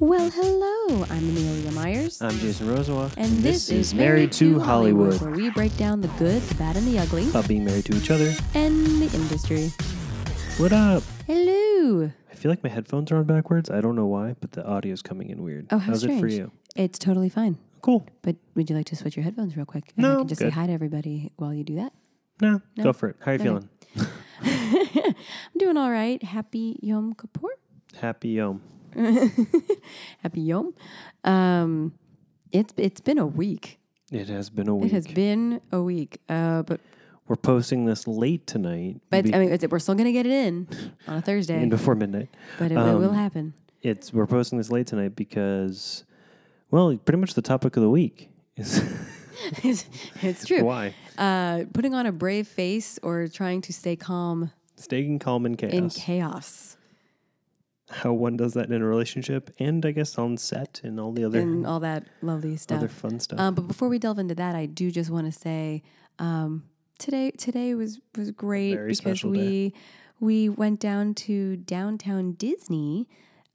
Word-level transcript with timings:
Well, 0.00 0.30
hello. 0.30 1.04
I'm 1.10 1.28
Amelia 1.30 1.70
Myers. 1.72 2.20
I'm 2.20 2.36
Jason 2.38 2.68
Rosenwald. 2.68 3.14
and 3.16 3.30
this, 3.38 3.70
is 3.70 3.94
Married 3.94 4.32
to 4.32 4.58
Hollywood, 4.60 5.20
where 5.20 5.30
we 5.30 5.50
break 5.50 5.76
down 5.76 6.00
the 6.00 6.08
good, 6.18 6.42
the 6.42 6.54
bad, 6.56 6.76
and 6.76 6.86
the 6.86 6.98
ugly, 6.98 7.28
About 7.30 7.48
being 7.48 7.64
married 7.64 7.84
to 7.86 7.96
each 7.96 8.10
other. 8.10 8.32
and 8.54 8.86
the 9.00 9.10
industry. 9.14 9.70
What 10.58 10.72
up? 10.72 11.02
Hello. 11.26 12.10
I 12.30 12.34
feel 12.34 12.50
like 12.50 12.62
my 12.62 12.70
headphones 12.70 13.10
are 13.12 13.16
on 13.16 13.24
backwards. 13.24 13.70
I 13.70 13.80
don't 13.80 13.96
know 13.96 14.06
why, 14.06 14.34
but 14.40 14.52
the 14.52 14.64
audio 14.66 14.92
is 14.92 15.02
coming 15.02 15.30
in 15.30 15.42
weird. 15.42 15.66
Oh, 15.70 15.78
how 15.78 15.92
How's 15.92 16.04
it 16.04 16.08
for 16.08 16.16
strange. 16.18 16.34
you? 16.34 16.50
It's 16.76 16.98
totally 16.98 17.28
fine. 17.28 17.58
Cool. 17.80 18.06
But 18.22 18.36
would 18.54 18.68
you 18.70 18.76
like 18.76 18.86
to 18.86 18.96
switch 18.96 19.16
your 19.16 19.24
headphones 19.24 19.56
real 19.56 19.66
quick? 19.66 19.92
And 19.96 20.06
I 20.06 20.16
can 20.16 20.28
just 20.28 20.40
good. 20.40 20.48
say 20.52 20.54
hi 20.54 20.66
to 20.66 20.72
everybody 20.72 21.32
while 21.36 21.54
you 21.54 21.64
do 21.64 21.76
that. 21.76 21.92
No, 22.40 22.60
No? 22.76 22.84
go 22.84 22.92
for 22.92 23.08
it. 23.10 23.16
How 23.20 23.32
are 23.32 23.34
you 23.34 23.40
Okay. 23.40 23.44
feeling? 23.44 23.68
I'm 25.14 25.58
doing 25.58 25.76
all 25.76 25.90
right. 25.90 26.22
Happy 26.22 26.78
Yom 26.82 27.14
Kippur. 27.14 27.48
Happy 28.00 28.30
Yom. 28.30 28.60
Happy 30.22 30.40
Yom. 30.40 30.74
Um, 31.24 31.92
it's 32.52 32.72
it's 32.76 33.00
been 33.00 33.18
a 33.18 33.26
week. 33.26 33.78
It 34.12 34.28
has 34.28 34.50
been 34.50 34.68
a 34.68 34.74
week. 34.74 34.92
It 34.92 34.94
has 34.94 35.06
been 35.06 35.60
a 35.72 35.82
week. 35.82 36.20
Uh, 36.28 36.62
but 36.62 36.80
We're 37.26 37.36
posting 37.36 37.84
this 37.84 38.06
late 38.06 38.46
tonight. 38.46 39.00
but 39.10 39.24
be- 39.24 39.34
I 39.34 39.38
mean, 39.38 39.58
we're 39.70 39.78
still 39.78 39.94
gonna 39.94 40.12
get 40.12 40.26
it 40.26 40.32
in 40.32 40.68
on 41.08 41.16
a 41.18 41.22
Thursday. 41.22 41.60
and 41.60 41.70
before 41.70 41.94
midnight. 41.94 42.28
but 42.58 42.70
it, 42.70 42.76
will- 42.76 42.98
will 42.98 43.10
um, 43.10 43.14
happen. 43.16 43.54
It's 43.82 44.12
we're 44.12 44.26
posting 44.26 44.58
this 44.58 44.70
late 44.70 44.86
tonight 44.86 45.14
because, 45.16 46.04
well, 46.70 46.96
pretty 46.96 47.18
much 47.18 47.34
the 47.34 47.42
topic 47.42 47.76
of 47.76 47.82
the 47.82 47.90
week 47.90 48.30
is 48.56 48.82
it's, 49.62 49.84
it's 50.22 50.46
true. 50.46 50.62
why 50.64 50.94
Uh, 51.18 51.64
putting 51.72 51.92
on 51.94 52.06
a 52.06 52.12
brave 52.12 52.46
face 52.48 52.98
or 53.02 53.28
trying 53.28 53.60
to 53.62 53.72
stay 53.72 53.96
calm 53.96 54.50
staying 54.76 55.18
calm 55.18 55.44
in 55.46 55.54
chaos. 55.56 55.72
in 55.74 55.90
chaos 55.90 56.76
How 57.90 58.12
one 58.12 58.36
does 58.36 58.54
that 58.54 58.70
in 58.70 58.80
a 58.80 58.86
relationship, 58.86 59.50
and 59.58 59.84
I 59.84 59.90
guess 59.90 60.16
on 60.16 60.36
set 60.38 60.80
and 60.82 60.98
all 60.98 61.12
the 61.12 61.24
other 61.24 61.40
and 61.40 61.66
all 61.66 61.80
that 61.80 62.06
lovely 62.22 62.56
stuff. 62.56 62.78
other 62.78 62.88
fun 62.88 63.20
stuff. 63.20 63.38
Um, 63.38 63.54
but 63.54 63.68
before 63.68 63.88
we 63.88 63.98
delve 63.98 64.18
into 64.18 64.34
that, 64.36 64.54
I 64.54 64.66
do 64.66 64.90
just 64.90 65.10
want 65.10 65.26
to 65.26 65.38
say 65.38 65.82
um, 66.18 66.64
today 66.98 67.30
today 67.32 67.74
was 67.74 68.00
was 68.16 68.30
great 68.30 68.78
because 68.86 69.22
we 69.22 69.68
day. 69.70 69.72
we 70.18 70.48
went 70.48 70.80
down 70.80 71.12
to 71.14 71.56
downtown 71.56 72.32
Disney, 72.32 73.06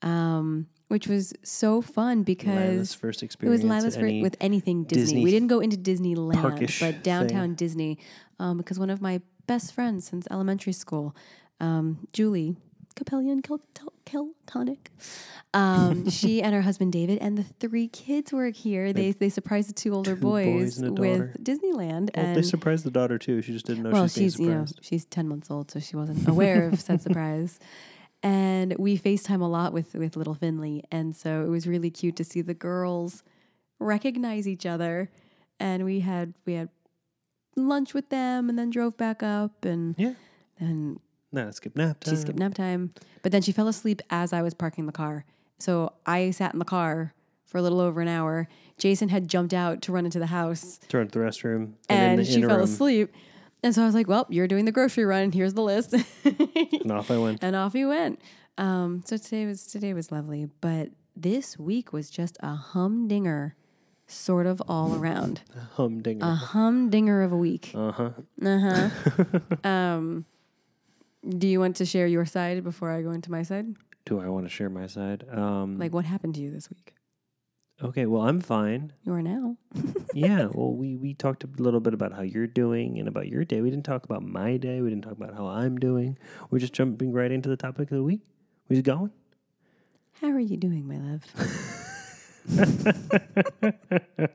um, 0.03 0.67
which 0.89 1.07
was 1.07 1.33
so 1.43 1.81
fun 1.81 2.19
Lila's 2.19 2.25
because 2.25 2.93
first 2.93 3.23
it 3.23 3.25
experience 3.25 3.63
was 3.63 3.69
Lila's 3.69 3.95
at 3.95 4.01
fir- 4.01 4.07
any 4.07 4.21
with 4.21 4.37
anything 4.39 4.83
Disney. 4.83 5.03
Disney 5.05 5.23
We 5.23 5.31
didn't 5.31 5.47
go 5.47 5.59
into 5.59 5.75
Disneyland, 5.77 6.79
but 6.79 7.03
downtown 7.03 7.55
Disney 7.55 7.97
um, 8.39 8.57
because 8.57 8.77
one 8.77 8.91
of 8.91 9.01
my 9.01 9.21
best 9.47 9.73
friends 9.73 10.05
since 10.07 10.27
elementary 10.29 10.73
school, 10.73 11.15
um, 11.59 12.07
Julie 12.13 12.57
Capellion 12.95 13.41
Kel- 13.41 13.61
Tel- 14.11 14.31
Keltonic, 14.47 14.77
um, 15.53 16.09
she 16.19 16.41
and 16.41 16.53
her 16.53 16.61
husband 16.61 16.91
David 16.91 17.19
and 17.19 17.37
the 17.37 17.43
three 17.43 17.87
kids 17.87 18.31
were 18.31 18.49
here. 18.49 18.91
They 18.93 19.11
they 19.11 19.29
surprised 19.29 19.69
the 19.69 19.73
two 19.73 19.93
older 19.93 20.15
two 20.15 20.21
boys, 20.21 20.79
boys 20.81 20.99
with 20.99 21.43
Disneyland. 21.43 22.09
Well, 22.15 22.25
and 22.25 22.35
they 22.35 22.41
surprised 22.41 22.83
the 22.85 22.91
daughter 22.91 23.17
too. 23.17 23.41
She 23.41 23.51
just 23.53 23.65
didn't 23.65 23.83
know 23.83 23.91
well, 23.91 24.07
she's, 24.07 24.33
she's 24.33 24.39
you 24.39 24.49
know 24.49 24.65
she's 24.81 25.05
ten 25.05 25.27
months 25.27 25.49
old, 25.51 25.71
so 25.71 25.79
she 25.79 25.95
wasn't 25.95 26.27
aware 26.27 26.69
of 26.69 26.79
said 26.79 27.01
surprise. 27.07 27.59
And 28.21 28.75
we 28.77 28.97
FaceTime 28.97 29.41
a 29.41 29.45
lot 29.45 29.71
with 29.71 29.93
with 29.95 30.15
little 30.17 30.33
Finley, 30.35 30.83
and 30.91 31.15
so 31.15 31.45
it 31.45 31.49
was 31.49 31.67
really 31.67 31.89
cute 31.89 32.15
to 32.17 32.23
see 32.23 32.41
the 32.41 32.53
girls 32.53 33.23
recognize 33.79 34.47
each 34.47 34.65
other. 34.65 35.09
And 35.59 35.85
we 35.85 36.01
had 36.01 36.33
we 36.45 36.53
had 36.53 36.69
lunch 37.55 37.93
with 37.93 38.09
them, 38.09 38.49
and 38.49 38.57
then 38.59 38.69
drove 38.69 38.97
back 38.97 39.23
up, 39.23 39.63
and 39.65 39.95
Yeah. 39.97 40.13
and 40.59 40.99
Nah, 41.31 41.51
skip 41.51 41.75
nap 41.75 41.99
time. 41.99 42.13
she 42.15 42.21
skipped 42.21 42.39
nap 42.39 42.53
time. 42.53 42.93
But 43.21 43.31
then 43.31 43.41
she 43.41 43.51
fell 43.51 43.67
asleep 43.67 44.01
as 44.09 44.33
I 44.33 44.41
was 44.41 44.53
parking 44.53 44.85
the 44.85 44.91
car. 44.91 45.25
So 45.59 45.93
I 46.05 46.31
sat 46.31 46.53
in 46.53 46.59
the 46.59 46.65
car 46.65 47.13
for 47.45 47.57
a 47.57 47.61
little 47.61 47.79
over 47.79 48.01
an 48.01 48.07
hour. 48.07 48.47
Jason 48.77 49.09
had 49.09 49.27
jumped 49.27 49.53
out 49.53 49.81
to 49.83 49.91
run 49.91 50.05
into 50.05 50.19
the 50.19 50.27
house 50.27 50.79
Turned 50.87 51.11
to 51.11 51.19
the 51.19 51.25
restroom, 51.25 51.73
and, 51.89 52.19
in 52.19 52.25
the 52.25 52.25
she 52.25 52.41
fell 52.41 52.61
asleep. 52.61 53.13
And 53.61 53.75
so 53.75 53.81
I 53.81 53.85
was 53.85 53.93
like, 53.93 54.07
well, 54.07 54.25
you're 54.29 54.47
doing 54.47 54.63
the 54.65 54.71
grocery 54.71 55.03
run. 55.03 55.31
Here's 55.33 55.53
the 55.53 55.61
list. 55.61 55.93
and 56.23 56.91
off 56.91 57.11
I 57.11 57.17
went. 57.17 57.43
and 57.43 57.55
off 57.55 57.73
he 57.73 57.85
went. 57.85 58.21
Um, 58.57 59.03
so 59.05 59.17
today 59.17 59.45
was 59.45 59.65
today 59.67 59.93
was 59.93 60.11
lovely, 60.11 60.47
but 60.61 60.89
this 61.15 61.59
week 61.59 61.91
was 61.91 62.09
just 62.09 62.37
a 62.41 62.55
humdinger, 62.55 63.55
sort 64.07 64.45
of 64.45 64.61
all 64.67 64.95
around. 64.95 65.41
Humdinger. 65.75 66.25
A 66.25 66.35
humdinger 66.35 67.21
of 67.21 67.31
a 67.33 67.37
week. 67.37 67.71
Uh 67.75 67.91
huh. 67.91 68.09
Uh 68.43 68.59
huh. 68.59 69.39
um, 69.69 70.25
do 71.37 71.47
you 71.47 71.59
want 71.59 71.75
to 71.77 71.85
share 71.85 72.07
your 72.07 72.25
side 72.25 72.63
before 72.63 72.91
I 72.91 73.01
go 73.01 73.11
into 73.11 73.31
my 73.31 73.43
side? 73.43 73.75
Do 74.05 74.19
I 74.19 74.27
want 74.27 74.45
to 74.45 74.49
share 74.49 74.69
my 74.69 74.87
side? 74.87 75.25
Um, 75.31 75.77
Like, 75.77 75.93
what 75.93 76.05
happened 76.05 76.35
to 76.35 76.41
you 76.41 76.51
this 76.51 76.69
week? 76.69 76.93
okay, 77.81 78.05
well, 78.05 78.23
I'm 78.23 78.41
fine. 78.41 78.91
You 79.03 79.13
are 79.13 79.21
now. 79.21 79.55
yeah. 80.13 80.47
Well, 80.51 80.73
we 80.73 80.95
we 80.97 81.13
talked 81.13 81.43
a 81.45 81.49
little 81.57 81.79
bit 81.79 81.93
about 81.93 82.11
how 82.11 82.21
you're 82.23 82.47
doing 82.47 82.97
and 82.99 83.07
about 83.07 83.27
your 83.27 83.45
day. 83.45 83.61
We 83.61 83.69
didn't 83.69 83.85
talk 83.85 84.03
about 84.03 84.21
my 84.23 84.57
day. 84.57 84.81
We 84.81 84.89
didn't 84.89 85.03
talk 85.05 85.13
about 85.13 85.33
how 85.33 85.47
I'm 85.47 85.77
doing. 85.77 86.17
We're 86.49 86.59
just 86.59 86.73
jumping 86.73 87.13
right 87.13 87.31
into 87.31 87.47
the 87.47 87.55
topic 87.57 87.91
of 87.91 87.97
the 87.97 88.03
week. 88.03 88.21
We 88.67 88.75
just 88.75 88.85
going. 88.85 89.11
How 90.19 90.27
are 90.31 90.39
you 90.39 90.57
doing, 90.57 90.85
my 90.87 90.97
love? 90.97 91.23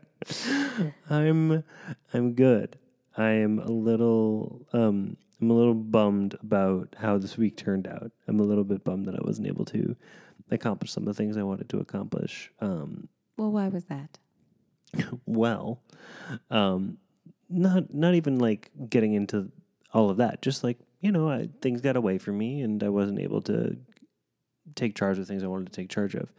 I'm 1.11 1.65
I'm 2.13 2.33
good. 2.35 2.79
I 3.17 3.31
am 3.31 3.59
a 3.59 3.71
little 3.71 4.67
um 4.73 5.17
I'm 5.41 5.51
a 5.51 5.55
little 5.55 5.75
bummed 5.75 6.35
about 6.41 6.95
how 6.99 7.19
this 7.19 7.37
week 7.37 7.57
turned 7.57 7.87
out. 7.87 8.13
I'm 8.29 8.41
a 8.41 8.45
little 8.45 8.65
bit 8.65 8.85
bummed 8.85 9.07
that 9.07 9.15
I 9.15 9.23
wasn't 9.25 9.49
able 9.49 9.65
to 9.67 9.97
accomplish 10.51 10.93
some 10.93 11.03
of 11.03 11.07
the 11.07 11.15
things 11.15 11.37
I 11.37 11.43
wanted 11.43 11.69
to 11.71 11.79
accomplish. 11.79 12.51
Um 12.61 13.09
Well, 13.37 13.53
why 13.53 13.69
was 13.69 13.87
that? 13.87 14.19
well, 15.27 15.81
um 16.51 16.99
not 17.49 17.93
not 17.93 18.15
even 18.15 18.39
like 18.39 18.71
getting 18.89 19.15
into 19.15 19.51
all 19.93 20.11
of 20.11 20.17
that. 20.19 20.43
Just 20.43 20.65
like, 20.65 20.79
you 21.01 21.13
know, 21.13 21.29
I, 21.31 21.49
things 21.63 21.81
got 21.81 21.97
away 21.97 22.19
from 22.19 22.39
me 22.39 22.63
and 22.63 22.83
I 22.83 22.89
wasn't 22.89 23.21
able 23.21 23.43
to 23.43 23.77
take 24.75 24.95
charge 24.97 25.19
of 25.19 25.27
things 25.27 25.45
I 25.45 25.47
wanted 25.49 25.67
to 25.67 25.73
take 25.73 25.89
charge 25.91 26.15
of. 26.15 26.33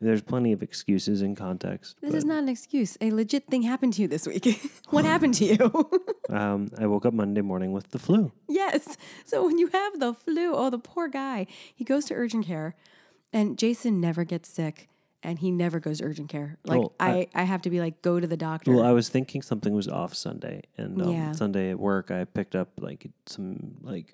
There's 0.00 0.22
plenty 0.22 0.52
of 0.52 0.62
excuses 0.62 1.22
and 1.22 1.36
context. 1.36 1.96
This 2.00 2.14
is 2.14 2.24
not 2.24 2.38
an 2.44 2.48
excuse. 2.48 2.96
A 3.00 3.10
legit 3.10 3.46
thing 3.48 3.62
happened 3.62 3.94
to 3.94 4.02
you 4.02 4.08
this 4.08 4.26
week. 4.28 4.46
what 4.90 5.04
happened 5.04 5.34
to 5.34 5.44
you? 5.44 5.90
Um, 6.30 6.68
I 6.78 6.86
woke 6.86 7.06
up 7.06 7.14
Monday 7.14 7.40
morning 7.40 7.72
with 7.72 7.90
the 7.90 7.98
flu. 7.98 8.32
yes. 8.50 8.98
So 9.24 9.46
when 9.46 9.56
you 9.56 9.68
have 9.68 9.98
the 9.98 10.12
flu, 10.12 10.52
oh, 10.54 10.68
the 10.68 10.78
poor 10.78 11.08
guy, 11.08 11.46
he 11.74 11.84
goes 11.84 12.04
to 12.06 12.14
urgent 12.14 12.44
care, 12.44 12.74
and 13.32 13.56
Jason 13.58 13.98
never 13.98 14.24
gets 14.24 14.50
sick, 14.50 14.90
and 15.22 15.38
he 15.38 15.50
never 15.50 15.80
goes 15.80 15.98
to 16.00 16.04
urgent 16.04 16.28
care. 16.28 16.58
Like 16.66 16.80
Well, 16.80 16.92
I, 17.00 17.10
I- 17.10 17.28
I, 17.34 17.42
have 17.44 17.62
to 17.62 17.70
be 17.70 17.80
like, 17.80 18.02
go 18.02 18.20
to 18.20 18.26
the 18.26 18.36
doctor. 18.36 18.72
Well, 18.72 18.84
I 18.84 18.92
was 18.92 19.08
thinking 19.08 19.40
something 19.40 19.72
was 19.72 19.88
off 19.88 20.12
Sunday, 20.14 20.64
and 20.76 21.00
um, 21.00 21.10
Yeah. 21.10 21.32
Sunday 21.32 21.70
at 21.70 21.78
work, 21.78 22.10
I 22.10 22.24
picked 22.24 22.54
up 22.54 22.72
like 22.78 23.06
some 23.24 23.76
like 23.80 24.12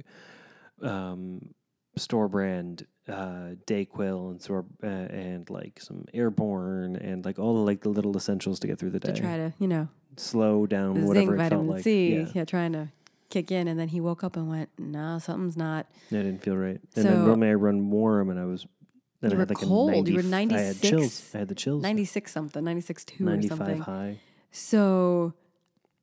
um, 0.83 1.53
store 1.97 2.29
brand 2.29 2.87
uh, 3.09 3.55
Dayquil 3.67 4.31
and 4.31 4.41
store 4.43 4.65
uh, 4.83 4.87
and 4.87 5.49
like 5.51 5.81
some 5.81 6.07
Airborne 6.15 6.97
and 6.97 7.25
like 7.25 7.39
all 7.39 7.55
the 7.55 7.61
like 7.61 7.83
the 7.83 7.89
little 7.91 8.17
essentials 8.17 8.59
to 8.61 8.67
get 8.67 8.79
through 8.79 8.91
the 8.91 9.01
day. 9.01 9.13
to 9.13 9.21
try 9.21 9.37
to, 9.37 9.53
you 9.59 9.69
know, 9.69 9.89
slow 10.17 10.67
down 10.67 11.01
the 11.01 11.07
whatever 11.07 11.27
zinc, 11.27 11.35
it 11.35 11.39
felt 11.39 11.51
vitamin 11.51 11.69
like. 11.69 11.83
C, 11.85 12.15
Yeah, 12.17 12.27
yeah. 12.35 12.45
trying 12.45 12.73
to 12.73 12.89
kick 13.31 13.51
in, 13.53 13.69
and 13.69 13.79
then 13.79 13.89
he 13.89 14.01
woke 14.01 14.23
up 14.25 14.37
and 14.37 14.49
went, 14.49 14.71
no, 14.79 15.19
something's 15.19 15.57
not. 15.57 15.87
I 16.11 16.17
didn't 16.17 16.39
feel 16.43 16.57
right. 16.57 16.81
And 16.97 17.03
So- 17.05 17.11
then 17.11 17.27
normally 17.27 17.49
I 17.51 17.55
run 17.55 17.91
warm, 17.91 18.31
and 18.31 18.39
I 18.41 18.45
was. 18.45 18.67
Then 19.21 19.31
You 19.31 19.37
I 19.37 19.41
had 19.41 19.49
were 19.51 19.55
like 19.55 19.67
cold. 19.67 19.91
A 19.91 19.93
90, 19.97 20.11
You 20.11 20.17
were 20.17 20.21
I 20.21 20.25
had 20.25 20.31
96. 20.49 20.81
chills. 20.81 21.31
I 21.35 21.39
had 21.39 21.49
the 21.49 21.55
chills. 21.55 21.83
Ninety 21.83 22.05
six 22.05 22.31
something, 22.33 22.63
ninety 22.65 22.83
six 22.83 23.05
two 23.07 23.25
or 23.27 23.31
95 23.31 23.59
something. 23.59 23.79
high. 23.81 24.19
So 24.51 25.33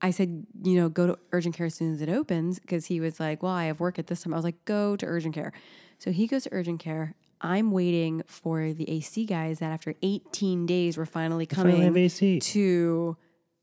I 0.01 0.12
said, 0.12 0.45
you 0.63 0.75
know, 0.75 0.89
go 0.89 1.07
to 1.07 1.17
urgent 1.31 1.56
care 1.56 1.67
as 1.67 1.75
soon 1.75 1.94
as 1.94 2.01
it 2.01 2.09
opens 2.09 2.59
because 2.59 2.88
he 2.88 3.00
was 3.00 3.19
like, 3.19 3.44
well, 3.44 3.51
I 3.51 3.66
have 3.66 3.79
work 3.79 4.00
at 4.00 4.07
this 4.07 4.23
time. 4.23 4.34
I 4.34 4.38
was 4.38 4.44
like, 4.45 4.63
go 4.66 4.95
to 4.95 5.06
urgent 5.06 5.35
care. 5.35 5.53
So 6.00 6.12
he 6.12 6.25
goes 6.28 6.44
to 6.44 6.50
urgent 6.51 6.79
care. 6.79 7.16
I'm 7.39 7.72
waiting 7.72 8.23
for 8.25 8.73
the 8.73 8.90
AC 8.90 9.25
guys 9.25 9.59
that 9.59 9.72
after 9.72 9.93
18 10.02 10.66
days 10.66 10.97
were 10.97 11.05
finally 11.05 11.46
Finally 11.46 11.85
coming 11.85 11.97
AC. 11.97 12.40
to 12.40 13.17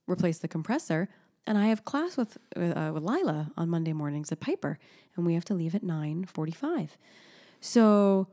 replace 0.07 0.39
the 0.39 0.49
compressor. 0.49 1.09
And 1.47 1.57
I 1.57 1.67
have 1.67 1.85
class 1.85 2.17
with 2.17 2.37
uh, 2.57 2.91
with 2.93 3.03
Lila 3.03 3.51
on 3.57 3.71
Monday 3.71 3.93
mornings 3.95 4.31
at 4.31 4.39
Piper, 4.39 4.79
and 5.17 5.25
we 5.25 5.33
have 5.35 5.47
to 5.47 5.55
leave 5.55 5.75
at 5.75 5.83
9:45. 5.83 6.91
So 7.61 8.29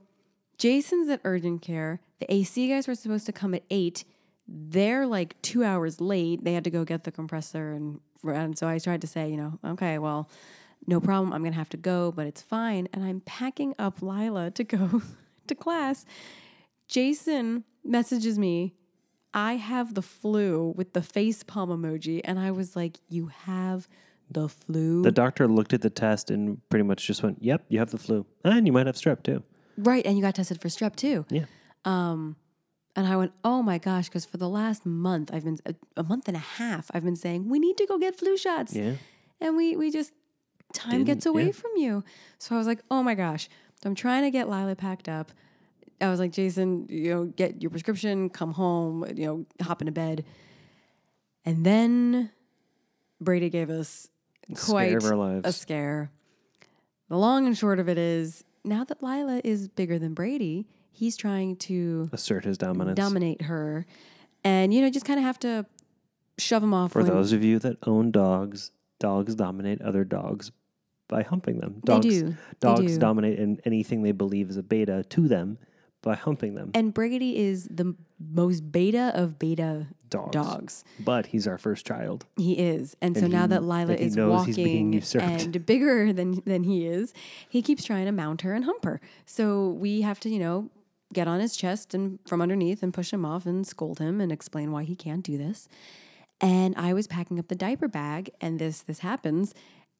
Jason's 0.57 1.09
at 1.09 1.21
urgent 1.23 1.61
care. 1.61 2.01
The 2.19 2.31
AC 2.33 2.67
guys 2.69 2.87
were 2.87 2.95
supposed 2.95 3.25
to 3.27 3.31
come 3.31 3.53
at 3.53 3.63
eight. 3.69 4.03
They're 4.47 5.07
like 5.07 5.41
two 5.41 5.63
hours 5.63 5.99
late. 5.99 6.43
They 6.43 6.53
had 6.53 6.63
to 6.65 6.69
go 6.69 6.83
get 6.83 7.03
the 7.03 7.11
compressor, 7.11 7.71
and, 7.71 7.99
and 8.23 8.57
so 8.57 8.67
I 8.67 8.79
tried 8.79 9.01
to 9.01 9.07
say, 9.07 9.29
you 9.29 9.37
know, 9.37 9.59
okay, 9.65 9.97
well, 9.97 10.29
no 10.87 10.99
problem. 10.99 11.33
I'm 11.33 11.43
gonna 11.43 11.55
have 11.55 11.69
to 11.69 11.77
go, 11.77 12.11
but 12.11 12.27
it's 12.27 12.41
fine. 12.41 12.87
And 12.93 13.03
I'm 13.03 13.21
packing 13.21 13.73
up 13.79 14.01
Lila 14.01 14.51
to 14.51 14.63
go 14.63 15.01
to 15.47 15.55
class. 15.55 16.05
Jason 16.87 17.63
messages 17.83 18.37
me, 18.37 18.75
I 19.33 19.55
have 19.55 19.95
the 19.95 20.01
flu 20.01 20.73
with 20.77 20.93
the 20.93 21.01
face 21.01 21.43
palm 21.43 21.69
emoji, 21.69 22.21
and 22.23 22.39
I 22.39 22.51
was 22.51 22.75
like, 22.75 22.97
you 23.09 23.27
have 23.27 23.87
the 24.29 24.47
flu. 24.47 25.01
The 25.01 25.11
doctor 25.11 25.47
looked 25.47 25.73
at 25.73 25.81
the 25.81 25.89
test 25.89 26.31
and 26.31 26.61
pretty 26.69 26.83
much 26.83 27.05
just 27.05 27.21
went, 27.21 27.43
"Yep, 27.43 27.65
you 27.69 27.79
have 27.79 27.91
the 27.91 27.97
flu, 27.97 28.25
and 28.43 28.65
you 28.65 28.73
might 28.73 28.85
have 28.87 28.95
strep 28.95 29.23
too." 29.23 29.43
right, 29.77 30.05
and 30.05 30.17
you 30.17 30.21
got 30.21 30.35
tested 30.35 30.61
for 30.61 30.69
strep 30.69 30.95
too. 30.95 31.25
Yeah. 31.29 31.45
Um, 31.83 32.37
And 32.95 33.05
I 33.07 33.17
went, 33.17 33.33
oh 33.43 33.61
my 33.61 33.77
gosh, 33.77 34.07
because 34.07 34.23
for 34.25 34.37
the 34.37 34.47
last 34.47 34.85
month, 34.85 35.29
I've 35.33 35.43
been 35.43 35.59
a, 35.65 35.75
a 35.97 36.03
month 36.03 36.27
and 36.29 36.37
a 36.37 36.39
half, 36.39 36.89
I've 36.93 37.03
been 37.03 37.17
saying, 37.17 37.49
we 37.49 37.59
need 37.59 37.75
to 37.77 37.85
go 37.85 37.97
get 37.97 38.17
flu 38.17 38.37
shots. 38.37 38.73
Yeah. 38.73 38.93
And 39.41 39.57
we, 39.57 39.75
we 39.75 39.91
just, 39.91 40.13
time 40.73 40.91
Didn't- 40.91 41.05
gets 41.07 41.25
away 41.25 41.47
yeah. 41.47 41.51
from 41.51 41.71
you. 41.75 42.03
So 42.39 42.55
I 42.55 42.57
was 42.57 42.67
like, 42.67 42.79
oh 42.89 43.03
my 43.03 43.13
gosh. 43.15 43.49
So 43.83 43.89
I'm 43.89 43.95
trying 43.95 44.23
to 44.23 44.31
get 44.31 44.49
Lila 44.49 44.75
packed 44.75 45.09
up. 45.09 45.31
I 45.99 46.09
was 46.09 46.19
like, 46.19 46.31
Jason, 46.31 46.87
you 46.89 47.09
know, 47.13 47.25
get 47.25 47.61
your 47.61 47.69
prescription, 47.69 48.29
come 48.29 48.51
home, 48.53 49.05
you 49.15 49.25
know, 49.25 49.45
hop 49.61 49.81
into 49.81 49.91
bed. 49.91 50.23
And 51.45 51.65
then 51.65 52.31
Brady 53.21 53.49
gave 53.49 53.69
us 53.69 54.07
quite 54.65 54.87
Scare 54.87 54.97
of 54.97 55.05
our 55.05 55.15
lives. 55.15 55.41
a 55.47 55.51
scare. 55.53 56.11
The 57.09 57.17
long 57.17 57.45
and 57.45 57.57
short 57.57 57.79
of 57.79 57.87
it 57.87 57.97
is 57.97 58.43
now 58.63 58.83
that 58.85 59.03
Lila 59.03 59.41
is 59.43 59.67
bigger 59.67 59.99
than 59.99 60.13
Brady, 60.13 60.65
he's 60.95 61.17
trying 61.17 61.55
to 61.57 62.09
Assert 62.13 62.45
his 62.45 62.57
dominance. 62.57 62.95
dominate 62.97 63.43
her. 63.43 63.85
And, 64.43 64.73
you 64.73 64.81
know, 64.81 64.89
just 64.89 65.05
kind 65.05 65.19
of 65.19 65.25
have 65.25 65.39
to 65.39 65.65
shove 66.37 66.63
him 66.63 66.73
off. 66.73 66.91
For 66.93 67.01
when- 67.01 67.11
those 67.11 67.33
of 67.33 67.43
you 67.43 67.59
that 67.59 67.77
own 67.87 68.11
dogs, 68.11 68.71
dogs 68.99 69.35
dominate 69.35 69.81
other 69.81 70.03
dogs 70.03 70.51
by 71.07 71.21
humping 71.23 71.59
them. 71.59 71.81
They 71.85 71.93
Dogs, 71.93 72.05
do. 72.07 72.29
They 72.29 72.35
Dogs 72.59 72.93
do. 72.93 72.99
dominate 72.99 73.37
in 73.39 73.59
anything 73.65 74.01
they 74.03 74.11
believe 74.11 74.49
is 74.49 74.57
a 74.57 74.63
beta 74.63 75.03
to 75.09 75.27
them 75.27 75.57
by 76.01 76.15
humping 76.15 76.53
them. 76.55 76.71
And 76.73 76.93
Brady 76.93 77.37
is 77.37 77.67
the 77.69 77.95
most 78.19 78.71
beta 78.71 79.11
of 79.15 79.37
beta 79.39 79.87
Dogs. 80.09 80.31
dogs. 80.31 80.83
But 80.99 81.27
he's 81.27 81.47
our 81.47 81.57
first 81.57 81.85
child. 81.85 82.25
He 82.37 82.53
is. 82.59 82.95
And, 83.01 83.17
so 83.17 83.23
And 83.23 83.33
now 83.33 83.47
that 83.47 83.63
Lila 83.63 83.93
and 83.93 83.99
is 83.99 84.15
knows 84.15 84.45
he's 84.45 84.55
being 84.55 84.91
walking 84.93 85.21
and 85.21 85.65
bigger 85.65 86.13
than, 86.13 86.41
than 86.45 86.63
he 86.63 86.85
is, 86.85 87.11
he 87.49 87.61
keeps 87.63 87.83
trying 87.83 88.05
to 88.05 88.11
mount 88.11 88.41
her 88.41 88.53
and 88.53 88.65
hump 88.65 88.85
her. 88.85 89.01
So 89.25 89.69
we 89.69 90.01
have 90.01 90.19
to, 90.21 90.29
you 90.29 90.39
know, 90.39 90.69
get 91.13 91.27
on 91.27 91.39
his 91.39 91.55
chest 91.55 91.93
and 91.93 92.19
from 92.25 92.41
underneath 92.41 92.83
and 92.83 92.93
push 92.93 93.11
him 93.11 93.25
off 93.25 93.45
and 93.45 93.65
scold 93.65 93.99
him 93.99 94.19
and 94.19 94.31
explain 94.31 94.71
why 94.71 94.83
he 94.83 94.95
can't 94.95 95.23
do 95.23 95.37
this. 95.37 95.67
And 96.41 96.75
I 96.75 96.93
was 96.93 97.07
packing 97.07 97.39
up 97.39 97.47
the 97.47 97.55
diaper 97.55 97.87
bag 97.87 98.29
and 98.41 98.59
this 98.59 98.81
this 98.81 98.99
happens. 98.99 99.53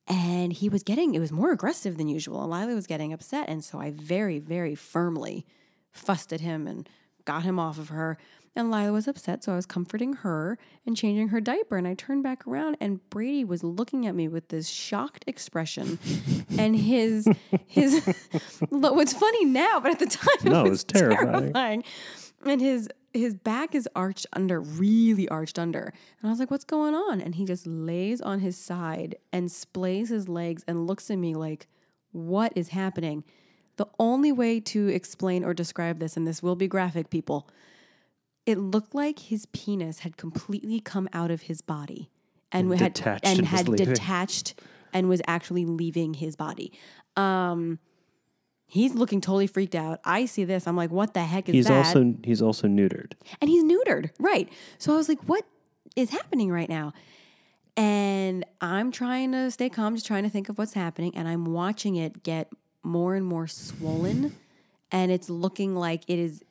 And 0.07 0.54
he 0.54 0.69
was 0.69 0.84
getting 0.84 1.16
it 1.16 1.19
was 1.19 1.31
more 1.31 1.52
aggressive 1.52 1.98
than 1.98 2.07
usual. 2.07 2.44
And 2.44 2.52
Lila 2.52 2.75
was 2.75 2.88
getting 2.88 3.13
upset. 3.13 3.50
And 3.50 3.63
so 3.63 3.80
I 3.80 3.92
very, 3.92 4.40
very 4.40 4.75
firmly 4.75 5.46
fussed 5.92 6.34
at 6.34 6.42
him 6.42 6.68
and 6.68 6.88
got 7.24 7.44
him 7.44 7.60
off 7.60 7.78
of 7.78 7.90
her. 7.90 8.18
And 8.56 8.72
Lila 8.72 8.94
was 8.94 9.07
upset, 9.07 9.44
so 9.44 9.52
I 9.52 9.56
was 9.57 9.66
comforting 9.66 10.13
her 10.13 10.57
and 10.86 10.96
changing 10.96 11.28
her 11.30 11.42
diaper. 11.42 11.75
And 11.78 11.86
I 11.88 11.94
turned 11.94 12.24
back 12.24 12.48
around, 12.48 12.78
and 12.80 13.07
Brady 13.10 13.44
was 13.44 13.63
looking 13.63 14.06
at 14.07 14.16
me 14.16 14.28
with 14.30 14.48
this 14.48 14.69
shocked 14.69 15.25
expression. 15.28 16.00
and 16.57 16.75
his 16.75 17.28
his 17.68 18.06
what's 18.69 19.13
funny 19.13 19.46
now, 19.46 19.80
but 19.81 19.92
at 19.92 20.00
the 20.00 20.06
time 20.06 20.38
it 20.40 20.50
No, 20.50 20.62
was, 20.63 20.68
it 20.68 20.72
was 20.72 20.84
terrifying. 20.86 21.31
terrifying. 21.42 21.84
And 22.46 22.62
his 22.62 22.88
his 23.13 23.34
back 23.34 23.75
is 23.75 23.88
arched 23.96 24.25
under, 24.34 24.62
really 24.62 25.28
arched 25.30 25.57
under. 25.60 25.94
And 26.22 26.28
I 26.28 26.30
was 26.30 26.40
like, 26.40 26.52
"What's 26.52 26.66
going 26.66 26.96
on?" 26.96 27.19
And 27.22 27.36
he 27.36 27.44
just 27.46 27.66
lays 27.68 28.22
on 28.22 28.40
his 28.40 28.57
side 28.57 29.16
and 29.34 29.50
splays 29.50 30.10
his 30.10 30.30
legs 30.30 30.63
and 30.68 30.88
looks 30.88 31.10
at 31.12 31.18
me 31.18 31.34
like, 31.36 31.68
"What 32.13 32.54
is 32.56 32.69
happening?" 32.69 33.24
The 33.78 33.88
only 34.00 34.31
way 34.31 34.62
to 34.62 34.88
explain 34.88 35.44
or 35.44 35.54
describe 35.54 36.00
this, 36.00 36.16
and 36.16 36.25
this 36.25 36.42
will 36.42 36.56
be 36.56 36.68
graphic, 36.68 37.10
people, 37.10 37.50
it 38.45 38.57
looked 38.57 38.94
like 38.94 39.19
his 39.19 39.45
penis 39.47 40.00
had 40.00 40.18
completely 40.18 40.80
come 40.80 41.09
out 41.13 41.31
of 41.31 41.44
his 41.44 41.62
body 41.62 42.09
and, 42.51 42.71
And 42.71 42.80
had 42.80 42.94
detached 42.94 43.25
and 43.25 43.39
and 43.39 43.47
was 43.69 43.80
had 43.80 43.88
detached 43.89 44.59
and 44.94 45.09
was 45.09 45.21
actually 45.27 45.65
leaving 45.65 46.13
his 46.13 46.36
body. 46.36 46.71
Um, 47.18 47.80
he's 48.68 48.94
looking 48.94 49.19
totally 49.21 49.47
freaked 49.47 49.75
out. 49.75 50.00
I 50.06 50.25
see 50.25 50.44
this. 50.45 50.68
I'm 50.68 50.75
like, 50.75 50.92
what 50.92 51.13
the 51.13 51.24
heck 51.24 51.50
is 51.50 51.53
He's 51.53 51.68
that? 51.68 51.86
also 51.88 52.13
he's 52.24 52.42
also 52.42 52.68
neutered. 52.68 53.13
and 53.42 53.50
he's 53.50 53.63
neutered, 53.63 54.12
right? 54.19 54.47
So 54.77 54.94
I 54.94 54.95
was 54.97 55.09
like, 55.09 55.21
what 55.24 55.44
is 55.95 56.09
happening 56.12 56.51
right 56.51 56.69
now? 56.69 56.94
And 57.77 58.45
I'm 58.62 58.92
trying 58.92 59.33
to 59.33 59.51
stay 59.51 59.69
calm, 59.69 59.95
just 59.95 60.06
trying 60.07 60.24
to 60.24 60.30
think 60.30 60.47
of 60.50 60.57
what's 60.57 60.74
happening, 60.74 61.13
and 61.15 61.27
I'm 61.27 61.45
watching 61.45 61.95
it 61.97 62.24
get 62.24 62.50
more 62.83 63.15
and 63.15 63.25
more 63.25 63.47
swollen, 63.47 64.36
and 64.92 65.12
it's 65.12 65.30
looking 65.30 65.75
like 65.75 66.03
it 66.07 66.18
is 66.18 66.42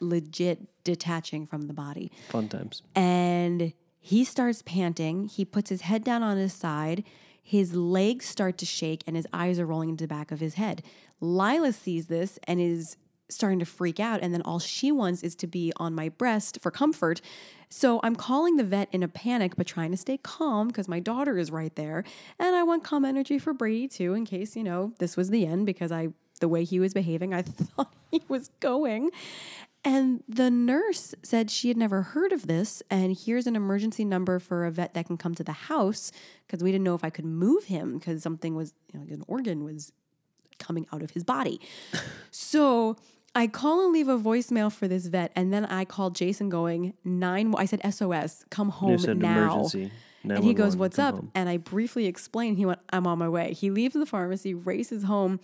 legit 0.00 0.60
detaching 0.84 1.46
from 1.46 1.62
the 1.62 1.72
body 1.74 2.10
Fun 2.28 2.48
times. 2.48 2.82
and 2.94 3.72
he 3.98 4.22
starts 4.24 4.62
panting. 4.62 5.26
He 5.26 5.44
puts 5.44 5.68
his 5.68 5.80
head 5.82 6.04
down 6.04 6.22
on 6.22 6.36
his 6.36 6.52
side. 6.52 7.02
His 7.42 7.74
legs 7.74 8.26
start 8.26 8.56
to 8.58 8.66
shake 8.66 9.02
and 9.06 9.16
his 9.16 9.26
eyes 9.32 9.58
are 9.58 9.66
rolling 9.66 9.88
into 9.90 10.04
the 10.04 10.08
back 10.08 10.30
of 10.30 10.38
his 10.38 10.54
head. 10.54 10.82
Lila 11.20 11.72
sees 11.72 12.06
this 12.06 12.38
and 12.44 12.60
is 12.60 12.96
starting 13.28 13.58
to 13.58 13.64
freak 13.64 13.98
out. 13.98 14.20
And 14.22 14.32
then 14.32 14.42
all 14.42 14.60
she 14.60 14.92
wants 14.92 15.24
is 15.24 15.34
to 15.36 15.48
be 15.48 15.72
on 15.78 15.92
my 15.92 16.08
breast 16.08 16.58
for 16.62 16.70
comfort. 16.70 17.20
So 17.68 17.98
I'm 18.04 18.14
calling 18.14 18.56
the 18.56 18.62
vet 18.62 18.88
in 18.92 19.02
a 19.02 19.08
panic, 19.08 19.56
but 19.56 19.66
trying 19.66 19.90
to 19.90 19.96
stay 19.96 20.18
calm 20.18 20.68
because 20.68 20.86
my 20.86 21.00
daughter 21.00 21.36
is 21.36 21.50
right 21.50 21.74
there. 21.74 22.04
And 22.38 22.54
I 22.54 22.62
want 22.62 22.84
calm 22.84 23.04
energy 23.04 23.40
for 23.40 23.52
Brady 23.52 23.88
too, 23.88 24.14
in 24.14 24.24
case, 24.24 24.54
you 24.54 24.62
know, 24.62 24.92
this 25.00 25.16
was 25.16 25.30
the 25.30 25.44
end 25.46 25.66
because 25.66 25.90
I, 25.90 26.10
the 26.40 26.46
way 26.46 26.62
he 26.62 26.78
was 26.78 26.94
behaving, 26.94 27.34
I 27.34 27.42
thought 27.42 27.92
he 28.12 28.22
was 28.28 28.50
going. 28.60 29.10
And 29.86 30.24
the 30.28 30.50
nurse 30.50 31.14
said 31.22 31.48
she 31.48 31.68
had 31.68 31.76
never 31.76 32.02
heard 32.02 32.32
of 32.32 32.48
this. 32.48 32.82
And 32.90 33.16
here's 33.16 33.46
an 33.46 33.54
emergency 33.54 34.04
number 34.04 34.40
for 34.40 34.66
a 34.66 34.70
vet 34.72 34.94
that 34.94 35.06
can 35.06 35.16
come 35.16 35.32
to 35.36 35.44
the 35.44 35.52
house 35.52 36.10
because 36.44 36.60
we 36.60 36.72
didn't 36.72 36.82
know 36.82 36.96
if 36.96 37.04
I 37.04 37.10
could 37.10 37.24
move 37.24 37.66
him 37.66 37.96
because 37.96 38.20
something 38.20 38.56
was, 38.56 38.74
you 38.92 38.98
know, 38.98 39.06
an 39.08 39.22
organ 39.28 39.62
was 39.62 39.92
coming 40.58 40.88
out 40.92 41.02
of 41.02 41.12
his 41.12 41.22
body. 41.22 41.60
so 42.32 42.96
I 43.36 43.46
call 43.46 43.84
and 43.84 43.92
leave 43.92 44.08
a 44.08 44.18
voicemail 44.18 44.72
for 44.72 44.88
this 44.88 45.06
vet. 45.06 45.30
And 45.36 45.52
then 45.52 45.64
I 45.66 45.84
called 45.84 46.16
Jason 46.16 46.48
going, 46.48 46.94
nine, 47.04 47.54
I 47.56 47.66
said 47.66 47.80
SOS, 47.88 48.44
come 48.50 48.70
home 48.70 48.98
now. 49.20 49.68
And 50.24 50.42
he 50.42 50.52
goes, 50.52 50.74
What's 50.74 50.98
up? 50.98 51.14
home. 51.14 51.30
And 51.36 51.48
I 51.48 51.58
briefly 51.58 52.06
explained. 52.06 52.56
He 52.56 52.66
went, 52.66 52.80
I'm 52.90 53.06
on 53.06 53.20
my 53.20 53.28
way. 53.28 53.52
He 53.52 53.70
leaves 53.70 53.94
the 53.94 54.04
pharmacy, 54.04 54.52
races 54.52 55.04
home, 55.04 55.38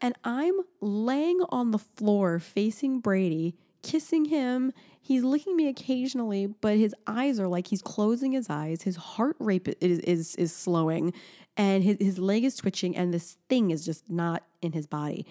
and 0.00 0.14
I'm 0.22 0.54
laying 0.80 1.40
on 1.48 1.72
the 1.72 1.78
floor 1.78 2.38
facing 2.38 3.00
Brady, 3.00 3.56
kissing 3.82 4.26
him. 4.26 4.72
He's 5.00 5.24
licking 5.24 5.56
me 5.56 5.68
occasionally, 5.68 6.46
but 6.46 6.76
his 6.76 6.94
eyes 7.06 7.40
are 7.40 7.48
like 7.48 7.68
he's 7.68 7.82
closing 7.82 8.32
his 8.32 8.48
eyes. 8.50 8.82
His 8.82 8.96
heart 8.96 9.36
rate 9.38 9.66
is 9.80 9.98
is, 10.00 10.36
is 10.36 10.54
slowing, 10.54 11.12
and 11.56 11.82
his, 11.82 11.96
his 12.00 12.18
leg 12.18 12.44
is 12.44 12.56
twitching, 12.56 12.96
and 12.96 13.12
this 13.12 13.38
thing 13.48 13.70
is 13.70 13.84
just 13.84 14.10
not 14.10 14.44
in 14.62 14.72
his 14.72 14.86
body. 14.86 15.26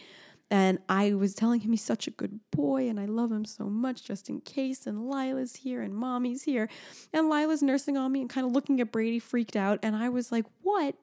And 0.51 0.79
I 0.89 1.13
was 1.13 1.35
telling 1.35 1.59
him 1.59 1.71
he's 1.71 1.83
such 1.83 2.07
a 2.07 2.11
good 2.11 2.39
boy 2.51 2.89
and 2.89 2.99
I 2.99 3.05
love 3.05 3.31
him 3.31 3.45
so 3.45 3.65
much 3.65 4.03
just 4.03 4.29
in 4.29 4.41
case. 4.41 4.87
And 4.87 5.07
Lila's 5.07 5.57
here 5.57 5.81
and 5.81 5.93
mommy's 5.93 6.43
here. 6.43 6.69
And 7.13 7.29
Lila's 7.29 7.61
nursing 7.61 7.97
on 7.97 8.11
me 8.11 8.21
and 8.21 8.29
kind 8.29 8.47
of 8.47 8.53
looking 8.53 8.81
at 8.81 8.91
Brady 8.91 9.19
freaked 9.19 9.55
out. 9.55 9.79
And 9.83 9.95
I 9.95 10.09
was 10.09 10.31
like, 10.31 10.45
what 10.63 10.95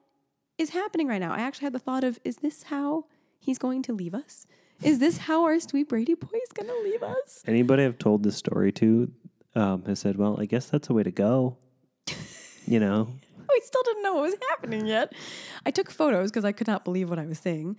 is 0.57 0.71
happening 0.71 1.07
right 1.07 1.21
now? 1.21 1.33
I 1.33 1.39
actually 1.39 1.65
had 1.65 1.73
the 1.73 1.79
thought 1.79 2.03
of, 2.03 2.19
is 2.25 2.37
this 2.37 2.63
how 2.63 3.05
he's 3.39 3.57
going 3.57 3.83
to 3.83 3.93
leave 3.93 4.13
us? 4.13 4.47
Is 4.83 4.99
this 4.99 5.17
how 5.17 5.43
our 5.43 5.59
sweet 5.59 5.89
Brady 5.89 6.13
boy 6.13 6.37
is 6.43 6.51
going 6.53 6.67
to 6.67 6.81
leave 6.83 7.03
us? 7.03 7.43
Anybody 7.47 7.83
I've 7.83 7.97
told 7.97 8.23
this 8.23 8.35
story 8.35 8.71
to 8.73 9.11
um, 9.55 9.83
has 9.85 9.99
said, 9.99 10.17
"Well, 10.17 10.39
I 10.39 10.45
guess 10.45 10.69
that's 10.69 10.89
a 10.89 10.93
way 10.93 11.03
to 11.03 11.11
go." 11.11 11.57
you 12.65 12.79
know, 12.79 13.07
We 13.49 13.61
still 13.63 13.81
didn't 13.83 14.03
know 14.03 14.13
what 14.15 14.23
was 14.23 14.35
happening 14.49 14.85
yet. 14.85 15.13
I 15.65 15.71
took 15.71 15.89
photos 15.89 16.29
because 16.29 16.45
I 16.45 16.51
could 16.51 16.67
not 16.67 16.83
believe 16.85 17.09
what 17.09 17.17
I 17.19 17.25
was 17.25 17.39
seeing. 17.39 17.77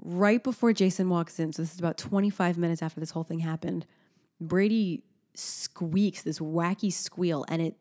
Right 0.00 0.42
before 0.44 0.72
Jason 0.72 1.08
walks 1.08 1.40
in, 1.40 1.52
so 1.52 1.62
this 1.62 1.72
is 1.72 1.80
about 1.80 1.98
25 1.98 2.56
minutes 2.56 2.82
after 2.82 3.00
this 3.00 3.10
whole 3.10 3.24
thing 3.24 3.40
happened, 3.40 3.84
Brady 4.40 5.02
squeaks 5.34 6.22
this 6.22 6.38
wacky 6.38 6.92
squeal 6.92 7.44
and 7.48 7.60
it 7.60 7.76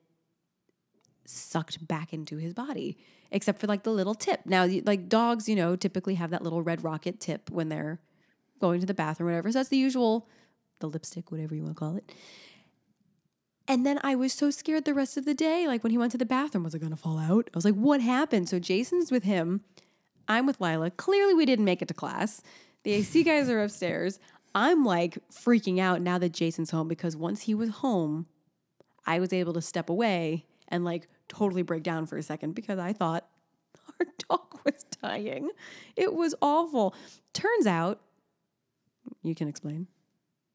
sucked 1.25 1.85
back 1.87 2.13
into 2.13 2.37
his 2.37 2.53
body, 2.53 2.97
except 3.31 3.59
for 3.59 3.67
like 3.67 3.83
the 3.83 3.91
little 3.91 4.15
tip. 4.15 4.41
Now, 4.45 4.65
like 4.85 5.07
dogs, 5.07 5.47
you 5.47 5.55
know, 5.55 5.75
typically 5.75 6.15
have 6.15 6.31
that 6.31 6.41
little 6.41 6.63
red 6.63 6.83
rocket 6.83 7.19
tip 7.19 7.51
when 7.51 7.69
they're 7.69 7.99
going 8.59 8.79
to 8.79 8.85
the 8.85 8.93
bathroom 8.93 9.29
whatever. 9.29 9.51
So 9.51 9.59
that's 9.59 9.69
the 9.69 9.77
usual, 9.77 10.27
the 10.79 10.87
lipstick, 10.87 11.31
whatever 11.31 11.55
you 11.55 11.63
want 11.63 11.75
to 11.75 11.79
call 11.79 11.95
it. 11.95 12.11
And 13.67 13.85
then 13.85 13.99
I 14.01 14.15
was 14.15 14.31
so 14.31 14.49
scared 14.49 14.85
the 14.85 14.93
rest 14.93 15.17
of 15.17 15.25
the 15.25 15.33
day. 15.33 15.67
Like 15.67 15.83
when 15.83 15.91
he 15.91 15.97
went 15.97 16.13
to 16.13 16.17
the 16.17 16.25
bathroom, 16.25 16.63
was 16.63 16.73
it 16.73 16.79
going 16.79 16.91
to 16.91 16.97
fall 16.97 17.19
out? 17.19 17.49
I 17.53 17.57
was 17.57 17.65
like, 17.65 17.75
what 17.75 18.01
happened? 18.01 18.47
So 18.47 18.59
Jason's 18.59 19.11
with 19.11 19.23
him. 19.23 19.61
I'm 20.27 20.45
with 20.45 20.61
Lila. 20.61 20.91
Clearly, 20.91 21.33
we 21.33 21.45
didn't 21.45 21.65
make 21.65 21.81
it 21.81 21.87
to 21.89 21.93
class. 21.93 22.41
The 22.83 22.93
AC 22.93 23.23
guys 23.23 23.49
are 23.49 23.61
upstairs. 23.61 24.19
I'm 24.55 24.83
like 24.85 25.17
freaking 25.29 25.79
out 25.79 26.01
now 26.01 26.17
that 26.17 26.31
Jason's 26.31 26.71
home 26.71 26.87
because 26.87 27.15
once 27.15 27.41
he 27.43 27.53
was 27.53 27.69
home, 27.69 28.27
I 29.05 29.19
was 29.19 29.31
able 29.31 29.53
to 29.53 29.61
step 29.61 29.89
away 29.89 30.45
and 30.67 30.83
like 30.83 31.07
totally 31.27 31.61
break 31.61 31.83
down 31.83 32.05
for 32.05 32.17
a 32.17 32.23
second 32.23 32.53
because 32.53 32.79
I 32.79 32.93
thought 32.93 33.27
our 33.99 34.05
dog 34.29 34.59
was 34.65 34.83
dying. 35.01 35.49
It 35.95 36.13
was 36.13 36.35
awful. 36.41 36.95
Turns 37.33 37.67
out, 37.67 38.01
you 39.23 39.35
can 39.35 39.47
explain. 39.47 39.87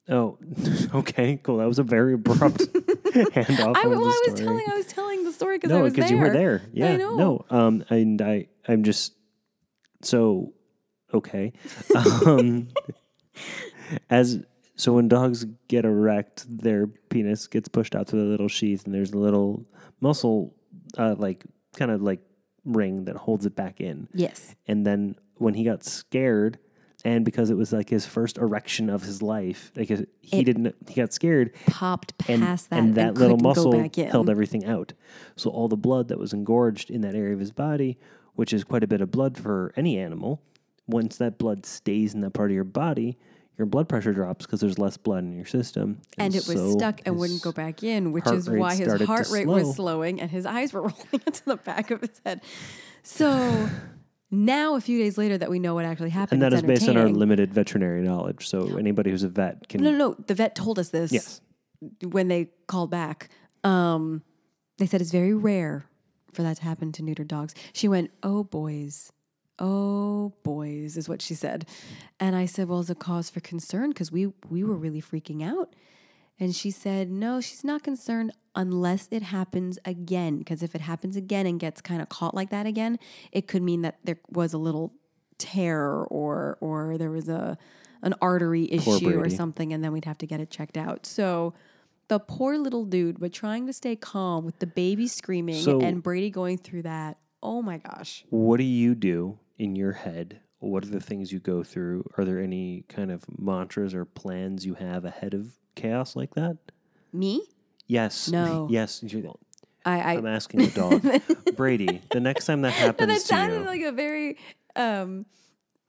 Oh, 0.09 0.39
okay, 0.95 1.39
cool. 1.43 1.59
That 1.59 1.69
was 1.69 1.79
a 1.79 1.85
very 1.85 2.15
abrupt 2.15 2.59
handoff. 2.59 3.77
I, 3.77 3.87
well, 3.87 4.05
I 4.05 4.23
was 4.29 4.41
telling 4.41 4.65
I 4.69 4.77
was 4.77 4.87
telling 4.87 5.25
the 5.25 5.33
story 5.33 5.59
because 5.59 5.71
I 5.71 5.77
no, 5.77 5.83
was 5.85 5.93
because 5.93 6.11
there. 6.11 6.19
you 6.19 6.25
were 6.25 6.33
there. 6.33 6.63
Yeah, 6.73 6.97
know. 6.97 7.17
no. 7.17 7.45
Um, 7.51 7.85
and 7.89 8.21
I, 8.21 8.49
I'm 8.67 8.83
just 8.83 9.15
so 10.03 10.53
okay. 11.15 11.53
Um, 12.27 12.69
as 14.11 14.43
So 14.75 14.95
when 14.95 15.09
dogs 15.09 15.45
get 15.69 15.85
erect, 15.85 16.47
their 16.49 16.87
penis 16.87 17.47
gets 17.47 17.69
pushed 17.69 17.95
out 17.95 18.09
through 18.09 18.25
the 18.25 18.31
little 18.31 18.49
sheath, 18.49 18.85
and 18.85 18.95
there's 18.95 19.13
a 19.13 19.19
little 19.19 19.67
muscle, 20.01 20.55
uh, 20.99 21.15
like 21.17 21.45
kind 21.77 21.91
of 21.91 22.03
like 22.03 22.21
ring 22.65 23.05
that 23.05 23.17
holds 23.17 23.47
it 23.47 23.55
back 23.55 23.81
in. 23.81 24.09
Yes. 24.15 24.55
And 24.67 24.85
then 24.87 25.17
when 25.37 25.55
he 25.55 25.65
got 25.65 25.85
scared, 25.85 26.59
and 27.05 27.25
because 27.25 27.51
it 27.51 27.57
was 27.57 27.73
like 27.73 27.89
his 27.91 28.07
first 28.07 28.39
erection 28.39 28.89
of 28.91 29.03
his 29.03 29.23
life, 29.23 29.73
like 29.77 29.89
he 29.89 30.41
It- 30.41 30.45
didn't, 30.45 30.75
he 30.89 30.95
got 30.95 31.13
scared, 31.13 31.53
Popped 31.67 32.15
and, 32.29 32.43
past 32.43 32.71
that 32.71 32.79
and 32.79 32.95
that 32.95 33.15
little 33.15 33.37
couldn't 33.37 33.49
muscle 33.49 33.73
back 33.73 33.99
in. 33.99 34.09
held 34.09 34.31
everything 34.31 34.65
out. 34.65 34.93
So 35.37 35.51
all 35.51 35.69
the 35.69 35.77
blood 35.77 36.09
that 36.09 36.19
was 36.19 36.33
engorged 36.33 36.91
in 36.91 37.01
that 37.03 37.15
area 37.15 37.33
of 37.35 37.41
his 37.41 37.53
body, 37.53 37.99
which 38.35 38.53
is 38.53 38.65
quite 38.65 38.85
a 38.85 38.87
bit 38.87 39.01
of 39.01 39.11
blood 39.11 39.37
for 39.37 39.73
any 39.77 39.99
animal, 39.99 40.41
once 40.87 41.17
that 41.17 41.39
blood 41.39 41.65
stays 41.67 42.15
in 42.15 42.21
that 42.23 42.31
part 42.33 42.51
of 42.51 42.55
your 42.55 42.65
body, 42.65 43.19
your 43.59 43.67
blood 43.67 43.89
pressure 43.89 44.13
drops 44.13 44.47
because 44.47 44.61
there's 44.61 44.79
less 44.79 44.97
blood 44.97 45.23
in 45.25 45.37
your 45.37 45.45
system. 45.45 46.01
and 46.19 46.35
it 46.35 46.39
was 46.49 46.57
so 46.57 46.73
stuck 46.73 47.01
and 47.05 47.19
wouldn't 47.19 47.43
go 47.43 47.53
back 47.53 47.83
in, 47.83 48.11
which 48.13 48.25
heart 48.25 48.37
is 48.37 48.49
rate 48.49 48.59
why 48.59 48.75
his 48.75 48.99
to 48.99 49.07
heart 49.07 49.29
rate 49.31 49.47
was 49.47 49.77
slowing 49.77 50.21
and 50.21 50.31
his 50.31 50.47
eyes 50.47 50.73
were 50.73 50.81
rolling 50.83 51.21
into 51.27 51.45
the 51.45 51.57
back 51.57 51.91
of 51.91 52.01
his 52.01 52.21
head. 52.25 52.41
So 53.03 53.69
now, 54.35 54.77
a 54.77 54.81
few 54.81 54.99
days 54.99 55.19
later, 55.19 55.37
that 55.37 55.51
we 55.51 55.59
know 55.59 55.75
what 55.75 55.85
actually 55.85 56.09
happened, 56.09 56.43
And 56.43 56.53
that 56.53 56.57
is 56.57 56.63
based 56.63 56.89
on 56.89 56.97
our 56.97 57.09
limited 57.09 57.53
veterinary 57.53 58.01
knowledge. 58.01 58.49
So 58.49 58.79
anybody 58.79 59.11
who's 59.11 59.23
a 59.23 59.29
vet 59.29 59.69
can. 59.69 59.83
No, 59.83 59.91
no, 59.91 59.99
no. 59.99 60.15
The 60.27 60.35
vet 60.35 60.55
told 60.55 60.79
us 60.79 60.89
this. 60.89 61.13
Yes. 61.13 61.43
When 62.03 62.29
they 62.29 62.49
called 62.67 62.91
back, 62.91 63.29
um, 63.63 64.23
they 64.79 64.87
said 64.87 65.03
it's 65.03 65.11
very 65.11 65.35
rare 65.35 65.85
for 66.33 66.43
that 66.43 66.57
to 66.57 66.63
happen 66.63 66.93
to 66.93 67.03
neutered 67.03 67.29
dogs. 67.29 67.55
She 67.75 67.89
went, 67.89 68.11
"Oh 68.23 68.43
boys, 68.43 69.13
oh 69.59 70.33
boys," 70.43 70.97
is 70.97 71.11
what 71.11 71.21
she 71.21 71.35
said, 71.35 71.67
and 72.19 72.35
I 72.35 72.47
said, 72.47 72.69
"Well, 72.69 72.81
it's 72.81 72.89
a 72.89 72.95
cause 72.95 73.29
for 73.29 73.41
concern 73.41 73.91
because 73.91 74.11
we 74.11 74.33
we 74.49 74.65
were 74.65 74.77
really 74.77 75.03
freaking 75.03 75.43
out." 75.45 75.75
And 76.43 76.57
she 76.57 76.73
said, 76.73 77.09
"No, 77.09 77.41
she's 77.41 77.63
not 77.63 77.85
concerned 77.85 78.33
unless 78.57 79.07
it 79.13 79.23
happens 79.23 79.79
again. 79.85 80.39
Because 80.39 80.61
if 80.61 80.75
it 80.75 80.81
happens 80.81 81.15
again 81.15 81.47
and 81.47 81.61
gets 81.61 81.81
kind 81.81 82.03
of 82.03 82.09
caught 82.09 82.35
like 82.35 82.51
that 82.51 82.67
again, 82.67 82.99
it 83.31 83.47
could 83.47 83.63
mean 83.63 83.83
that 83.83 83.99
there 84.03 84.19
was 84.29 84.53
a 84.53 84.59
little 84.59 84.93
tear 85.39 85.81
or 85.89 86.59
or 86.61 86.99
there 86.99 87.13
was 87.13 87.29
a 87.29 87.57
an 88.03 88.15
artery 88.21 88.65
issue 88.73 89.17
or 89.17 89.31
something, 89.31 89.73
and 89.73 89.85
then 89.85 89.93
we'd 89.93 90.05
have 90.05 90.19
to 90.19 90.27
get 90.27 90.41
it 90.41 90.51
checked 90.51 90.77
out." 90.77 91.07
So. 91.07 91.55
The 92.09 92.19
poor 92.19 92.59
little 92.59 92.85
dude, 92.85 93.21
but 93.21 93.33
trying 93.33 93.67
to 93.69 93.73
stay 93.73 93.97
calm 93.97 94.45
with 94.45 94.59
the 94.59 94.67
baby 94.67 95.07
screaming 95.09 95.63
So- 95.63 95.81
and 95.81 96.03
Brady 96.03 96.29
going 96.29 96.59
through 96.59 96.83
that. 96.83 97.17
Oh 97.43 97.63
my 97.63 97.79
gosh. 97.79 98.27
What 98.29 98.59
do 98.59 98.65
you 98.65 98.95
do 98.95 99.39
in 99.57 99.77
your 99.77 99.93
head? 99.93 100.41
What 100.63 100.85
are 100.85 100.89
the 100.89 101.01
things 101.01 101.33
you 101.33 101.41
go 101.41 101.63
through? 101.65 102.09
Are 102.17 102.25
there 102.25 102.39
any 102.41 102.85
kind 102.89 103.11
of 103.11 103.25
mantras 103.39 103.95
or 103.95 104.05
plans 104.05 104.65
you 104.65 104.75
have 104.75 105.05
ahead 105.05 105.35
of 105.35 105.53
chaos 105.75 106.15
like 106.15 106.35
that? 106.35 106.57
Me? 107.13 107.43
Yes. 107.87 108.29
No. 108.31 108.69
Yes. 108.71 109.03
you- 109.03 109.35
I, 109.85 110.01
I 110.01 110.13
I'm 110.15 110.27
asking 110.27 110.61
the 110.61 110.71
dog. 110.71 111.57
Brady, 111.57 112.03
the 112.13 112.21
next 112.21 112.47
time 112.47 112.63
that 112.63 112.73
happens 112.85 113.01
and 113.01 113.11
that 113.11 113.21
to 113.23 113.27
sounded 113.27 113.59
you. 113.61 113.65
like 113.67 113.83
a 113.83 113.91
very 113.91 114.39
um 114.77 115.27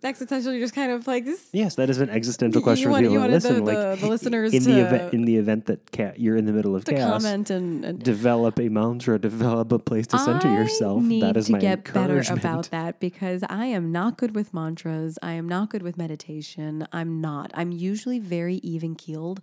existential. 0.05 0.51
You're 0.51 0.61
just 0.61 0.75
kind 0.75 0.91
of 0.91 1.07
like 1.07 1.25
this. 1.25 1.47
yes, 1.53 1.75
that 1.75 1.89
is 1.89 1.99
an 1.99 2.09
existential 2.09 2.61
question 2.61 2.89
want- 2.91 3.05
for 3.05 3.11
you 3.11 3.19
people. 3.19 3.27
the- 3.27 3.33
Listen, 3.33 3.65
the- 3.65 3.73
like 3.73 3.99
the 3.99 4.07
listeners 4.07 4.53
in 4.53 4.63
the 4.63 4.79
event 4.85 5.13
in 5.13 5.25
the 5.25 5.37
event 5.37 5.65
that 5.67 6.19
you're 6.19 6.35
in 6.37 6.45
the 6.45 6.53
middle 6.53 6.75
of 6.75 6.85
to 6.85 6.91
chaos, 6.93 7.23
comment 7.23 7.49
and, 7.49 7.85
and 7.85 8.03
develop 8.03 8.59
a 8.59 8.69
mantra, 8.69 9.19
develop 9.19 9.71
a 9.71 9.79
place 9.79 10.07
to 10.07 10.17
center 10.19 10.47
I 10.47 10.55
yourself. 10.61 11.01
need 11.01 11.23
that 11.23 11.37
is 11.37 11.45
to 11.47 11.53
my 11.53 11.59
get 11.59 11.91
better 11.93 12.21
about 12.31 12.69
that 12.71 12.99
because 12.99 13.43
I 13.49 13.65
am 13.65 13.91
not 13.91 14.17
good 14.17 14.35
with 14.35 14.53
mantras. 14.53 15.17
I 15.21 15.33
am 15.33 15.47
not 15.47 15.69
good 15.69 15.83
with 15.83 15.97
meditation. 15.97 16.87
I'm 16.91 17.21
not. 17.21 17.51
I'm 17.53 17.71
usually 17.71 18.19
very 18.19 18.55
even 18.55 18.95
keeled, 18.95 19.41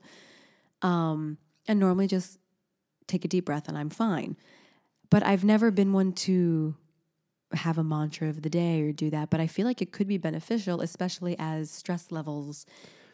um, 0.83 1.39
and 1.69 1.79
normally 1.79 2.07
just 2.07 2.39
take 3.07 3.25
a 3.25 3.29
deep 3.29 3.45
breath 3.47 3.69
and 3.69 3.77
I'm 3.77 3.91
fine. 3.91 4.37
But 5.11 5.25
I've 5.25 5.43
never 5.45 5.71
been 5.71 5.93
one 5.93 6.13
to 6.13 6.77
have 7.53 7.79
a 7.79 7.85
mantra 7.85 8.29
of 8.29 8.43
the 8.43 8.51
day 8.51 8.83
or 8.83 8.93
do 8.93 9.11
that. 9.11 9.31
But 9.31 9.41
I 9.41 9.47
feel 9.47 9.67
like 9.67 9.83
it 9.83 9.93
could 9.93 10.07
be 10.07 10.19
beneficial, 10.19 10.81
especially 10.81 11.37
as 11.39 11.71
stress 11.71 12.11
levels 12.13 12.67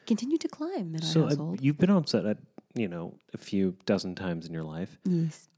continue 0.06 0.38
to 0.38 0.48
climb 0.48 0.94
in 0.94 1.02
So 1.02 1.22
uh, 1.24 1.28
household. 1.30 1.60
you've 1.60 1.78
been 1.78 1.90
on 1.90 2.06
set, 2.06 2.26
at, 2.26 2.38
you 2.74 2.88
know, 2.88 3.14
a 3.34 3.38
few 3.38 3.76
dozen 3.86 4.14
times 4.14 4.46
in 4.46 4.52
your 4.52 4.64
life. 4.64 4.98
yes. 5.04 5.48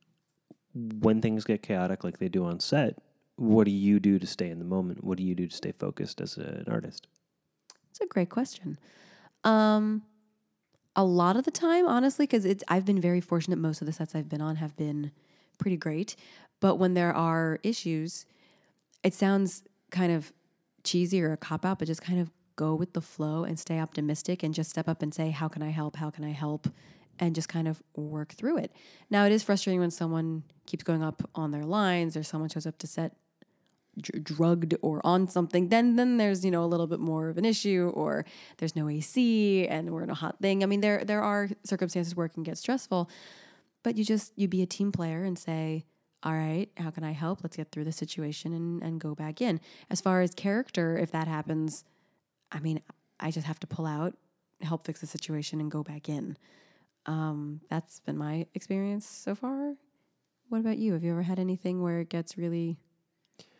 When 0.74 1.20
things 1.20 1.44
get 1.44 1.62
chaotic, 1.62 2.04
like 2.04 2.18
they 2.18 2.28
do 2.28 2.44
on 2.44 2.60
set, 2.60 2.98
what 3.36 3.64
do 3.64 3.70
you 3.70 3.98
do 3.98 4.18
to 4.18 4.26
stay 4.26 4.48
in 4.48 4.58
the 4.58 4.64
moment? 4.64 5.02
What 5.02 5.18
do 5.18 5.24
you 5.24 5.34
do 5.34 5.46
to 5.46 5.54
stay 5.56 5.72
focused 5.72 6.20
as 6.20 6.36
an 6.36 6.64
artist? 6.68 7.08
It's 7.90 8.00
a 8.00 8.06
great 8.06 8.28
question. 8.28 8.78
Um, 9.44 10.02
a 10.94 11.04
lot 11.04 11.36
of 11.36 11.44
the 11.44 11.50
time, 11.50 11.86
honestly, 11.86 12.26
because 12.26 12.44
it's 12.44 12.62
I've 12.68 12.84
been 12.84 13.00
very 13.00 13.20
fortunate. 13.20 13.58
Most 13.58 13.80
of 13.80 13.86
the 13.86 13.92
sets 13.92 14.14
I've 14.14 14.28
been 14.28 14.40
on 14.40 14.56
have 14.56 14.76
been 14.76 15.10
pretty 15.58 15.76
great, 15.76 16.14
but 16.60 16.76
when 16.76 16.94
there 16.94 17.14
are 17.14 17.58
issues, 17.62 18.26
it 19.02 19.14
sounds 19.14 19.62
kind 19.90 20.12
of 20.12 20.32
cheesy 20.84 21.22
or 21.22 21.32
a 21.32 21.36
cop 21.36 21.64
out, 21.64 21.78
but 21.78 21.86
just 21.86 22.02
kind 22.02 22.20
of 22.20 22.30
go 22.56 22.74
with 22.74 22.92
the 22.92 23.00
flow 23.00 23.44
and 23.44 23.58
stay 23.58 23.78
optimistic 23.78 24.42
and 24.42 24.52
just 24.52 24.70
step 24.70 24.88
up 24.88 25.02
and 25.02 25.14
say, 25.14 25.30
"How 25.30 25.48
can 25.48 25.62
I 25.62 25.70
help? 25.70 25.96
How 25.96 26.10
can 26.10 26.24
I 26.24 26.32
help?" 26.32 26.68
and 27.20 27.34
just 27.34 27.48
kind 27.48 27.66
of 27.66 27.82
work 27.96 28.32
through 28.32 28.58
it. 28.58 28.72
Now, 29.10 29.24
it 29.24 29.32
is 29.32 29.42
frustrating 29.42 29.80
when 29.80 29.90
someone 29.90 30.44
keeps 30.66 30.84
going 30.84 31.02
up 31.02 31.28
on 31.34 31.50
their 31.50 31.64
lines 31.64 32.16
or 32.16 32.22
someone 32.22 32.48
shows 32.48 32.64
up 32.64 32.78
to 32.78 32.86
set 32.86 33.16
dr- 34.00 34.22
drugged 34.22 34.74
or 34.82 35.00
on 35.04 35.28
something, 35.28 35.68
then 35.68 35.96
then 35.96 36.16
there's 36.16 36.44
you 36.44 36.50
know 36.50 36.64
a 36.64 36.66
little 36.66 36.86
bit 36.86 37.00
more 37.00 37.28
of 37.28 37.38
an 37.38 37.44
issue, 37.44 37.90
or 37.94 38.24
there's 38.58 38.76
no 38.76 38.88
AC 38.88 39.66
and 39.68 39.90
we're 39.90 40.04
in 40.04 40.10
a 40.10 40.14
hot 40.14 40.40
thing. 40.40 40.62
I 40.62 40.66
mean, 40.66 40.80
there 40.80 41.04
there 41.04 41.22
are 41.22 41.48
circumstances 41.64 42.14
where 42.16 42.26
it 42.26 42.30
can 42.30 42.42
get 42.42 42.58
stressful, 42.58 43.10
but 43.82 43.96
you 43.96 44.04
just 44.04 44.32
you 44.36 44.48
be 44.48 44.62
a 44.62 44.66
team 44.66 44.92
player 44.92 45.24
and 45.24 45.38
say, 45.38 45.84
all 46.22 46.32
right, 46.32 46.68
how 46.76 46.90
can 46.90 47.04
I 47.04 47.12
help? 47.12 47.40
Let's 47.42 47.56
get 47.56 47.70
through 47.70 47.84
the 47.84 47.92
situation 47.92 48.52
and 48.52 48.82
and 48.82 49.00
go 49.00 49.14
back 49.14 49.40
in. 49.40 49.60
As 49.90 50.00
far 50.00 50.20
as 50.20 50.34
character, 50.34 50.96
if 50.98 51.10
that 51.12 51.28
happens, 51.28 51.84
I 52.50 52.60
mean, 52.60 52.80
I 53.20 53.30
just 53.30 53.46
have 53.46 53.60
to 53.60 53.66
pull 53.66 53.86
out, 53.86 54.14
help 54.60 54.84
fix 54.84 55.00
the 55.00 55.06
situation, 55.06 55.60
and 55.60 55.70
go 55.70 55.82
back 55.82 56.08
in. 56.08 56.36
Um, 57.06 57.60
that's 57.70 58.00
been 58.00 58.18
my 58.18 58.46
experience 58.54 59.06
so 59.06 59.34
far. 59.34 59.74
What 60.48 60.60
about 60.60 60.78
you? 60.78 60.92
Have 60.94 61.04
you 61.04 61.12
ever 61.12 61.22
had 61.22 61.38
anything 61.38 61.82
where 61.82 62.00
it 62.00 62.08
gets 62.08 62.36
really 62.36 62.78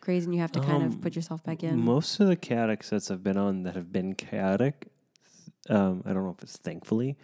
crazy 0.01 0.25
and 0.25 0.33
you 0.35 0.41
have 0.41 0.51
to 0.53 0.59
kind 0.59 0.83
of 0.83 0.93
Um, 0.93 1.01
put 1.01 1.15
yourself 1.15 1.43
back 1.43 1.63
in? 1.63 1.79
Most 1.79 2.19
of 2.19 2.27
the 2.27 2.35
chaotic 2.35 2.83
sets 2.83 3.09
I've 3.11 3.23
been 3.23 3.37
on 3.37 3.63
that 3.63 3.75
have 3.75 3.91
been 3.91 4.15
chaotic, 4.15 4.87
um, 5.69 6.03
I 6.05 6.13
don't 6.13 6.23
know 6.25 6.31
if 6.35 6.43
it's 6.43 6.57
thankfully, 6.57 7.15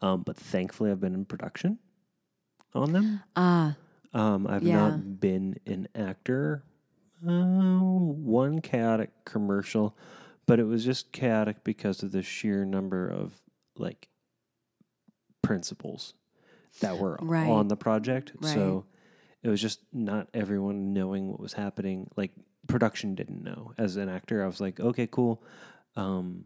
um, 0.00 0.22
but 0.22 0.36
thankfully 0.36 0.90
I've 0.90 1.00
been 1.00 1.14
in 1.14 1.24
production 1.24 1.78
on 2.74 2.92
them. 2.92 3.22
Ah, 3.36 3.76
Um, 4.12 4.46
I've 4.46 4.62
Yeah. 4.62 4.90
not 4.90 5.20
been 5.20 5.58
an 5.66 5.88
actor. 5.94 6.64
Uh, 7.26 7.78
one 7.80 8.60
chaotic 8.60 9.10
commercial, 9.24 9.96
but 10.46 10.58
it 10.58 10.64
was 10.64 10.84
just 10.84 11.12
chaotic 11.12 11.62
because 11.64 12.02
of 12.02 12.12
the 12.12 12.22
sheer 12.22 12.64
number 12.64 13.06
of 13.08 13.40
like 13.76 14.08
principles 15.42 16.14
that 16.80 16.98
were 16.98 17.18
Right. 17.20 17.48
on 17.48 17.68
the 17.68 17.76
project. 17.76 18.32
Right. 18.40 18.54
So 18.54 18.86
it 19.42 19.48
was 19.48 19.60
just 19.60 19.80
not 19.92 20.28
everyone 20.34 20.92
knowing 20.92 21.28
what 21.28 21.40
was 21.40 21.54
happening. 21.54 22.08
Like 22.16 22.32
production 22.66 23.14
didn't 23.14 23.42
know. 23.42 23.72
As 23.78 23.96
an 23.96 24.08
actor, 24.08 24.42
I 24.42 24.46
was 24.46 24.60
like, 24.60 24.80
okay, 24.80 25.06
cool. 25.06 25.42
Um, 25.96 26.44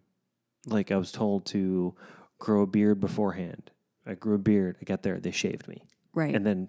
like 0.66 0.90
I 0.90 0.96
was 0.96 1.12
told 1.12 1.44
to 1.46 1.94
grow 2.38 2.62
a 2.62 2.66
beard 2.66 3.00
beforehand. 3.00 3.70
I 4.06 4.14
grew 4.14 4.34
a 4.34 4.38
beard. 4.38 4.76
I 4.80 4.84
got 4.84 5.02
there. 5.02 5.18
They 5.20 5.30
shaved 5.30 5.66
me 5.68 5.84
right. 6.14 6.34
and 6.34 6.44
then 6.46 6.68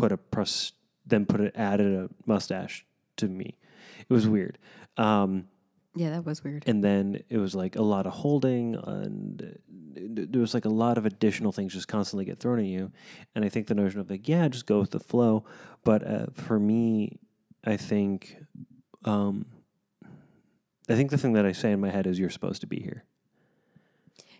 put 0.00 0.12
a 0.12 0.16
pros- 0.16 0.72
then 1.06 1.26
put 1.26 1.40
it 1.40 1.54
added 1.56 1.92
a 1.92 2.08
mustache 2.26 2.84
to 3.16 3.28
me. 3.28 3.56
It 4.08 4.12
was 4.12 4.26
weird. 4.28 4.58
Um, 4.96 5.48
yeah, 5.94 6.10
that 6.10 6.24
was 6.26 6.44
weird. 6.44 6.64
and 6.66 6.84
then 6.84 7.22
it 7.30 7.38
was 7.38 7.54
like 7.54 7.74
a 7.76 7.82
lot 7.82 8.06
of 8.06 8.12
holding 8.12 8.74
and 8.74 9.42
uh, 9.42 10.26
there 10.30 10.40
was 10.42 10.52
like 10.52 10.66
a 10.66 10.68
lot 10.84 10.98
of 10.98 11.06
additional 11.06 11.52
things 11.52 11.72
just 11.72 11.88
constantly 11.88 12.24
get 12.26 12.38
thrown 12.38 12.58
at 12.58 12.66
you 12.66 12.92
and 13.34 13.46
i 13.46 13.48
think 13.48 13.66
the 13.66 13.74
notion 13.74 13.98
of 14.00 14.10
like 14.10 14.28
yeah 14.28 14.46
just 14.46 14.66
go 14.66 14.78
with 14.78 14.90
the 14.90 15.00
flow 15.00 15.42
but 15.84 16.06
uh, 16.06 16.26
for 16.34 16.58
me 16.60 17.18
i 17.64 17.78
think 17.78 18.36
um, 19.06 19.46
i 20.90 20.94
think 20.94 21.10
the 21.10 21.16
thing 21.16 21.32
that 21.32 21.46
i 21.46 21.52
say 21.52 21.72
in 21.72 21.80
my 21.80 21.88
head 21.90 22.06
is 22.06 22.18
you're 22.18 22.28
supposed 22.28 22.60
to 22.60 22.66
be 22.66 22.78
here 22.80 23.04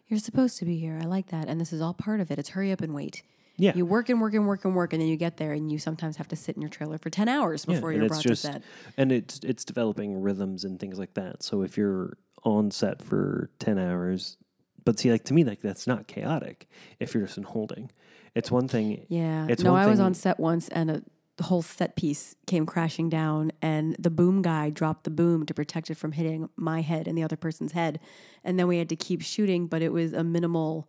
You're 0.08 0.20
supposed 0.20 0.58
to 0.58 0.64
be 0.66 0.76
here. 0.78 0.98
I 1.02 1.06
like 1.06 1.28
that. 1.28 1.48
And 1.48 1.58
this 1.60 1.72
is 1.72 1.80
all 1.80 1.94
part 1.94 2.20
of 2.20 2.30
it. 2.30 2.38
It's 2.38 2.50
hurry 2.50 2.70
up 2.70 2.80
and 2.80 2.94
wait. 2.94 3.22
Yeah 3.58 3.72
You 3.74 3.86
work 3.86 4.08
and 4.08 4.20
work 4.20 4.34
and 4.34 4.46
work 4.46 4.64
and 4.64 4.74
work, 4.74 4.92
and 4.92 5.00
then 5.02 5.08
you 5.08 5.16
get 5.16 5.36
there, 5.36 5.52
and 5.52 5.70
you 5.72 5.78
sometimes 5.78 6.16
have 6.16 6.28
to 6.28 6.36
sit 6.36 6.56
in 6.56 6.62
your 6.62 6.68
trailer 6.70 6.98
for 6.98 7.10
10 7.10 7.28
hours 7.28 7.64
before 7.64 7.92
you're 7.92 8.08
brought 8.08 8.22
just- 8.22 8.44
to 8.44 8.52
set. 8.52 8.62
and 8.96 9.12
it's 9.12 9.40
it's 9.42 9.64
developing 9.64 10.20
rhythms 10.22 10.64
and 10.64 10.78
things 10.78 10.98
like 10.98 11.14
that. 11.14 11.42
So 11.42 11.62
if 11.62 11.76
you're 11.76 12.16
on 12.44 12.70
set 12.70 13.02
for 13.02 13.50
ten 13.58 13.78
hours, 13.78 14.36
but 14.84 14.98
see, 14.98 15.10
like 15.10 15.24
to 15.24 15.34
me, 15.34 15.42
like 15.44 15.60
that's 15.60 15.86
not 15.86 16.06
chaotic. 16.06 16.68
If 17.00 17.12
you're 17.14 17.24
just 17.24 17.38
in 17.38 17.44
holding, 17.44 17.90
it's 18.34 18.50
one 18.50 18.68
thing. 18.68 19.04
Yeah. 19.08 19.46
It's 19.48 19.62
no, 19.62 19.74
I 19.74 19.86
was 19.86 19.98
on 20.00 20.14
set 20.14 20.38
once, 20.38 20.68
and 20.68 20.90
a, 20.90 21.02
the 21.38 21.44
whole 21.44 21.60
set 21.62 21.96
piece 21.96 22.34
came 22.46 22.64
crashing 22.64 23.08
down, 23.08 23.50
and 23.60 23.96
the 23.98 24.10
boom 24.10 24.42
guy 24.42 24.70
dropped 24.70 25.04
the 25.04 25.10
boom 25.10 25.44
to 25.46 25.54
protect 25.54 25.90
it 25.90 25.96
from 25.96 26.12
hitting 26.12 26.48
my 26.56 26.82
head 26.82 27.08
and 27.08 27.18
the 27.18 27.22
other 27.24 27.36
person's 27.36 27.72
head. 27.72 27.98
And 28.44 28.58
then 28.58 28.68
we 28.68 28.78
had 28.78 28.88
to 28.90 28.96
keep 28.96 29.22
shooting, 29.22 29.66
but 29.66 29.82
it 29.82 29.92
was 29.92 30.12
a 30.12 30.22
minimal 30.22 30.88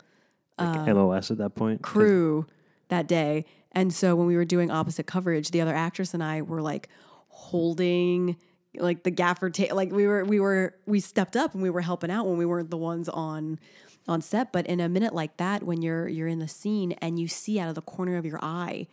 like 0.60 0.78
um, 0.78 0.96
MOS 0.96 1.32
at 1.32 1.38
that 1.40 1.56
point 1.56 1.82
crew 1.82 2.46
that 2.90 3.08
day. 3.08 3.46
And 3.72 3.94
so 3.94 4.16
when 4.16 4.28
we 4.28 4.36
were 4.36 4.46
doing 4.46 4.72
opposite 4.72 5.08
coverage, 5.08 5.52
the 5.52 5.62
other 5.62 5.76
actress 5.76 6.14
and 6.14 6.24
I 6.24 6.42
were 6.42 6.62
like 6.62 6.90
holding 7.30 8.38
like 8.80 9.04
the 9.04 9.12
gaffer 9.12 9.50
tape 9.50 9.74
like 9.74 9.92
we 9.92 10.08
were 10.08 10.24
we 10.26 10.40
were 10.40 10.76
we 10.86 11.00
stepped 11.00 11.36
up 11.36 11.54
and 11.54 11.64
we 11.64 11.70
were 11.70 11.82
helping 11.82 12.12
out 12.12 12.26
when 12.26 12.38
we 12.38 12.46
weren't 12.46 12.70
the 12.70 12.78
ones 12.78 13.10
on 13.10 13.60
on 14.08 14.22
set 14.22 14.52
but 14.52 14.66
in 14.68 14.80
a 14.80 14.90
minute 14.90 15.14
like 15.14 15.38
that 15.38 15.64
when 15.64 15.82
you're 15.82 16.08
you're 16.08 16.28
in 16.28 16.40
the 16.40 16.48
scene 16.48 16.92
and 16.94 17.20
you 17.20 17.28
see 17.28 17.60
out 17.60 17.70
of 17.70 17.76
the 17.76 17.82
corner 17.82 18.18
of 18.18 18.26
your 18.26 18.40
eye 18.42 18.88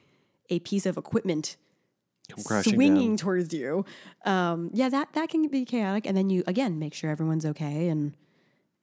a 0.50 0.58
piece 0.60 0.86
of 0.86 0.96
equipment 0.96 1.56
swinging 2.62 3.10
down. 3.10 3.16
towards 3.16 3.52
you 3.52 3.84
um 4.24 4.70
yeah 4.72 4.88
that 4.88 5.12
that 5.12 5.28
can 5.28 5.46
be 5.48 5.64
chaotic 5.64 6.06
and 6.06 6.16
then 6.16 6.30
you 6.30 6.42
again 6.46 6.78
make 6.78 6.94
sure 6.94 7.10
everyone's 7.10 7.44
okay 7.44 7.88
and 7.88 8.14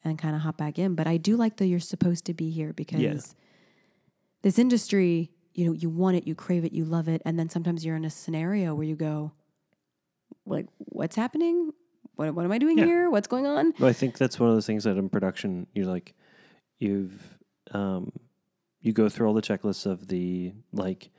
and 0.03 0.17
kind 0.17 0.35
of 0.35 0.41
hop 0.41 0.57
back 0.57 0.77
in 0.77 0.93
but 0.95 1.07
i 1.07 1.17
do 1.17 1.35
like 1.35 1.57
that 1.57 1.65
you're 1.65 1.79
supposed 1.79 2.25
to 2.25 2.33
be 2.33 2.51
here 2.51 2.73
because 2.73 3.35
this 4.41 4.57
industry, 4.59 5.31
you 5.53 5.65
know, 5.65 5.73
you 5.73 5.89
want 5.89 6.17
it, 6.17 6.27
you 6.27 6.35
crave 6.35 6.63
it, 6.65 6.71
you 6.73 6.85
love 6.85 7.07
it, 7.07 7.21
and 7.25 7.37
then 7.37 7.49
sometimes 7.49 7.85
you're 7.85 7.95
in 7.95 8.05
a 8.05 8.09
scenario 8.09 8.73
where 8.73 8.85
you 8.85 8.95
go, 8.95 9.31
like, 10.45 10.67
what's 10.77 11.15
happening? 11.15 11.71
What, 12.15 12.33
what 12.33 12.45
am 12.45 12.51
I 12.51 12.57
doing 12.57 12.77
Yeah. 12.77 12.85
here? 12.85 13.09
What's 13.09 13.27
going 13.27 13.45
on? 13.45 13.73
Well, 13.79 13.89
I 13.89 13.93
think 13.93 14.17
that's 14.17 14.39
one 14.39 14.49
of 14.49 14.55
those 14.55 14.65
things 14.65 14.83
that 14.85 14.97
in 14.97 15.09
production 15.09 15.67
you're 15.73 15.85
like, 15.85 16.15
you've 16.79 17.37
um, 17.71 18.11
you 18.81 18.91
go 18.91 19.07
through 19.07 19.27
all 19.27 19.33
the 19.33 19.41
checklists 19.41 19.85
of 19.85 20.07
the 20.07 20.53
like 20.73 21.11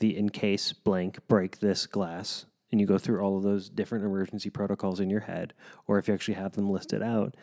the 0.00 0.16
in 0.16 0.28
case 0.28 0.72
blank 0.72 1.18
break 1.28 1.60
this 1.60 1.86
glass, 1.86 2.46
and 2.72 2.80
you 2.80 2.86
go 2.86 2.98
through 2.98 3.20
all 3.20 3.36
of 3.36 3.42
those 3.44 3.68
different 3.70 4.04
emergency 4.04 4.50
protocols 4.50 4.98
in 5.00 5.08
your 5.08 5.20
head, 5.20 5.54
or 5.86 5.98
if 5.98 6.08
you 6.08 6.14
actually 6.14 6.34
have 6.34 6.52
them 6.52 6.68
listed 6.70 7.02
out, 7.02 7.36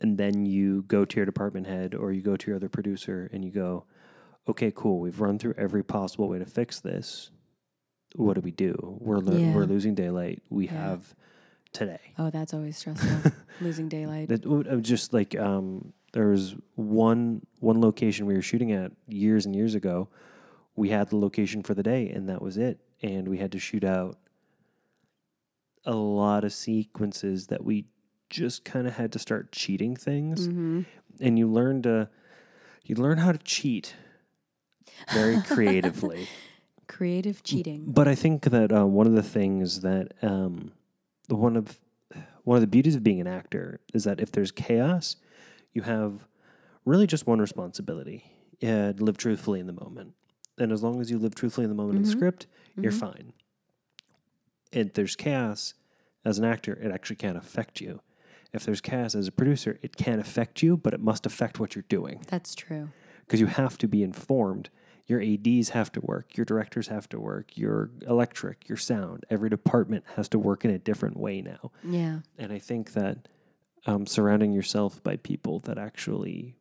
and 0.00 0.18
then 0.18 0.44
you 0.44 0.82
go 0.82 1.04
to 1.04 1.16
your 1.16 1.26
department 1.26 1.66
head 1.66 1.94
or 1.94 2.12
you 2.12 2.20
go 2.20 2.36
to 2.36 2.46
your 2.48 2.56
other 2.56 2.68
producer 2.68 3.30
and 3.32 3.44
you 3.44 3.50
go, 3.50 3.84
okay, 4.48 4.72
cool, 4.74 5.00
we've 5.00 5.20
run 5.20 5.38
through 5.38 5.54
every 5.56 5.82
possible 5.84 6.28
way 6.28 6.38
to 6.38 6.44
fix 6.46 6.80
this. 6.80 7.30
What 8.16 8.34
do 8.34 8.40
we 8.40 8.50
do? 8.50 8.98
We're 9.00 9.18
lo- 9.18 9.38
Yeah. 9.38 9.54
we're 9.54 9.64
losing 9.64 9.94
daylight. 9.94 10.42
We 10.50 10.66
Yeah. 10.66 10.72
have 10.72 11.14
today. 11.72 12.00
Oh, 12.18 12.28
that's 12.30 12.52
always 12.52 12.76
stressful. 12.76 13.32
Losing 13.60 13.88
daylight. 13.88 14.28
That 14.28 14.80
just 14.82 15.12
like 15.14 15.34
um, 15.38 15.92
there 16.12 16.28
was 16.28 16.54
one 16.74 17.46
one 17.60 17.80
location 17.80 18.26
we 18.26 18.34
were 18.34 18.42
shooting 18.42 18.72
at 18.72 18.92
years 19.08 19.46
and 19.46 19.54
years 19.56 19.74
ago. 19.74 20.08
We 20.76 20.90
had 20.90 21.08
the 21.08 21.16
location 21.16 21.62
for 21.62 21.72
the 21.74 21.82
day, 21.82 22.08
and 22.10 22.28
that 22.28 22.42
was 22.42 22.56
it. 22.58 22.80
And 23.02 23.28
we 23.28 23.38
had 23.38 23.52
to 23.52 23.58
shoot 23.58 23.84
out 23.84 24.18
a 25.84 25.94
lot 25.94 26.44
of 26.44 26.52
sequences 26.52 27.46
that 27.48 27.64
we 27.64 27.86
just 28.30 28.64
kind 28.64 28.86
of 28.86 28.94
had 28.94 29.12
to 29.12 29.18
start 29.18 29.52
cheating 29.52 29.96
things. 29.96 30.46
hmm 30.46 30.82
And 31.20 31.38
you 31.38 31.46
learn 31.48 31.82
to 31.82 32.08
you 32.84 32.96
learn 32.96 33.18
how 33.18 33.32
to 33.32 33.38
cheat 33.38 33.94
very 35.12 35.36
creatively. 35.46 36.28
Creative 36.88 37.42
cheating. 37.42 37.84
But 37.86 38.08
I 38.08 38.14
think 38.14 38.42
that 38.44 38.72
uh, 38.72 38.86
one 38.86 39.06
of 39.06 39.14
the 39.14 39.22
things 39.22 39.80
that 39.80 40.12
um, 40.22 40.72
one 41.28 41.56
of 41.56 41.78
one 42.44 42.56
of 42.56 42.60
the 42.60 42.66
beauties 42.66 42.94
of 42.96 43.02
being 43.04 43.20
an 43.20 43.26
actor 43.26 43.80
is 43.94 44.04
that 44.04 44.20
if 44.20 44.32
there's 44.32 44.50
chaos, 44.50 45.16
you 45.72 45.82
have 45.82 46.26
really 46.84 47.06
just 47.06 47.26
one 47.26 47.38
responsibility: 47.40 48.24
uh, 48.62 48.92
live 48.98 49.16
truthfully 49.16 49.60
in 49.60 49.66
the 49.66 49.72
moment. 49.72 50.14
And 50.58 50.70
as 50.70 50.82
long 50.82 51.00
as 51.00 51.10
you 51.10 51.18
live 51.18 51.34
truthfully 51.34 51.64
in 51.64 51.70
the 51.70 51.76
moment 51.76 51.96
in 51.96 52.02
the 52.02 52.08
Mhm. 52.08 52.12
script, 52.12 52.46
you're 52.76 52.92
Mhm. 52.92 52.98
fine. 52.98 53.32
If 54.70 54.94
there's 54.94 55.16
chaos 55.16 55.74
as 56.24 56.38
an 56.38 56.44
actor, 56.44 56.74
it 56.74 56.90
actually 56.90 57.16
can't 57.16 57.36
affect 57.36 57.80
you. 57.80 58.00
If 58.52 58.64
there's 58.64 58.80
chaos 58.82 59.14
as 59.14 59.28
a 59.28 59.32
producer, 59.32 59.78
it 59.82 59.96
can't 59.96 60.20
affect 60.20 60.62
you, 60.62 60.76
but 60.76 60.92
it 60.92 61.00
must 61.00 61.24
affect 61.24 61.58
what 61.58 61.74
you're 61.74 61.84
doing 61.88 62.20
That's 62.28 62.54
true. 62.54 62.90
Because 63.26 63.40
you 63.40 63.46
have 63.46 63.78
to 63.78 63.88
be 63.88 64.02
informed. 64.02 64.70
Your 65.06 65.20
ADs 65.20 65.70
have 65.70 65.90
to 65.92 66.00
work, 66.00 66.36
your 66.36 66.44
directors 66.44 66.88
have 66.88 67.08
to 67.10 67.18
work, 67.18 67.56
your 67.56 67.90
electric, 68.06 68.68
your 68.68 68.78
sound. 68.78 69.24
Every 69.28 69.50
department 69.50 70.04
has 70.16 70.28
to 70.28 70.38
work 70.38 70.64
in 70.64 70.70
a 70.70 70.78
different 70.78 71.18
way 71.18 71.42
now. 71.42 71.72
Yeah. 71.82 72.20
And 72.38 72.52
I 72.52 72.58
think 72.58 72.92
that 72.92 73.28
um, 73.84 74.06
surrounding 74.06 74.52
yourself 74.52 75.02
by 75.02 75.16
people 75.16 75.58
that 75.60 75.76
actually 75.76 76.56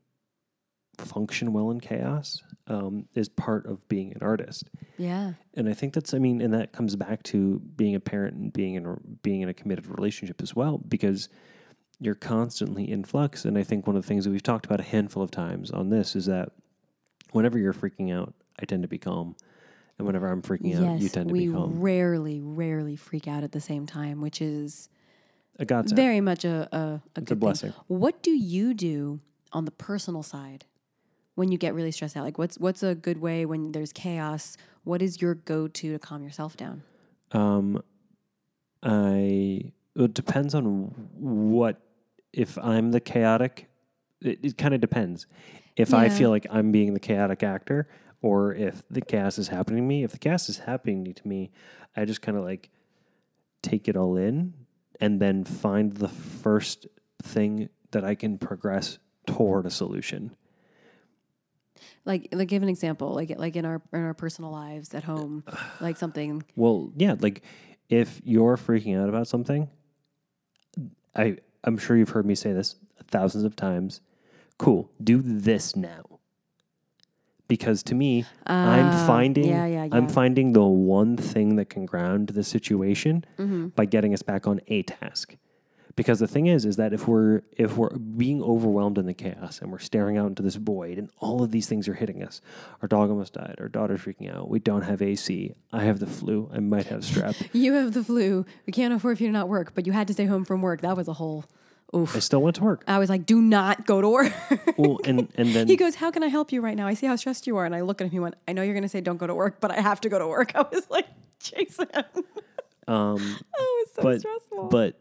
function 0.97 1.53
well 1.53 1.71
in 1.71 1.79
chaos 1.79 2.41
um, 2.67 3.05
is 3.13 3.29
part 3.29 3.65
of 3.65 3.87
being 3.87 4.11
an 4.13 4.19
artist. 4.21 4.69
Yeah. 4.97 5.33
And 5.53 5.69
I 5.69 5.73
think 5.73 5.93
that's, 5.93 6.13
I 6.13 6.19
mean, 6.19 6.41
and 6.41 6.53
that 6.53 6.71
comes 6.71 6.95
back 6.95 7.23
to 7.23 7.59
being 7.59 7.95
a 7.95 7.99
parent 7.99 8.35
and 8.35 8.53
being 8.53 8.75
in 8.75 9.17
being 9.21 9.41
in 9.41 9.49
a 9.49 9.53
committed 9.53 9.87
relationship 9.87 10.41
as 10.41 10.55
well, 10.55 10.77
because 10.77 11.29
you're 12.01 12.15
constantly 12.15 12.89
in 12.89 13.03
flux. 13.03 13.45
And 13.45 13.57
I 13.57 13.63
think 13.63 13.85
one 13.85 13.95
of 13.95 14.01
the 14.01 14.07
things 14.07 14.25
that 14.25 14.31
we've 14.31 14.41
talked 14.41 14.65
about 14.65 14.79
a 14.79 14.83
handful 14.83 15.21
of 15.21 15.29
times 15.29 15.69
on 15.69 15.89
this 15.89 16.15
is 16.15 16.25
that 16.25 16.49
whenever 17.31 17.59
you're 17.59 17.73
freaking 17.73 18.11
out, 18.11 18.33
I 18.59 18.65
tend 18.65 18.81
to 18.81 18.87
be 18.87 18.97
calm, 18.97 19.35
and 19.97 20.07
whenever 20.07 20.27
I'm 20.27 20.41
freaking 20.41 20.75
out, 20.75 20.99
you 20.99 21.09
tend 21.09 21.29
to 21.29 21.33
be 21.33 21.47
calm. 21.51 21.73
We 21.73 21.79
rarely, 21.79 22.41
rarely 22.41 22.95
freak 22.95 23.27
out 23.27 23.43
at 23.43 23.51
the 23.51 23.61
same 23.61 23.85
time, 23.85 24.19
which 24.19 24.41
is 24.41 24.89
a 25.59 25.65
godsend. 25.65 25.95
very 25.95 26.21
much 26.21 26.43
a, 26.43 26.67
a, 26.71 26.77
a 26.77 26.93
it's 26.95 27.17
a 27.17 27.21
good 27.21 27.27
thing. 27.27 27.39
blessing. 27.39 27.73
What 27.87 28.23
do 28.23 28.31
you 28.31 28.73
do 28.73 29.19
on 29.53 29.65
the 29.65 29.71
personal 29.71 30.23
side 30.23 30.65
when 31.35 31.51
you 31.51 31.59
get 31.59 31.75
really 31.75 31.91
stressed 31.91 32.17
out? 32.17 32.23
Like 32.23 32.39
what's 32.39 32.57
what's 32.57 32.81
a 32.81 32.95
good 32.95 33.21
way 33.21 33.45
when 33.45 33.73
there's 33.73 33.93
chaos? 33.93 34.57
What 34.83 35.03
is 35.03 35.21
your 35.21 35.35
go-to 35.35 35.93
to 35.93 35.99
calm 35.99 36.23
yourself 36.23 36.57
down? 36.57 36.81
Um, 37.31 37.83
I 38.81 39.71
it 39.95 40.13
depends 40.15 40.55
on 40.55 40.95
what. 41.13 41.79
If 42.33 42.57
I'm 42.57 42.91
the 42.91 42.99
chaotic, 42.99 43.69
it, 44.21 44.39
it 44.43 44.57
kind 44.57 44.73
of 44.73 44.81
depends. 44.81 45.27
If 45.75 45.93
I 45.93 46.09
feel 46.09 46.29
like 46.29 46.45
I'm 46.51 46.71
being 46.71 46.93
the 46.93 46.99
chaotic 46.99 47.43
actor, 47.43 47.87
or 48.21 48.53
if 48.53 48.83
the 48.89 49.01
chaos 49.01 49.37
is 49.37 49.47
happening 49.47 49.83
to 49.83 49.87
me. 49.87 50.03
If 50.03 50.11
the 50.11 50.19
chaos 50.19 50.49
is 50.49 50.59
happening 50.59 51.13
to 51.13 51.27
me, 51.27 51.51
I 51.95 52.05
just 52.05 52.21
kind 52.21 52.37
of 52.37 52.43
like 52.43 52.69
take 53.61 53.87
it 53.87 53.97
all 53.97 54.15
in, 54.15 54.53
and 54.99 55.19
then 55.19 55.43
find 55.43 55.93
the 55.93 56.07
first 56.07 56.87
thing 57.23 57.69
that 57.91 58.03
I 58.03 58.15
can 58.15 58.37
progress 58.37 58.99
toward 59.25 59.65
a 59.65 59.69
solution. 59.69 60.35
Like 62.05 62.29
like 62.31 62.47
give 62.47 62.63
an 62.63 62.69
example, 62.69 63.13
like 63.13 63.37
like 63.37 63.55
in 63.55 63.65
our 63.65 63.81
in 63.91 64.03
our 64.03 64.13
personal 64.13 64.51
lives 64.51 64.93
at 64.93 65.03
home, 65.03 65.43
like 65.79 65.97
something 65.97 66.43
Well, 66.55 66.91
yeah, 66.95 67.15
like 67.19 67.41
if 67.89 68.21
you're 68.23 68.57
freaking 68.57 69.01
out 69.01 69.09
about 69.09 69.27
something, 69.27 69.67
I 71.15 71.37
I'm 71.63 71.77
sure 71.77 71.95
you've 71.97 72.09
heard 72.09 72.25
me 72.25 72.35
say 72.35 72.53
this 72.53 72.75
thousands 73.07 73.43
of 73.43 73.55
times. 73.55 74.01
Cool, 74.57 74.89
do 75.03 75.21
this 75.21 75.75
now. 75.75 76.03
Because 77.47 77.83
to 77.83 77.95
me, 77.95 78.25
I'm 78.47 78.85
Ah, 78.91 79.03
finding 79.05 79.45
yeah, 79.47 79.65
yeah, 79.65 79.87
I'm 79.91 80.07
finding 80.07 80.53
the 80.53 80.63
one 80.63 81.17
thing 81.17 81.57
that 81.57 81.69
can 81.69 81.85
ground 81.85 82.29
the 82.29 82.43
situation 82.43 83.25
Mm-hmm. 83.37 83.67
by 83.69 83.85
getting 83.85 84.13
us 84.13 84.21
back 84.21 84.47
on 84.47 84.61
a 84.67 84.83
task. 84.83 85.35
Because 85.95 86.19
the 86.19 86.27
thing 86.27 86.47
is, 86.47 86.65
is 86.65 86.77
that 86.77 86.93
if 86.93 87.07
we're 87.07 87.41
if 87.57 87.75
we're 87.75 87.89
being 87.89 88.41
overwhelmed 88.41 88.97
in 88.97 89.05
the 89.05 89.13
chaos 89.13 89.59
and 89.61 89.71
we're 89.71 89.79
staring 89.79 90.17
out 90.17 90.27
into 90.27 90.41
this 90.41 90.55
void 90.55 90.97
and 90.97 91.09
all 91.19 91.43
of 91.43 91.51
these 91.51 91.67
things 91.67 91.87
are 91.87 91.93
hitting 91.93 92.23
us, 92.23 92.41
our 92.81 92.87
dog 92.87 93.09
almost 93.09 93.33
died, 93.33 93.55
our 93.59 93.67
daughter's 93.67 94.01
freaking 94.01 94.33
out, 94.33 94.49
we 94.49 94.59
don't 94.59 94.83
have 94.83 95.01
AC, 95.01 95.53
I 95.73 95.83
have 95.83 95.99
the 95.99 96.07
flu, 96.07 96.49
I 96.53 96.59
might 96.59 96.85
have 96.87 97.01
strep. 97.01 97.35
You 97.53 97.73
have 97.73 97.93
the 97.93 98.03
flu. 98.03 98.45
We 98.65 98.73
can't 98.73 98.93
afford 98.93 99.17
for 99.17 99.23
you 99.23 99.29
to 99.29 99.33
not 99.33 99.49
work, 99.49 99.73
but 99.75 99.85
you 99.85 99.91
had 99.91 100.07
to 100.07 100.13
stay 100.13 100.25
home 100.25 100.45
from 100.45 100.61
work. 100.61 100.81
That 100.81 100.95
was 100.95 101.07
a 101.07 101.13
whole 101.13 101.45
oof. 101.95 102.15
I 102.15 102.19
still 102.19 102.41
went 102.41 102.55
to 102.57 102.63
work. 102.63 102.83
I 102.87 102.97
was 102.97 103.09
like, 103.09 103.25
do 103.25 103.41
not 103.41 103.85
go 103.85 104.01
to 104.01 104.09
work. 104.09 104.33
Well, 104.77 104.99
and 105.03 105.27
and 105.35 105.49
then 105.53 105.67
he 105.67 105.75
goes, 105.75 105.95
How 105.95 106.11
can 106.11 106.23
I 106.23 106.27
help 106.27 106.51
you 106.51 106.61
right 106.61 106.75
now? 106.77 106.87
I 106.87 106.93
see 106.93 107.07
how 107.07 107.15
stressed 107.15 107.47
you 107.47 107.57
are. 107.57 107.65
And 107.65 107.75
I 107.75 107.81
look 107.81 108.01
at 108.01 108.05
him, 108.05 108.11
he 108.11 108.19
went, 108.19 108.35
I 108.47 108.53
know 108.53 108.61
you're 108.61 108.73
gonna 108.73 108.89
say 108.89 109.01
don't 109.01 109.17
go 109.17 109.27
to 109.27 109.35
work, 109.35 109.59
but 109.59 109.71
I 109.71 109.81
have 109.81 109.99
to 110.01 110.09
go 110.09 110.17
to 110.19 110.27
work. 110.27 110.51
I 110.55 110.61
was 110.61 110.89
like, 110.89 111.07
Jason. 111.39 111.87
um, 112.87 113.15
was 113.15 113.91
so 113.93 114.01
but 114.01 114.19
stressful. 114.19 114.69
but 114.69 114.95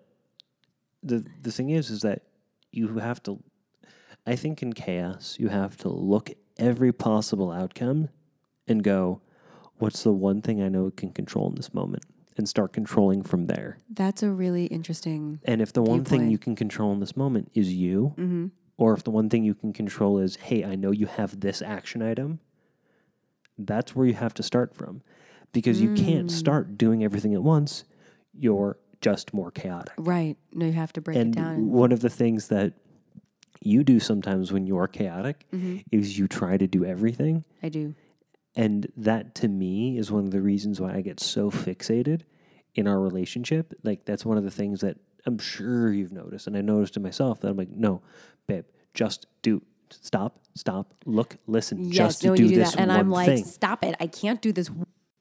the 1.02 1.24
the 1.42 1.52
thing 1.52 1.70
is, 1.70 1.90
is 1.90 2.02
that 2.02 2.22
you 2.72 2.98
have 2.98 3.22
to. 3.24 3.42
I 4.26 4.36
think 4.36 4.62
in 4.62 4.72
chaos, 4.74 5.36
you 5.38 5.48
have 5.48 5.76
to 5.78 5.88
look 5.88 6.30
at 6.30 6.36
every 6.58 6.92
possible 6.92 7.50
outcome 7.50 8.08
and 8.68 8.82
go, 8.82 9.22
"What's 9.78 10.02
the 10.02 10.12
one 10.12 10.42
thing 10.42 10.62
I 10.62 10.68
know 10.68 10.86
it 10.86 10.96
can 10.96 11.10
control 11.10 11.48
in 11.48 11.54
this 11.54 11.72
moment?" 11.74 12.04
and 12.36 12.48
start 12.48 12.72
controlling 12.72 13.22
from 13.22 13.46
there. 13.48 13.76
That's 13.90 14.22
a 14.22 14.30
really 14.30 14.64
interesting 14.66 15.40
And 15.44 15.60
if 15.60 15.72
the 15.74 15.82
one 15.82 16.04
thing 16.04 16.30
you 16.30 16.38
can 16.38 16.54
control 16.56 16.90
in 16.92 17.00
this 17.00 17.14
moment 17.16 17.50
is 17.54 17.72
you, 17.74 18.14
mm-hmm. 18.16 18.46
or 18.78 18.94
if 18.94 19.02
the 19.04 19.10
one 19.10 19.28
thing 19.28 19.44
you 19.44 19.54
can 19.54 19.72
control 19.74 20.18
is, 20.18 20.36
hey, 20.36 20.64
I 20.64 20.74
know 20.74 20.90
you 20.90 21.06
have 21.06 21.40
this 21.40 21.60
action 21.60 22.00
item, 22.00 22.40
that's 23.58 23.94
where 23.94 24.06
you 24.06 24.14
have 24.14 24.32
to 24.34 24.42
start 24.42 24.74
from. 24.74 25.02
Because 25.52 25.80
you 25.82 25.92
can't 25.94 26.28
Mm. 26.28 26.30
start 26.30 26.78
doing 26.78 27.02
everything 27.02 27.34
at 27.34 27.42
once. 27.42 27.84
You're 28.32 28.78
just 29.00 29.32
more 29.34 29.50
chaotic. 29.50 29.92
Right. 29.98 30.36
No, 30.52 30.66
you 30.66 30.72
have 30.72 30.92
to 30.94 31.00
break 31.00 31.16
and 31.16 31.34
it 31.34 31.38
down. 31.38 31.54
And, 31.54 31.70
one 31.72 31.92
of 31.92 32.00
the 32.00 32.10
things 32.10 32.48
that 32.48 32.74
you 33.62 33.84
do 33.84 34.00
sometimes 34.00 34.52
when 34.52 34.66
you're 34.66 34.86
chaotic 34.88 35.46
Mhm. 35.52 35.84
is 35.90 36.18
you 36.18 36.26
try 36.28 36.56
to 36.56 36.66
do 36.66 36.84
everything. 36.84 37.44
I 37.62 37.68
do. 37.68 37.94
And 38.56 38.90
that 38.96 39.34
to 39.36 39.48
me 39.48 39.96
is 39.98 40.10
one 40.10 40.24
of 40.24 40.30
the 40.30 40.40
reasons 40.42 40.80
why 40.80 40.94
I 40.94 41.00
get 41.02 41.20
so 41.20 41.50
fixated 41.50 42.22
in 42.74 42.86
our 42.88 43.00
relationship. 43.00 43.74
Like, 43.82 44.04
that's 44.04 44.24
one 44.24 44.36
of 44.38 44.44
the 44.44 44.50
things 44.50 44.80
that 44.80 44.98
I'm 45.26 45.38
sure 45.38 45.92
you've 45.92 46.12
noticed. 46.12 46.46
And 46.46 46.56
I 46.56 46.60
noticed 46.62 46.96
in 46.96 47.02
myself 47.02 47.40
that 47.40 47.48
I'm 47.48 47.56
like, 47.56 47.70
no, 47.70 48.00
babe, 48.46 48.64
just 48.94 49.26
do 49.42 49.62
stop, 49.90 50.40
stop, 50.54 50.94
look, 51.04 51.36
listen, 51.46 51.84
Yes, 51.84 51.94
just 51.96 52.24
no, 52.24 52.34
do 52.36 52.48
do 52.48 52.54
this 52.56 52.72
that, 52.72 52.80
and 52.80 52.92
I'm 52.92 53.10
like, 53.10 53.28
thing. 53.28 53.44
stop 53.44 53.84
it! 53.84 53.94
I 54.00 54.06
can't 54.06 54.40
do 54.40 54.52
this 54.52 54.70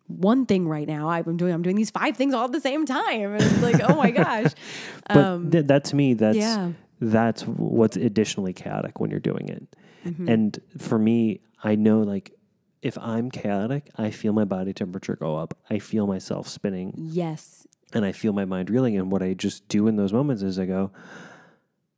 one 0.10 0.46
thing 0.46 0.68
right 0.68 0.88
now. 0.88 1.08
I'm 1.10 1.38
doing 1.38 1.54
I'm 1.54 1.62
doing 1.62 1.76
these 1.76 1.92
five 1.92 2.18
things 2.18 2.34
all 2.34 2.46
at 2.46 2.52
the 2.52 2.60
same 2.60 2.86
time, 2.86 3.34
and 3.34 3.42
it's 3.42 3.62
like, 3.62 3.80
oh 3.88 3.96
my 3.96 4.12
gosh. 4.12 4.52
But 5.08 5.52
th- 5.52 5.66
that 5.66 5.86
to 5.86 5.96
me, 5.96 6.14
that's 6.16 6.38
yeah. 6.38 6.72
that's 7.00 7.44
what's 7.48 7.96
additionally 7.96 8.54
chaotic 8.54 9.00
when 9.00 9.10
you're 9.12 9.20
doing 9.20 9.50
it. 9.50 9.76
Mm-hmm. 10.06 10.30
And 10.30 10.60
for 10.78 11.00
me, 11.00 11.42
I 11.64 11.76
know 11.76 12.02
like 12.02 12.34
if 12.82 12.98
I'm 12.98 13.30
chaotic, 13.32 13.90
I 13.98 14.12
feel 14.12 14.34
my 14.34 14.46
body 14.46 14.74
temperature 14.74 15.16
go 15.16 15.36
up. 15.36 15.58
I 15.70 15.80
feel 15.80 16.08
myself 16.08 16.48
spinning 16.48 16.94
Yes. 16.98 17.68
and 17.94 18.06
I 18.06 18.12
feel 18.12 18.34
my 18.34 18.46
mind 18.46 18.70
reeling. 18.70 18.98
And 18.98 19.12
what 19.12 19.22
I 19.22 19.34
just 19.34 19.68
do 19.68 19.88
in 19.88 19.96
those 19.96 20.14
moments 20.14 20.44
is 20.44 20.58
I 20.60 20.66
go, 20.66 20.92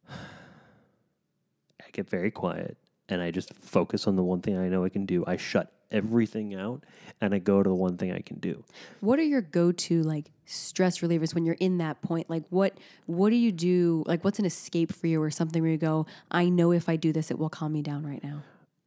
I 0.10 1.86
get 1.91 2.10
very 2.10 2.32
quiet 2.32 2.78
and 3.10 3.21
I 3.21 3.32
just 3.32 3.54
focus 3.54 4.08
on 4.08 4.15
the 4.15 4.24
one 4.24 4.41
thing 4.41 4.58
I 4.58 4.69
know 4.69 4.84
I 4.84 4.89
can 4.89 5.06
do. 5.06 5.24
I 5.28 5.38
shut 5.38 5.71
everything 5.91 6.56
out 6.56 6.84
and 7.19 7.34
I 7.34 7.39
go 7.39 7.62
to 7.62 7.69
the 7.69 7.75
one 7.75 7.97
thing 7.97 8.12
I 8.12 8.21
can 8.21 8.39
do. 8.39 8.63
What 8.99 9.19
are 9.19 9.23
your 9.23 9.41
go-to 9.41 10.01
like 10.04 10.32
stress 10.45 10.99
relievers 10.99 11.34
when 11.36 11.45
you're 11.45 11.58
in 11.60 11.77
that 11.77 12.01
point? 12.01 12.30
Like 12.30 12.43
what 12.49 12.77
what 13.06 13.30
do 13.30 13.36
you 13.36 13.51
do? 13.51 14.04
Like 14.08 14.23
what's 14.23 14.39
an 14.39 14.45
escape 14.45 14.93
for 14.93 15.08
you 15.08 15.21
or 15.21 15.30
something 15.30 15.62
where 15.62 15.71
you 15.71 15.77
go, 15.77 16.06
I 16.30 16.49
know 16.49 16.71
if 16.71 16.89
I 16.89 16.95
do 16.95 17.12
this 17.12 17.32
it 17.32 17.38
will 17.38 17.49
calm 17.49 17.73
me 17.73 17.82
down 17.82 18.06
right 18.06 18.23
now. 18.23 18.43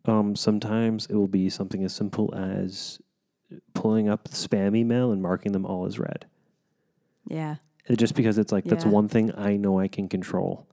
Um, 0.07 0.37
sometimes 0.37 1.07
it 1.07 1.14
will 1.14 1.29
be 1.29 1.49
something 1.49 1.83
as 1.83 1.95
simple 1.95 2.35
as 2.35 2.99
pulling 3.75 4.09
up 4.09 4.29
the 4.29 4.37
spam 4.37 4.77
email 4.77 5.12
and 5.12 5.23
marking 5.23 5.53
them 5.53 5.64
all 5.64 5.87
as 5.87 5.99
read. 5.99 6.27
Yeah. 7.27 7.57
Just 7.97 8.14
because 8.14 8.38
it's 8.38 8.53
like 8.53 8.64
that's 8.64 8.87
one 8.87 9.09
thing 9.09 9.33
I 9.37 9.57
know 9.57 9.79
I 9.79 9.88
can 9.88 10.09
control. 10.09 10.67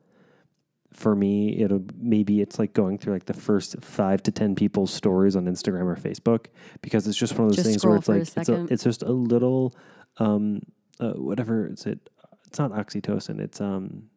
For 0.93 1.15
me, 1.15 1.58
it'll 1.62 1.86
maybe 1.97 2.41
it's 2.41 2.60
like 2.60 2.73
going 2.73 2.97
through 2.97 3.13
like 3.13 3.25
the 3.25 3.34
first 3.34 3.75
five 3.82 4.21
to 4.23 4.32
ten 4.32 4.56
people's 4.56 4.93
stories 4.93 5.36
on 5.38 5.45
Instagram 5.45 5.86
or 5.86 5.95
Facebook 5.95 6.47
because 6.82 7.08
it's 7.08 7.17
just 7.17 7.34
one 7.38 7.43
of 7.43 7.56
those 7.56 7.63
Just 7.63 7.69
things 7.69 7.86
where 7.86 7.95
it's 7.95 8.06
for 8.08 8.13
a 8.13 8.17
like 8.19 8.27
it's 8.38 8.49
a, 8.49 8.73
it's 8.73 8.84
just 8.84 9.01
a 9.04 9.12
little 9.12 9.73
um 10.17 10.62
uh, 10.99 11.13
whatever 11.13 11.65
it's 11.67 11.86
it 11.86 12.10
it's 12.45 12.60
not 12.60 12.71
oxytocin 12.71 13.39
it's 13.39 13.62
um 13.62 14.10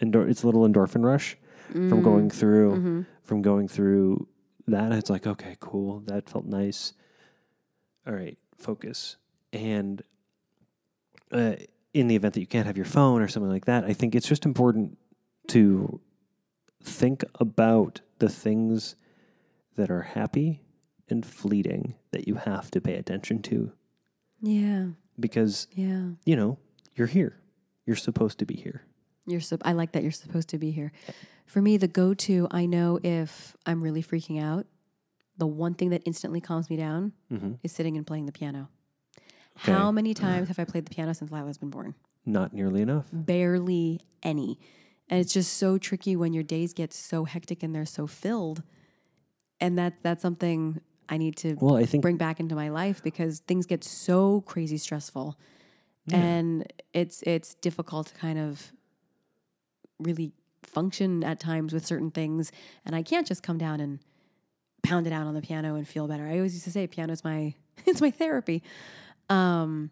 endor- 0.00 0.28
it's 0.28 0.44
a 0.44 0.46
little 0.46 0.66
endorphin 0.68 1.04
rush 1.04 1.36
from 1.72 2.00
going 2.02 2.30
through 2.30 2.70
Mm-hmm. 2.72 3.00
from 3.24 3.42
going 3.42 3.66
through 3.68 4.28
that 4.68 4.92
it's 4.92 5.10
like 5.10 5.26
okay 5.26 5.56
cool 5.60 6.00
that 6.06 6.28
felt 6.30 6.44
nice. 6.46 6.92
All 8.06 8.14
right 8.14 8.38
focus. 8.56 9.16
And 9.52 10.02
uh, 11.32 11.54
in 11.92 12.06
the 12.06 12.14
event 12.14 12.34
that 12.34 12.40
you 12.40 12.46
can't 12.46 12.66
have 12.66 12.76
your 12.76 12.86
phone 12.86 13.20
or 13.20 13.26
something 13.28 13.50
like 13.50 13.64
that 13.66 13.84
i 13.84 13.92
think 13.92 14.14
it's 14.14 14.28
just 14.28 14.44
important 14.46 14.96
to 15.48 16.00
think 16.82 17.24
about 17.36 18.00
the 18.18 18.28
things 18.28 18.96
that 19.76 19.90
are 19.90 20.02
happy 20.02 20.62
and 21.08 21.24
fleeting 21.26 21.94
that 22.12 22.26
you 22.28 22.36
have 22.36 22.70
to 22.70 22.80
pay 22.80 22.94
attention 22.94 23.42
to 23.42 23.72
Yeah. 24.40 24.88
because 25.18 25.66
Yeah. 25.72 26.10
you 26.24 26.36
know 26.36 26.58
you're 26.94 27.06
here 27.08 27.36
you're 27.86 27.96
supposed 27.96 28.38
to 28.38 28.46
be 28.46 28.54
here 28.56 28.82
You're 29.26 29.40
so 29.40 29.58
I 29.64 29.72
like 29.72 29.92
that 29.92 30.02
you're 30.02 30.12
supposed 30.12 30.48
to 30.50 30.58
be 30.58 30.70
here. 30.70 30.92
For 31.46 31.60
me, 31.60 31.76
the 31.76 31.88
go-to, 31.88 32.46
I 32.52 32.66
know 32.66 33.00
if 33.02 33.56
I'm 33.66 33.82
really 33.82 34.02
freaking 34.04 34.40
out, 34.40 34.66
the 35.36 35.46
one 35.48 35.74
thing 35.74 35.90
that 35.90 36.02
instantly 36.06 36.40
calms 36.40 36.70
me 36.70 36.76
down 36.76 37.12
mm-hmm. 37.30 37.54
is 37.64 37.72
sitting 37.72 37.96
and 37.96 38.06
playing 38.06 38.26
the 38.26 38.32
piano. 38.32 38.68
Okay. 39.56 39.72
How 39.72 39.90
many 39.90 40.14
times 40.26 40.46
have 40.48 40.58
I 40.60 40.64
played 40.64 40.86
the 40.86 40.94
piano 40.94 41.12
since 41.12 41.30
Lila's 41.32 41.58
been 41.58 41.70
born? 41.70 41.94
not 42.26 42.52
nearly 42.52 42.82
enough 42.82 43.06
Barely 43.12 44.00
any. 44.22 44.58
And 45.10 45.20
it's 45.20 45.32
just 45.32 45.54
so 45.54 45.76
tricky 45.76 46.14
when 46.14 46.32
your 46.32 46.44
days 46.44 46.72
get 46.72 46.92
so 46.94 47.24
hectic 47.24 47.64
and 47.64 47.74
they're 47.74 47.84
so 47.84 48.06
filled. 48.06 48.62
And 49.60 49.76
that 49.76 49.94
that's 50.02 50.22
something 50.22 50.80
I 51.08 51.18
need 51.18 51.36
to 51.38 51.56
well 51.60 51.76
i 51.76 51.84
think 51.84 52.02
bring 52.02 52.16
back 52.16 52.38
into 52.38 52.54
my 52.54 52.68
life 52.68 53.02
because 53.02 53.40
things 53.40 53.66
get 53.66 53.82
so 53.82 54.40
crazy 54.42 54.78
stressful. 54.78 55.36
And 56.12 56.72
it's 56.92 57.22
it's 57.22 57.54
difficult 57.54 58.08
to 58.08 58.14
kind 58.14 58.38
of 58.38 58.72
really 59.98 60.32
function 60.62 61.22
at 61.24 61.40
times 61.40 61.72
with 61.72 61.84
certain 61.84 62.10
things. 62.10 62.52
And 62.84 62.96
I 62.96 63.02
can't 63.02 63.26
just 63.26 63.42
come 63.42 63.58
down 63.58 63.80
and 63.80 63.98
pound 64.82 65.06
it 65.06 65.12
out 65.12 65.26
on 65.26 65.34
the 65.34 65.42
piano 65.42 65.74
and 65.74 65.86
feel 65.86 66.08
better. 66.08 66.26
I 66.26 66.36
always 66.36 66.54
used 66.54 66.64
to 66.64 66.70
say 66.70 66.86
piano's 66.86 67.22
my 67.24 67.54
it's 67.84 68.00
my 68.00 68.10
therapy. 68.12 68.62
Um 69.28 69.90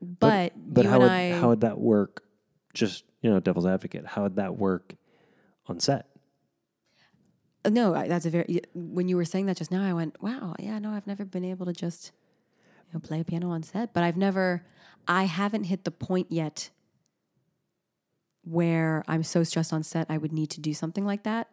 but, 0.00 0.52
but 0.56 0.84
you 0.84 0.90
how 0.90 1.00
would, 1.00 1.10
I 1.10 1.32
how 1.32 1.48
would 1.48 1.62
that 1.62 1.78
work 1.78 2.22
just 2.74 3.04
you 3.26 3.32
know 3.32 3.40
devil's 3.40 3.66
advocate 3.66 4.06
how 4.06 4.22
would 4.22 4.36
that 4.36 4.56
work 4.56 4.94
on 5.66 5.80
set 5.80 6.06
Uh, 7.64 7.70
No, 7.70 7.92
that's 7.92 8.26
a 8.26 8.30
very. 8.30 8.60
When 8.74 9.08
you 9.08 9.16
were 9.16 9.24
saying 9.24 9.46
that 9.46 9.56
just 9.56 9.72
now, 9.72 9.82
I 9.82 9.92
went, 9.92 10.12
"Wow, 10.22 10.54
yeah, 10.60 10.78
no, 10.78 10.90
I've 10.92 11.08
never 11.12 11.24
been 11.24 11.44
able 11.44 11.66
to 11.66 11.72
just 11.72 12.12
you 12.86 12.90
know, 12.94 13.00
play 13.00 13.18
a 13.20 13.24
piano 13.24 13.50
on 13.50 13.62
set." 13.64 13.92
But 13.92 14.04
I've 14.06 14.16
never, 14.16 14.46
I 15.08 15.24
haven't 15.24 15.64
hit 15.64 15.82
the 15.82 15.90
point 15.90 16.28
yet 16.30 16.70
where 18.44 19.02
I'm 19.08 19.24
so 19.24 19.42
stressed 19.42 19.72
on 19.72 19.82
set 19.82 20.06
I 20.08 20.18
would 20.18 20.32
need 20.32 20.50
to 20.50 20.60
do 20.60 20.72
something 20.74 21.04
like 21.04 21.24
that. 21.24 21.50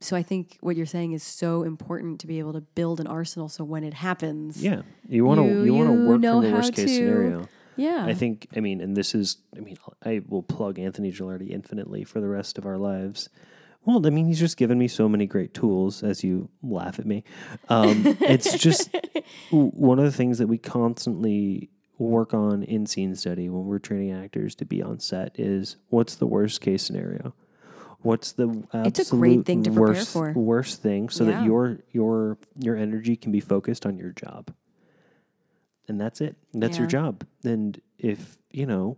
So 0.00 0.16
I 0.16 0.22
think 0.24 0.56
what 0.60 0.74
you're 0.76 0.86
saying 0.86 1.12
is 1.12 1.22
so 1.22 1.62
important 1.62 2.18
to 2.20 2.26
be 2.26 2.40
able 2.40 2.52
to 2.54 2.60
build 2.60 2.98
an 2.98 3.06
arsenal. 3.06 3.48
So 3.48 3.62
when 3.64 3.84
it 3.84 3.94
happens, 3.94 4.62
yeah 4.62 4.82
you 5.08 5.24
want 5.24 5.38
to 5.40 5.46
You- 5.46 5.64
you, 5.66 5.74
want 5.74 5.88
to 5.90 6.06
work 6.08 6.20
from 6.22 6.42
the 6.42 6.52
worst 6.52 6.72
case 6.74 6.96
scenario 6.98 7.48
yeah, 7.78 8.04
i 8.04 8.12
think 8.14 8.46
i 8.56 8.60
mean 8.60 8.80
and 8.82 8.96
this 8.96 9.14
is 9.14 9.38
i 9.56 9.60
mean 9.60 9.76
i 10.04 10.20
will 10.28 10.42
plug 10.42 10.78
anthony 10.78 11.10
gilardi 11.10 11.50
infinitely 11.50 12.04
for 12.04 12.20
the 12.20 12.28
rest 12.28 12.58
of 12.58 12.66
our 12.66 12.76
lives. 12.78 13.28
Well 13.84 14.06
i 14.06 14.10
mean 14.10 14.26
he's 14.26 14.40
just 14.40 14.56
given 14.58 14.78
me 14.78 14.88
so 14.88 15.08
many 15.08 15.26
great 15.26 15.54
tools 15.54 16.02
as 16.02 16.22
you 16.22 16.50
laugh 16.62 16.98
at 16.98 17.06
me. 17.06 17.24
Um, 17.70 18.02
it's 18.20 18.58
just 18.58 18.90
one 19.50 19.98
of 19.98 20.04
the 20.04 20.12
things 20.12 20.36
that 20.38 20.46
we 20.48 20.58
constantly 20.58 21.70
work 21.96 22.34
on 22.34 22.62
in 22.62 22.86
scene 22.86 23.14
study 23.16 23.48
when 23.48 23.64
we're 23.66 23.78
training 23.78 24.12
actors 24.12 24.54
to 24.56 24.64
be 24.64 24.82
on 24.82 25.00
set 25.00 25.38
is 25.38 25.76
what's 25.88 26.14
the 26.16 26.26
worst 26.26 26.60
case 26.60 26.82
scenario? 26.82 27.34
What's 28.02 28.32
the 28.32 28.62
It's 28.72 29.00
a 29.00 29.16
great 29.16 29.44
thing 29.46 29.62
to 29.64 29.70
prepare 29.72 29.94
worst, 29.94 30.12
for. 30.12 30.32
worst 30.32 30.82
thing 30.82 31.08
so 31.08 31.24
Yeah. 31.24 31.30
that 31.38 31.44
your 31.44 31.78
your 31.90 32.38
your 32.60 32.76
energy 32.76 33.16
can 33.16 33.32
be 33.32 33.40
focused 33.40 33.84
on 33.86 33.96
your 33.98 34.10
job 34.12 34.52
and 35.88 36.00
that's 36.00 36.20
it. 36.20 36.36
That's 36.52 36.78
your 36.78 36.86
job. 36.86 37.24
And 37.44 37.80
if 37.98 38.38
you 38.50 38.66
know 38.66 38.96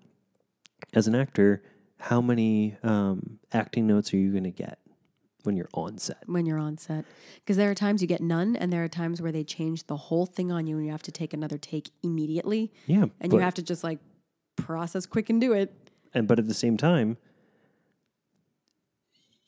as 0.94 1.07
an 1.07 1.14
actor 1.14 1.62
how 1.98 2.20
many 2.20 2.76
um, 2.83 3.38
acting 3.53 3.87
notes 3.87 4.12
are 4.14 4.16
you 4.16 4.33
going 4.33 4.44
to 4.44 4.50
get 4.50 4.79
when 5.42 5.57
you're 5.57 5.68
on 5.74 5.98
set? 5.98 6.22
When 6.26 6.46
you're 6.46 6.59
on 6.59 6.79
set, 6.79 7.05
because 7.37 7.57
there 7.57 7.70
are 7.70 7.74
times 7.74 8.00
you 8.00 8.09
get 8.09 8.22
none, 8.22 8.57
and 8.57 8.72
there 8.72 8.83
are 8.83 8.88
times 8.88 9.20
where 9.20 9.33
they 9.33 9.44
change 9.44 9.87
the 9.87 9.96
whole 9.96 10.26
thing 10.26 10.50
on 10.50 10.66
you, 10.66 10.76
and 10.76 10.87
you 10.87 10.92
have 10.92 11.03
to 11.03 11.12
take 11.12 11.35
another 11.35 11.59
take 11.59 11.90
immediately, 12.03 12.72
yeah 12.87 13.03
and 13.20 13.31
but, 13.31 13.33
you 13.33 13.38
have 13.38 13.55
to 13.55 13.62
just 13.62 13.85
like 13.85 13.98
process 14.57 15.07
quick 15.07 15.31
and 15.31 15.40
do 15.40 15.53
it. 15.53 15.74
and 16.14 16.26
but 16.26 16.38
at 16.38 16.48
the 16.48 16.55
same 16.55 16.76
time 16.76 17.16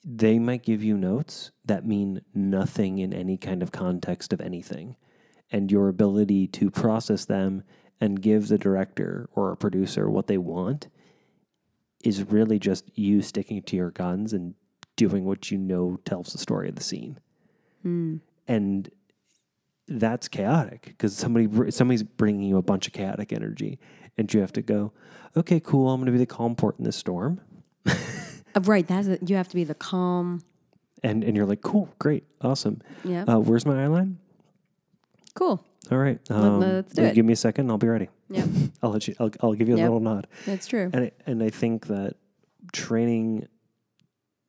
they 0.05 0.39
might 0.39 0.63
give 0.63 0.83
you 0.83 0.97
notes 0.97 1.53
that 1.65 1.87
mean 1.87 2.23
nothing 2.35 2.99
in 2.99 3.13
any 3.13 3.37
kind 3.37 3.63
of 3.63 3.71
context 3.71 4.33
of 4.33 4.41
anything 4.41 4.97
and 5.53 5.71
your 5.71 5.89
ability 5.89 6.49
to 6.49 6.71
process 6.71 7.25
them 7.27 7.63
and 8.01 8.21
give 8.21 8.49
the 8.49 8.59
director 8.59 9.29
or 9.35 9.53
a 9.53 9.57
producer 9.57 10.11
what 10.11 10.27
they 10.27 10.39
want 10.39 10.89
is 12.03 12.25
really 12.25 12.59
just 12.59 12.91
you 12.99 13.23
sticking 13.23 13.63
to 13.63 13.77
your 13.77 13.91
guns 13.93 14.33
and 14.33 14.55
doing 14.97 15.25
what 15.25 15.51
you 15.51 15.59
know 15.59 15.99
tells 16.05 16.33
the 16.33 16.39
story 16.39 16.69
of 16.69 16.75
the 16.75 16.83
scene. 16.83 17.21
And 18.49 18.91
that's 19.87 20.27
chaotic 20.27 20.87
because 20.87 21.17
somebody 21.17 21.71
somebody's 21.71 22.03
bringing 22.03 22.49
you 22.49 22.57
a 22.57 22.63
bunch 22.63 22.87
of 22.87 22.93
chaotic 22.93 23.33
energy 23.33 23.79
and 24.17 24.33
you 24.33 24.41
have 24.41 24.53
to 24.53 24.63
go 24.63 24.93
okay 25.37 25.59
cool 25.59 25.91
i'm 25.91 26.01
going 26.01 26.07
to 26.07 26.13
be 26.13 26.19
the 26.19 26.25
calm 26.25 26.55
port 26.55 26.79
in 26.79 26.85
this 26.85 26.97
storm. 26.97 27.41
Uh, 28.55 28.61
right, 28.65 28.87
that's 28.87 29.09
a, 29.09 29.19
you 29.27 29.35
have 29.35 29.49
to 29.49 29.55
be 29.55 29.65
the 29.65 29.75
calm. 29.75 30.41
and 31.03 31.25
and 31.25 31.37
you're 31.37 31.47
like 31.47 31.63
cool 31.63 31.89
great 31.99 32.25
awesome. 32.43 32.81
Yeah, 33.05 33.25
uh, 33.25 33.39
where's 33.39 33.67
my 33.67 33.75
eyeline 33.75 34.17
cool. 35.35 35.65
all 35.91 35.99
right 35.99 36.19
um, 36.31 36.61
let's 36.61 36.93
do 36.95 37.05
it. 37.05 37.15
give 37.15 37.25
me 37.25 37.33
a 37.33 37.37
second 37.37 37.71
i'll 37.71 37.79
be 37.79 37.89
ready 37.89 38.09
Yeah, 38.29 38.47
i'll 38.83 38.91
let 38.91 39.07
you 39.09 39.15
i'll, 39.21 39.31
I'll 39.41 39.55
give 39.55 39.69
you 39.69 39.75
a 39.75 39.79
Yep. 39.79 39.85
little 39.87 40.01
nod 40.01 40.27
that's 40.47 40.67
true. 40.67 40.91
and 40.93 41.05
I, 41.05 41.11
and 41.27 41.43
I 41.43 41.51
think 41.51 41.87
that 41.89 42.15
training 42.73 43.49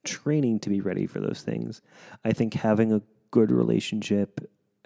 training 0.04 0.60
to 0.60 0.68
be 0.70 0.80
ready 0.80 1.06
for 1.06 1.18
those 1.20 1.40
things 1.42 1.80
i 2.24 2.32
think 2.32 2.54
having 2.54 2.92
a 2.92 3.00
good 3.30 3.50
relationship 3.50 4.40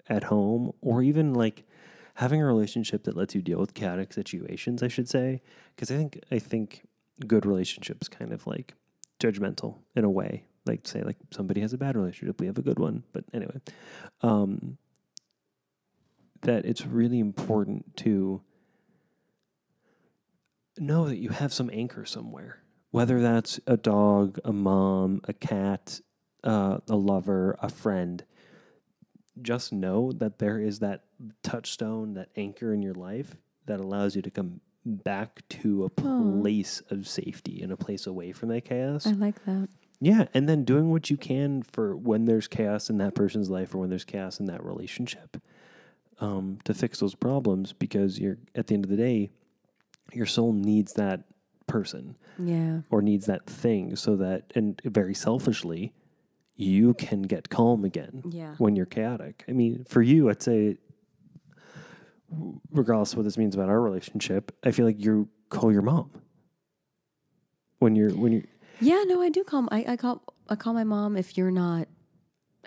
at 0.07 0.23
home 0.25 0.71
or 0.81 1.03
even 1.03 1.33
like 1.33 1.65
having 2.15 2.41
a 2.41 2.45
relationship 2.45 3.03
that 3.03 3.15
lets 3.17 3.35
you 3.35 3.41
deal 3.41 3.59
with 3.59 3.73
chaotic 3.73 4.13
situations 4.13 4.81
i 4.81 4.87
should 4.87 5.09
say 5.09 5.41
because 5.75 5.91
i 5.91 5.95
think 5.97 6.19
i 6.31 6.39
think 6.39 6.83
good 7.27 7.45
relationships 7.45 8.07
kind 8.07 8.31
of 8.31 8.47
like 8.47 8.73
judgmental 9.19 9.75
in 9.95 10.05
a 10.05 10.09
way 10.09 10.45
like 10.65 10.87
say 10.87 11.01
like 11.03 11.17
somebody 11.31 11.59
has 11.59 11.73
a 11.73 11.77
bad 11.77 11.95
relationship 11.97 12.39
we 12.39 12.47
have 12.47 12.57
a 12.57 12.61
good 12.61 12.79
one 12.79 13.03
but 13.11 13.25
anyway 13.33 13.59
um 14.21 14.77
that 16.41 16.65
it's 16.65 16.85
really 16.85 17.19
important 17.19 17.95
to 17.97 18.41
know 20.77 21.07
that 21.07 21.17
you 21.17 21.29
have 21.29 21.53
some 21.53 21.69
anchor 21.73 22.05
somewhere, 22.05 22.59
whether 22.91 23.21
that's 23.21 23.59
a 23.67 23.77
dog, 23.77 24.39
a 24.43 24.53
mom, 24.53 25.21
a 25.25 25.33
cat, 25.33 25.99
uh, 26.43 26.79
a 26.87 26.95
lover, 26.95 27.57
a 27.61 27.69
friend, 27.69 28.23
just 29.41 29.71
know 29.71 30.11
that 30.11 30.39
there 30.39 30.59
is 30.59 30.79
that 30.79 31.03
touchstone, 31.43 32.13
that 32.13 32.29
anchor 32.35 32.73
in 32.73 32.81
your 32.81 32.93
life 32.93 33.35
that 33.65 33.79
allows 33.79 34.15
you 34.15 34.21
to 34.21 34.31
come 34.31 34.61
back 34.85 35.41
to 35.49 35.85
a 35.85 35.89
place 35.89 36.81
of 36.89 37.07
safety 37.07 37.61
and 37.61 37.71
a 37.71 37.77
place 37.77 38.07
away 38.07 38.31
from 38.31 38.49
that 38.49 38.65
chaos. 38.65 39.05
I 39.05 39.11
like 39.11 39.43
that. 39.45 39.69
Yeah, 40.01 40.27
and 40.33 40.47
then 40.47 40.63
doing 40.63 40.91
what 40.91 41.09
you 41.09 41.17
can 41.17 41.61
for 41.61 41.95
when 41.95 42.25
there's 42.25 42.47
chaos 42.47 42.89
in 42.89 42.97
that 42.99 43.15
person's 43.15 43.49
life 43.49 43.75
or 43.75 43.79
when 43.79 43.89
there's 43.89 44.05
chaos 44.05 44.39
in 44.39 44.45
that 44.45 44.63
relationship 44.63 45.37
um, 46.19 46.59
to 46.65 46.73
fix 46.73 46.99
those 46.99 47.15
problems 47.15 47.73
because 47.73 48.19
you're 48.19 48.37
at 48.55 48.67
the 48.67 48.73
end 48.75 48.83
of 48.85 48.89
the 48.91 48.97
day, 48.97 49.29
your 50.13 50.25
soul 50.25 50.53
needs 50.53 50.93
that 50.93 51.23
person 51.67 52.17
Yeah. 52.37 52.81
or 52.89 53.01
needs 53.01 53.25
that 53.27 53.45
thing 53.45 53.95
so 53.95 54.15
that, 54.17 54.51
and 54.55 54.81
very 54.83 55.13
selfishly, 55.13 55.93
you 56.55 56.93
can 56.95 57.21
get 57.21 57.49
calm 57.49 57.85
again 57.85 58.23
Yeah. 58.29 58.55
when 58.57 58.75
you're 58.75 58.85
chaotic. 58.85 59.45
I 59.47 59.53
mean, 59.53 59.85
for 59.87 60.01
you, 60.01 60.29
I'd 60.29 60.41
say, 60.41 60.77
regardless 62.71 63.13
of 63.13 63.17
what 63.17 63.23
this 63.23 63.37
means 63.37 63.55
about 63.55 63.69
our 63.69 63.81
relationship, 63.81 64.51
I 64.63 64.71
feel 64.71 64.85
like 64.85 64.99
you 65.03 65.29
call 65.49 65.71
your 65.71 65.81
mom 65.81 66.11
when 67.79 67.95
you're 67.95 68.11
when 68.11 68.31
you're 68.33 68.43
Yeah, 68.81 69.03
no, 69.07 69.21
I 69.21 69.29
do 69.29 69.43
call. 69.43 69.67
I, 69.71 69.85
I 69.89 69.95
call. 69.95 70.21
I 70.49 70.55
call 70.55 70.73
my 70.73 70.83
mom 70.83 71.15
if 71.15 71.37
you're 71.37 71.51
not. 71.51 71.87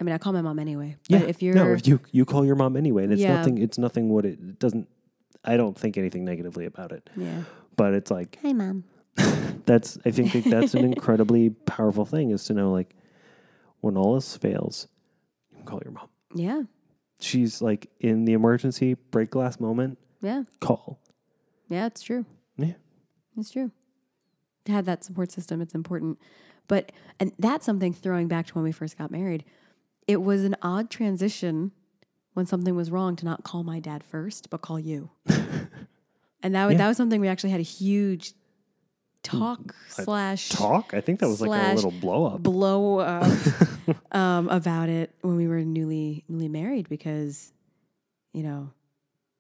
I 0.01 0.05
mean, 0.05 0.15
I 0.15 0.19
call 0.19 0.33
my 0.33 0.43
mom 0.43 0.59
anyway. 0.59 0.97
Yeah. 1.09 1.21
But 1.21 1.29
if 1.29 1.43
you're 1.43 1.55
no, 1.55 1.77
you 1.85 2.01
you 2.13 2.25
call 2.25 2.45
your 2.45 2.57
mom 2.57 2.77
anyway, 2.77 3.05
and 3.05 3.13
it's 3.13 3.23
Yeah. 3.23 3.37
nothing. 3.37 3.59
It's 3.59 3.79
nothing. 3.79 4.09
What 4.09 4.25
it, 4.25 4.39
it 4.41 4.59
doesn't. 4.59 4.89
I 5.45 5.57
don't 5.57 5.79
think 5.79 5.97
anything 5.99 6.25
negatively 6.25 6.67
about 6.67 6.93
it, 6.93 7.11
yeah. 7.17 7.43
but 7.77 7.95
it's 7.95 8.11
like 8.11 8.39
Hi, 8.43 8.53
mom. 8.53 8.85
that's. 9.67 9.99
I 10.05 10.11
think 10.11 10.33
that 10.33 10.45
that's 10.45 10.75
an 10.75 10.85
incredibly 10.85 11.51
powerful 11.51 12.07
thing 12.07 12.31
is 12.31 12.45
to 12.45 12.55
know 12.55 12.73
like 12.73 12.95
when 13.81 13.97
all 13.97 14.15
else 14.15 14.37
fails, 14.37 14.89
you 15.51 15.57
can 15.59 15.67
call 15.67 15.81
your 15.85 15.93
mom. 15.93 16.09
Yeah. 16.35 16.63
She's 17.21 17.61
like 17.61 17.89
in 18.01 18.25
the 18.25 18.33
emergency 18.33 18.95
break 18.95 19.31
glass 19.31 19.61
moment. 19.61 19.99
Yeah. 20.21 20.45
Call. 20.61 21.01
Yeah. 21.69 21.87
It's 21.87 22.03
true. 22.03 22.25
Yeah. 22.57 22.75
It's 23.37 23.51
true. 23.51 23.71
To 24.65 24.73
have 24.73 24.85
that 24.87 25.05
support 25.05 25.33
system, 25.33 25.61
it's 25.61 25.75
important. 25.75 26.19
But 26.69 26.93
and 27.21 27.33
that's 27.39 27.67
something 27.67 27.93
throwing 27.93 28.29
back 28.29 28.47
to 28.47 28.55
when 28.55 28.65
we 28.65 28.73
first 28.73 28.97
got 28.97 29.11
married. 29.11 29.45
It 30.07 30.23
was 30.23 30.45
an 30.45 30.57
odd 30.63 30.91
transition 30.91 31.73
when 32.35 32.47
something 32.47 32.75
was 32.75 32.91
wrong 32.91 33.15
to 33.17 33.25
not 33.25 33.45
call 33.45 33.63
my 33.63 33.79
dad 33.81 34.03
first, 34.05 34.51
but 34.51 34.63
call 34.63 34.79
you. 34.81 35.11
and 36.43 36.55
that 36.55 36.67
was, 36.67 36.73
Yeah. 36.73 36.79
that 36.79 36.89
was 36.89 36.97
something 36.97 37.21
we 37.21 37.29
actually 37.29 37.51
had 37.51 37.61
a 37.61 37.65
huge 37.65 38.33
talk 39.23 39.75
slash 39.89 40.49
Talk. 40.49 40.95
I 40.95 41.01
think 41.01 41.21
that 41.21 41.29
was 41.29 41.41
like 41.41 41.73
a 41.73 41.75
little 41.75 41.93
blow 41.93 42.27
up. 42.27 42.43
blow 42.43 42.99
up 42.99 43.31
um, 44.13 44.49
about 44.49 44.89
it 44.89 45.15
when 45.21 45.37
we 45.37 45.47
were 45.47 45.61
newly 45.63 46.25
newly 46.29 46.49
married 46.49 46.89
because 46.89 47.53
you 48.33 48.43
know 48.43 48.73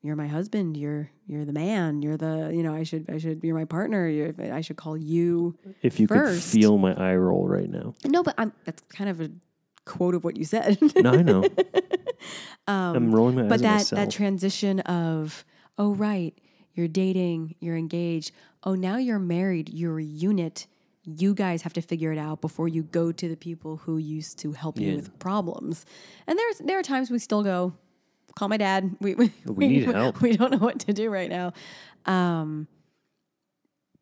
you're 0.02 0.14
my 0.14 0.28
husband 0.28 0.76
you're 0.76 1.10
you're 1.26 1.44
the 1.44 1.52
man 1.52 2.00
you're 2.00 2.16
the 2.16 2.52
you 2.54 2.62
know 2.62 2.72
I 2.72 2.84
should 2.84 3.10
I 3.10 3.18
should 3.18 3.42
you're 3.42 3.56
my 3.56 3.64
partner 3.64 4.06
you're, 4.06 4.32
I 4.52 4.60
should 4.60 4.76
call 4.76 4.96
you 4.96 5.58
If 5.82 5.98
you 5.98 6.06
first. 6.06 6.52
could 6.52 6.60
feel 6.60 6.78
my 6.78 6.92
eye 6.94 7.16
roll 7.16 7.48
right 7.48 7.68
now. 7.68 7.94
no 8.04 8.22
but 8.22 8.34
I'm 8.38 8.52
that's 8.64 8.82
kind 8.88 9.10
of 9.10 9.20
a 9.20 9.30
quote 9.84 10.14
of 10.14 10.24
what 10.24 10.36
you 10.36 10.44
said. 10.44 10.78
No, 10.96 11.10
I 11.12 11.22
know. 11.22 11.44
um, 12.66 12.96
I'm 12.96 13.14
rolling 13.14 13.34
my 13.36 13.42
eyes 13.42 13.48
but 13.48 13.60
that 13.62 13.74
myself. 13.74 13.98
that 13.98 14.10
transition 14.10 14.80
of 14.80 15.44
oh 15.78 15.94
right 15.94 16.38
you're 16.74 16.88
dating 16.88 17.56
you're 17.60 17.76
engaged. 17.76 18.32
Oh 18.62 18.74
now 18.74 18.96
you're 18.96 19.18
married 19.18 19.68
you're 19.68 19.98
a 19.98 20.04
unit. 20.04 20.66
You 21.04 21.34
guys 21.34 21.62
have 21.62 21.72
to 21.72 21.82
figure 21.82 22.12
it 22.12 22.18
out 22.18 22.40
before 22.40 22.68
you 22.68 22.84
go 22.84 23.10
to 23.10 23.28
the 23.28 23.36
people 23.36 23.78
who 23.78 23.98
used 23.98 24.38
to 24.40 24.52
help 24.52 24.78
you 24.78 24.94
with 24.94 25.18
problems. 25.18 25.84
And 26.28 26.38
there's 26.38 26.58
there 26.58 26.78
are 26.78 26.82
times 26.82 27.10
we 27.10 27.18
still 27.18 27.42
go. 27.42 27.74
Call 28.36 28.48
my 28.48 28.56
dad. 28.56 28.96
We 29.00 29.14
we, 29.16 29.32
We 29.46 29.68
need 29.68 29.84
help. 29.84 30.20
we 30.22 30.36
don't 30.36 30.52
know 30.52 30.58
what 30.58 30.78
to 30.80 30.92
do 30.92 31.10
right 31.10 31.28
now. 31.28 31.52
Um 32.06 32.68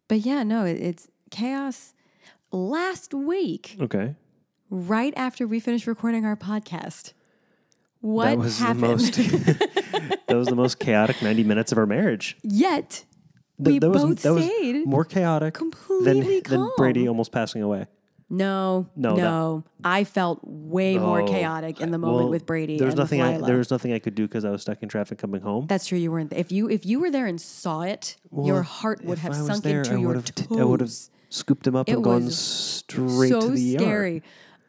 but 0.08 0.20
yeah 0.20 0.42
no 0.42 0.64
it, 0.66 0.76
it's 0.80 1.08
chaos. 1.30 1.94
Last 2.52 3.14
week 3.14 3.76
okay. 3.80 4.14
Right 4.70 5.12
after 5.16 5.46
we 5.46 5.61
finished 5.61 5.87
recording 5.87 6.24
our 6.24 6.37
podcast 6.37 7.12
what 8.00 8.26
that 8.26 8.38
was 8.38 8.59
happened 8.59 8.83
the 8.83 8.87
most. 8.88 9.14
that 10.28 10.37
was 10.37 10.48
the 10.48 10.56
most 10.56 10.78
chaotic 10.78 11.20
90 11.22 11.44
minutes 11.44 11.70
of 11.72 11.78
our 11.78 11.87
marriage. 11.87 12.37
Yet 12.42 13.04
Th- 13.62 13.74
we 13.74 13.78
that 13.78 13.90
was 13.90 14.02
both 14.02 14.22
that 14.22 14.33
was 14.33 14.87
more 14.87 15.04
chaotic 15.04 15.54
completely 15.54 16.40
than, 16.40 16.61
than 16.61 16.70
Brady 16.78 17.06
almost 17.09 17.30
passing 17.30 17.62
away. 17.62 17.87
no, 18.30 18.88
No, 18.96 19.16
no, 19.16 19.64
that- 19.83 19.88
I 19.88 20.04
felt 20.04 20.40
way 20.44 20.96
more 20.96 21.20
Oh, 21.22 21.26
chaotic 21.26 21.80
in 21.80 21.90
the 21.90 21.98
moment 21.98 22.20
well, 22.24 22.28
with 22.30 22.46
Brady. 22.46 22.78
There 22.78 22.87
was 22.87 22.94
nothing. 22.96 23.20
I, 23.20 23.37
there 23.38 23.59
was 23.59 23.70
nothing 23.70 23.92
I 23.92 23.98
could 23.98 24.14
do 24.14 24.26
because 24.26 24.46
I 24.46 24.50
was 24.50 24.62
stuck 24.62 24.83
in 24.83 24.88
traffic 24.88 25.18
coming 25.18 25.42
home. 25.42 25.66
That's 25.66 25.87
true. 25.88 25.98
You 25.98 26.11
weren't. 26.11 26.33
If 26.33 26.50
you 26.50 26.70
if 26.70 26.87
you 26.87 27.00
were 27.00 27.11
there 27.11 27.26
and 27.26 27.38
saw 27.40 27.83
it, 27.83 28.16
your 28.44 28.62
heart 28.62 29.04
would 29.04 29.18
have 29.18 29.35
sunk 29.37 29.62
there, 29.62 29.78
into 29.80 29.94
I 29.94 29.98
your 29.98 30.14
toes. 30.14 30.30
t- 30.35 30.59
I 30.59 30.64
would 30.64 30.80
have 30.80 30.92
scooped 31.28 31.66
him 31.66 31.76
up 31.76 31.87
It 31.88 31.96
and 31.96 32.04
gone 32.04 32.30
straight 32.30 33.28
so 33.28 33.40
to 33.42 33.50
the. 33.50 33.72
So 33.72 33.78
scary. 33.78 34.22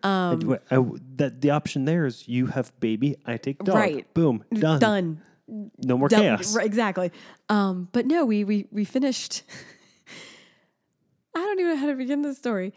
Yard. 0.04 0.44
I- 0.72 0.76
I 0.76 0.76
w- 0.78 1.00
that 1.18 1.42
the 1.42 1.52
option 1.52 1.86
there 1.86 2.06
is 2.06 2.28
you 2.28 2.48
have 2.48 2.72
baby, 2.80 3.16
I 3.26 3.38
take 3.38 3.60
dog. 3.64 3.76
Right. 3.76 4.14
Boom. 4.14 4.44
Done. 4.54 4.80
Done. 4.80 5.22
No 5.84 5.98
more 5.98 6.08
Done. 6.08 6.22
chaos. 6.22 6.56
Right, 6.56 6.66
exactly. 6.66 7.12
Um, 7.50 7.90
but 7.92 8.06
no, 8.06 8.26
we 8.26 8.44
we 8.44 8.68
we 8.72 8.86
finished. 8.86 9.44
I 11.36 11.40
don't 11.40 11.60
even 11.60 11.72
know 11.74 11.78
how 11.78 11.88
to 11.88 11.96
begin 11.96 12.22
this 12.22 12.38
story. 12.38 12.74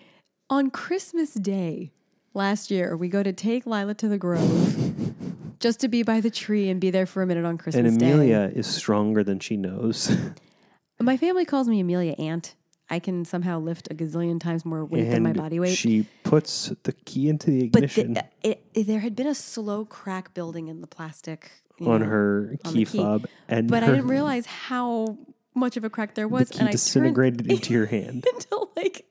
On 0.50 0.70
Christmas 0.70 1.34
Day 1.34 1.92
last 2.34 2.70
year, 2.70 2.96
we 2.96 3.08
go 3.08 3.22
to 3.22 3.32
take 3.32 3.66
Lila 3.66 3.94
to 3.94 4.08
the 4.08 4.18
Grove 4.18 4.92
just 5.60 5.80
to 5.80 5.88
be 5.88 6.02
by 6.02 6.20
the 6.20 6.30
tree 6.30 6.68
and 6.68 6.80
be 6.80 6.90
there 6.90 7.06
for 7.06 7.22
a 7.22 7.26
minute 7.26 7.44
on 7.44 7.58
Christmas 7.58 7.90
And 7.92 7.98
Day. 7.98 8.10
Amelia 8.12 8.50
is 8.54 8.66
stronger 8.66 9.24
than 9.24 9.40
she 9.40 9.56
knows. 9.56 10.16
My 11.00 11.16
family 11.16 11.44
calls 11.44 11.66
me 11.68 11.80
Amelia 11.80 12.12
Ant. 12.18 12.54
I 12.90 12.98
can 12.98 13.24
somehow 13.24 13.58
lift 13.60 13.88
a 13.90 13.94
gazillion 13.94 14.38
times 14.38 14.64
more 14.64 14.84
weight 14.84 15.10
than 15.10 15.22
my 15.22 15.32
body 15.32 15.58
weight. 15.58 15.76
She 15.76 16.06
puts 16.22 16.70
the 16.82 16.92
key 16.92 17.28
into 17.28 17.50
the 17.50 17.68
but 17.68 17.82
ignition 17.84 18.14
the, 18.14 18.24
it, 18.42 18.66
it- 18.74 18.86
there 18.86 19.00
had 19.00 19.16
been 19.16 19.26
a 19.26 19.34
slow 19.34 19.84
crack 19.84 20.34
building 20.34 20.68
in 20.68 20.80
the 20.82 20.86
plastic 20.86 21.50
on 21.80 22.00
know, 22.02 22.06
her 22.06 22.56
on 22.64 22.72
key 22.72 22.84
key. 22.84 22.98
fob, 22.98 23.26
and 23.48 23.68
But 23.70 23.82
I 23.82 23.86
didn't 23.86 24.06
realize 24.08 24.46
how 24.46 25.18
much 25.54 25.76
of 25.76 25.84
a 25.84 25.90
crack 25.90 26.14
there 26.14 26.26
the 26.26 26.28
was, 26.28 26.50
key 26.50 26.58
and 26.60 26.68
I 26.68 26.72
disintegrated 26.72 27.50
into 27.50 27.72
your 27.72 27.86
hand. 27.96 28.24
into 28.32 28.68
like 28.76 29.06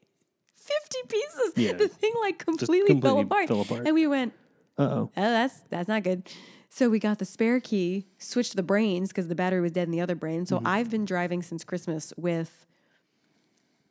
fifty 0.55 0.99
pieces. 1.09 1.53
Yeah. 1.55 1.73
The 1.73 1.87
thing 1.87 2.13
like 2.21 2.37
Just 2.45 2.59
completely, 2.59 3.01
fell, 3.01 3.19
apart. 3.19 3.47
fell 3.47 3.61
apart. 3.61 3.85
and 3.85 3.93
we 3.95 4.07
went, 4.07 4.33
Uh 4.77 4.83
oh. 4.83 5.11
"Oh, 5.17 5.21
that's 5.21 5.59
that's 5.69 5.87
not 5.89 6.03
good." 6.03 6.29
So 6.69 6.89
we 6.89 6.99
got 6.99 7.19
the 7.19 7.25
spare 7.25 7.59
key, 7.59 8.07
switched 8.17 8.55
the 8.55 8.63
brains 8.63 9.09
because 9.09 9.27
the 9.27 9.35
battery 9.35 9.61
was 9.61 9.71
dead 9.73 9.83
in 9.87 9.91
the 9.91 10.01
other 10.01 10.15
brain. 10.15 10.41
Mm-hmm. 10.45 10.55
So 10.55 10.61
I've 10.65 10.89
been 10.89 11.05
driving 11.05 11.41
since 11.41 11.63
Christmas 11.63 12.13
with. 12.17 12.65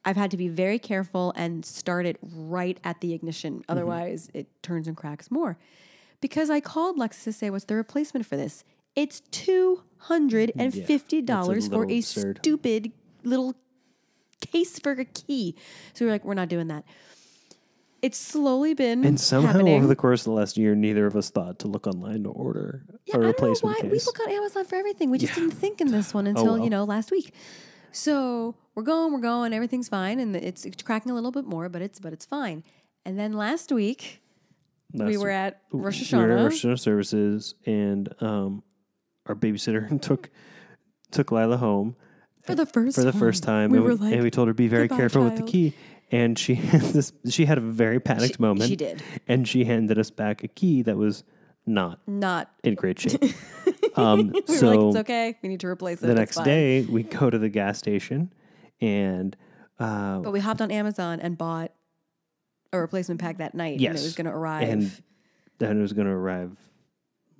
I've 0.04 0.16
had 0.16 0.30
to 0.32 0.36
be 0.36 0.48
very 0.48 0.78
careful 0.78 1.32
and 1.36 1.64
start 1.64 2.06
it 2.06 2.18
right 2.22 2.78
at 2.82 3.00
the 3.00 3.14
ignition. 3.14 3.60
Mm-hmm. 3.60 3.70
Otherwise, 3.70 4.30
it 4.34 4.48
turns 4.62 4.88
and 4.88 4.96
cracks 4.96 5.30
more. 5.30 5.56
Because 6.20 6.50
I 6.50 6.60
called 6.60 6.98
Lexus 6.98 7.24
to 7.24 7.32
say, 7.32 7.50
what's 7.50 7.64
the 7.64 7.74
replacement 7.76 8.26
for 8.26 8.36
this? 8.36 8.64
It's 8.94 9.20
$250 9.32 11.70
for 11.70 11.84
a 11.84 11.96
absurd. 11.98 12.38
stupid 12.42 12.92
little 13.24 13.54
case 14.40 14.78
for 14.78 14.92
a 14.92 15.04
key. 15.04 15.54
So 15.94 16.04
we 16.04 16.10
are 16.10 16.14
like, 16.14 16.24
we're 16.24 16.34
not 16.34 16.48
doing 16.48 16.68
that. 16.68 16.84
It's 18.02 18.18
slowly 18.18 18.74
been 18.74 19.04
And 19.04 19.18
somehow 19.20 19.52
happening. 19.52 19.76
over 19.76 19.86
the 19.86 19.94
course 19.94 20.22
of 20.22 20.24
the 20.26 20.32
last 20.32 20.56
year, 20.56 20.74
neither 20.74 21.06
of 21.06 21.14
us 21.14 21.30
thought 21.30 21.60
to 21.60 21.68
look 21.68 21.86
online 21.86 22.24
to 22.24 22.30
order 22.30 22.82
Yeah, 23.06 23.14
a 23.14 23.18
I 23.18 23.18
don't 23.18 23.22
know 23.22 23.28
replacement 23.28 23.76
why 23.78 23.82
we 23.88 23.92
case. 23.92 24.06
look 24.06 24.18
on 24.20 24.30
Amazon 24.30 24.64
for 24.64 24.74
everything. 24.74 25.10
We 25.10 25.18
just 25.18 25.36
Yeah. 25.36 25.44
didn't 25.44 25.54
think 25.56 25.80
in 25.80 25.92
this 25.92 26.12
one 26.12 26.26
until 26.26 26.44
well. 26.54 26.58
you 26.58 26.68
know 26.70 26.82
last 26.82 27.12
week. 27.12 27.32
So 27.92 28.56
we're 28.74 28.82
going, 28.82 29.12
we're 29.12 29.20
going, 29.20 29.52
everything's 29.52 29.88
fine, 29.88 30.18
and 30.20 30.34
it's, 30.36 30.64
it's 30.64 30.82
cracking 30.82 31.10
a 31.12 31.14
little 31.14 31.30
bit 31.32 31.44
more, 31.44 31.68
but 31.68 31.82
it's 31.82 31.98
but 32.00 32.12
it's 32.12 32.24
fine. 32.26 32.64
And 33.04 33.18
then 33.18 33.32
last 33.32 33.72
week 33.72 34.20
we 34.92 35.16
were 35.16 35.30
at 35.30 35.60
Rosh 35.72 36.12
we 36.12 36.18
were 36.18 36.30
at 36.32 36.44
Rosh 36.44 36.64
Hashanah 36.64 36.78
services, 36.78 37.54
and 37.66 38.14
um, 38.20 38.62
our 39.26 39.34
babysitter 39.34 40.00
took 40.02 40.30
took 41.10 41.30
Lila 41.32 41.56
home 41.56 41.96
for 42.42 42.54
the 42.54 42.66
first 42.66 42.96
for 42.96 43.04
the 43.04 43.12
time. 43.12 43.20
first 43.20 43.42
time, 43.42 43.70
We 43.70 43.78
and, 43.78 43.84
were 43.86 43.92
we, 43.94 43.98
like, 43.98 44.14
and 44.14 44.22
we 44.22 44.30
told 44.30 44.48
her 44.48 44.54
be 44.54 44.68
very 44.68 44.88
"Goodbye, 44.88 44.96
careful 45.02 45.24
with 45.24 45.36
the 45.36 45.42
key. 45.44 45.74
And 46.10 46.38
she 46.38 46.54
had 46.72 46.80
this. 46.82 47.12
She 47.30 47.46
had 47.46 47.56
a 47.58 47.62
very 47.62 47.98
panicked 47.98 48.36
She- 48.36 48.42
moment. 48.42 48.68
she 48.68 48.76
did. 48.76 49.02
and 49.28 49.48
she 49.48 49.64
handed 49.64 49.98
us 49.98 50.10
back 50.10 50.44
a 50.44 50.48
key 50.48 50.82
that 50.82 50.96
was 50.98 51.24
not 51.66 52.00
not. 52.06 52.50
in 52.64 52.74
great 52.74 53.00
shape. 53.00 53.22
um, 53.96 54.30
We 54.46 54.54
so 54.56 54.66
were 54.68 54.76
like, 54.76 54.86
it's 54.88 54.96
okay. 55.00 55.38
We 55.42 55.48
need 55.48 55.60
to 55.60 55.68
replace 55.68 56.02
it. 56.02 56.06
the 56.06 56.14
next 56.14 56.42
day, 56.44 56.82
we 56.82 57.02
go 57.02 57.30
to 57.30 57.38
the 57.38 57.48
gas 57.48 57.78
station, 57.78 58.30
and 58.82 59.34
uh, 59.78 60.18
but 60.18 60.32
we 60.32 60.40
hopped 60.40 60.60
on 60.60 60.70
Amazon 60.70 61.20
and 61.20 61.38
bought 61.38 61.72
a 62.72 62.78
replacement 62.78 63.20
pack 63.20 63.38
that 63.38 63.54
night, 63.54 63.78
and 63.80 63.82
it 63.82 63.92
was 63.92 64.14
going 64.14 64.26
to 64.26 64.32
arrive. 64.32 64.68
and 64.68 64.90
then 65.58 65.78
it 65.78 65.80
was 65.80 65.92
going 65.94 66.06
to 66.06 66.12
arrive 66.12 66.56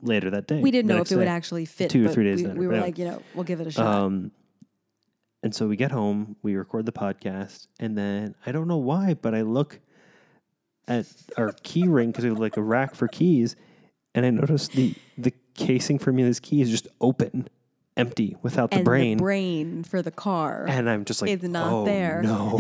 later 0.01 0.31
that 0.31 0.47
day. 0.47 0.61
we 0.61 0.71
didn't 0.71 0.89
know 0.89 1.01
if 1.03 1.13
it 1.13 1.17
would 1.17 1.29
actually 1.29 1.65
fit. 1.65 1.91
Two 1.91 2.07
or 2.07 2.09
three 2.09 2.25
days 2.25 2.39
We, 2.41 2.47
later, 2.49 2.61
we 2.61 2.67
were 2.67 2.75
but 2.75 2.83
like, 2.83 2.99
you 2.99 3.05
know, 3.05 3.23
we'll 3.35 3.45
give 3.45 3.61
it 3.61 3.67
a 3.67 3.71
shot. 3.71 3.87
Um, 3.87 4.31
and 5.43 5.55
so 5.55 5.67
we 5.67 5.77
get 5.77 5.91
home, 5.91 6.37
we 6.43 6.55
record 6.55 6.87
the 6.87 6.93
podcast, 6.93 7.67
and 7.81 7.99
then 7.99 8.35
I 8.47 8.53
don't 8.53 8.69
know 8.69 8.77
why, 8.77 9.15
but 9.15 9.35
I 9.35 9.43
look 9.43 9.81
at 10.87 11.07
our 11.37 11.53
key 11.63 11.89
ring 11.89 12.11
because 12.11 12.25
we 12.25 12.31
have 12.31 12.39
like 12.39 12.57
a 12.57 12.63
rack 12.63 12.95
for 12.95 13.09
keys, 13.09 13.57
and 14.15 14.25
I 14.25 14.31
noticed 14.31 14.73
the 14.73 14.95
the 15.19 15.33
casing 15.55 15.99
for 15.99 16.11
Amelia's 16.11 16.41
key 16.41 16.61
is 16.63 16.71
just 16.71 16.87
open, 17.01 17.49
empty, 17.97 18.37
without 18.43 18.71
the 18.71 18.77
and 18.77 18.85
brain. 18.85 19.17
the 19.19 19.23
brain 19.23 19.85
for 19.85 20.03
the 20.03 20.11
car. 20.11 20.67
and 20.69 20.89
I'm 20.89 21.05
just 21.05 21.21
like, 21.23 21.31
is 21.31 21.43
not 21.43 21.73
oh, 21.73 21.85
there." 21.85 22.23
No. 22.23 22.59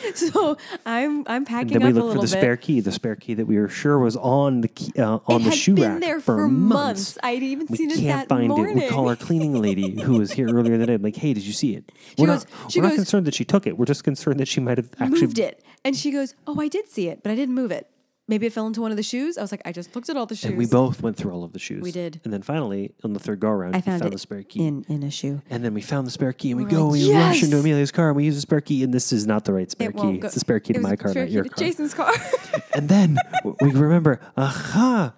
so 0.14 0.56
I'm 0.84 1.20
I'm 1.26 1.26
and 1.28 1.46
packing 1.46 1.78
then 1.78 1.86
we 1.86 1.92
looked 1.92 2.14
for 2.14 2.20
the 2.20 2.22
bit. 2.22 2.30
spare 2.30 2.56
key, 2.56 2.80
the 2.80 2.92
spare 2.92 3.16
key 3.16 3.34
that 3.34 3.46
we 3.46 3.58
were 3.58 3.68
sure 3.68 3.98
was 3.98 4.16
on 4.16 4.60
the 4.62 4.68
key, 4.68 4.92
uh, 4.98 5.18
on 5.26 5.42
it 5.42 5.44
the 5.44 5.50
shoe 5.52 5.74
been 5.74 5.92
rack 5.92 6.00
there 6.00 6.20
for, 6.20 6.36
for 6.36 6.48
months. 6.48 7.18
I'd 7.22 7.42
even 7.42 7.66
We 7.68 7.76
seen 7.76 7.90
it 7.90 7.98
can't 7.98 8.28
that 8.28 8.34
find 8.34 8.48
morning. 8.48 8.78
it. 8.78 8.84
We 8.84 8.88
call 8.88 9.08
our 9.08 9.16
cleaning 9.16 9.60
lady 9.60 10.00
who 10.02 10.18
was 10.18 10.32
here 10.32 10.48
earlier 10.48 10.76
today. 10.78 10.96
Like, 10.96 11.16
hey, 11.16 11.34
did 11.34 11.44
you 11.44 11.52
see 11.52 11.74
it? 11.76 11.92
we're 12.18 12.26
goes- 12.26 12.46
not, 12.62 12.72
she 12.72 12.80
we're 12.80 12.88
not 12.88 12.94
concerned 12.94 13.26
that 13.26 13.34
she 13.34 13.44
took 13.44 13.66
it. 13.66 13.78
We're 13.78 13.86
just 13.86 14.04
concerned 14.04 14.40
that 14.40 14.48
she 14.48 14.60
might 14.60 14.78
have 14.78 14.90
actually 14.98 15.20
moved 15.22 15.38
it, 15.38 15.62
and 15.84 15.96
she 15.96 16.10
goes, 16.10 16.34
"Oh, 16.46 16.60
I 16.60 16.68
did 16.68 16.88
see 16.88 17.08
it, 17.08 17.22
but 17.22 17.30
I 17.30 17.34
didn't 17.34 17.54
move 17.54 17.70
it. 17.70 17.88
Maybe 18.26 18.46
it 18.46 18.52
fell 18.52 18.66
into 18.66 18.80
one 18.80 18.90
of 18.90 18.96
the 18.96 19.02
shoes." 19.02 19.36
I 19.38 19.42
was 19.42 19.52
like, 19.52 19.62
"I 19.64 19.72
just 19.72 19.94
looked 19.94 20.08
at 20.08 20.16
all 20.16 20.26
the 20.26 20.34
shoes." 20.34 20.50
And 20.50 20.58
we 20.58 20.66
both 20.66 21.02
went 21.02 21.16
through 21.16 21.32
all 21.32 21.44
of 21.44 21.52
the 21.52 21.58
shoes. 21.58 21.82
We 21.82 21.92
did. 21.92 22.20
And 22.24 22.32
then 22.32 22.42
finally, 22.42 22.94
on 23.04 23.12
the 23.12 23.18
third 23.20 23.40
go 23.40 23.48
around, 23.48 23.74
I 23.74 23.78
we 23.78 23.82
found, 23.82 24.02
found 24.02 24.12
the 24.14 24.18
spare 24.18 24.42
key. 24.42 24.66
in 24.66 24.84
in 24.88 25.02
a 25.02 25.10
shoe. 25.10 25.42
And 25.50 25.64
then 25.64 25.74
we 25.74 25.80
found 25.82 26.06
the 26.06 26.10
spare 26.10 26.32
key, 26.32 26.50
and 26.50 26.58
we 26.58 26.64
We're 26.64 26.70
go, 26.70 26.88
like, 26.88 27.00
we 27.00 27.12
rush 27.12 27.42
into 27.42 27.58
Amelia's 27.58 27.90
car, 27.92 28.08
and 28.08 28.16
we 28.16 28.24
use 28.24 28.34
the 28.34 28.40
spare 28.40 28.60
key, 28.60 28.82
and 28.82 28.92
this 28.94 29.12
is 29.12 29.26
not 29.26 29.44
the 29.44 29.52
right 29.52 29.70
spare 29.70 29.90
It 29.90 29.96
key. 29.96 30.20
It's 30.22 30.34
the 30.34 30.40
spare 30.40 30.60
key 30.60 30.72
to 30.74 30.80
my 30.80 30.96
car, 30.96 31.12
not 31.14 31.30
your 31.30 31.44
to 31.44 31.50
car. 31.50 31.64
Jason's 31.64 31.94
car. 31.94 32.12
And 32.74 32.88
then 32.88 33.18
we 33.60 33.70
remember, 33.70 34.20
aha, 34.36 35.14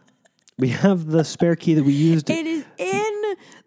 we 0.58 0.68
have 0.68 1.06
the 1.06 1.24
spare 1.24 1.56
key 1.56 1.72
that 1.74 1.84
we 1.84 1.92
used 1.94 2.28
it 2.28 2.46
is 2.46 2.64
in 2.76 3.15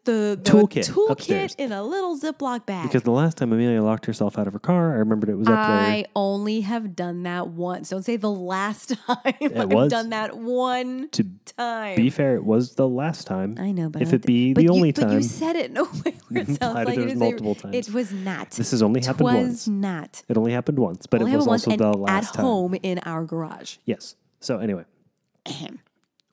the, 0.05 0.39
the 0.41 0.51
Toolkit 0.51 0.89
toolkit 0.91 1.09
upstairs. 1.11 1.55
in 1.57 1.71
a 1.71 1.83
little 1.83 2.17
Ziploc 2.19 2.65
bag. 2.65 2.83
because 2.87 3.03
the 3.03 3.11
last 3.11 3.37
time 3.37 3.51
Amelia 3.53 3.81
locked 3.83 4.05
herself 4.05 4.37
out 4.37 4.47
of 4.47 4.53
her 4.53 4.59
car, 4.59 4.93
I 4.95 4.97
remembered 4.99 5.29
it 5.29 5.35
was 5.37 5.47
up 5.47 5.53
there. 5.53 5.61
I 5.61 5.91
there. 5.91 6.03
only 6.15 6.61
have 6.61 6.95
done 6.95 7.23
that 7.23 7.49
once. 7.49 7.89
Don't 7.89 8.03
say 8.03 8.15
the 8.17 8.31
last 8.31 8.89
time. 9.07 9.17
I've 9.39 9.71
was. 9.71 9.91
done 9.91 10.09
that 10.09 10.37
one 10.37 11.09
To 11.09 11.25
time. 11.57 11.95
be 11.95 12.09
fair, 12.09 12.35
it 12.35 12.43
was 12.45 12.75
the 12.75 12.87
last 12.87 13.27
time. 13.27 13.55
I 13.59 13.71
know, 13.71 13.89
but 13.89 14.01
if 14.01 14.11
I 14.11 14.15
it 14.15 14.25
be 14.25 14.53
the 14.53 14.63
you- 14.63 14.69
only 14.71 14.91
time. 14.93 15.09
but 15.09 15.13
you 15.15 15.23
said 15.23 15.55
it 15.55 15.71
in 15.71 15.77
a 15.77 15.83
way 15.83 16.15
where 16.29 16.41
it 16.43 16.47
sounds 16.59 16.75
like 16.75 16.89
it 16.89 16.99
it 16.99 17.05
was 17.05 17.15
multiple 17.15 17.51
a, 17.51 17.55
times. 17.55 17.75
It 17.75 17.93
was 17.93 18.11
not. 18.11 18.51
this 18.51 18.71
has 18.71 18.81
only 18.81 19.01
happened 19.01 19.25
once. 19.25 19.37
It 19.39 19.47
was 19.47 19.67
not. 19.67 20.23
It 20.27 20.37
only 20.37 20.51
happened 20.53 20.79
once, 20.79 21.05
but 21.07 21.21
Only 21.21 21.33
it 21.33 21.37
was 21.37 21.47
also 21.47 21.75
the 21.75 21.89
at 21.89 21.95
last 21.99 22.33
time. 22.33 22.45
At 22.45 22.47
home 22.47 22.75
in 22.81 22.99
our 22.99 23.25
garage. 23.25 23.77
Yes. 23.85 24.15
So 24.39 24.59
anyway, 24.59 24.85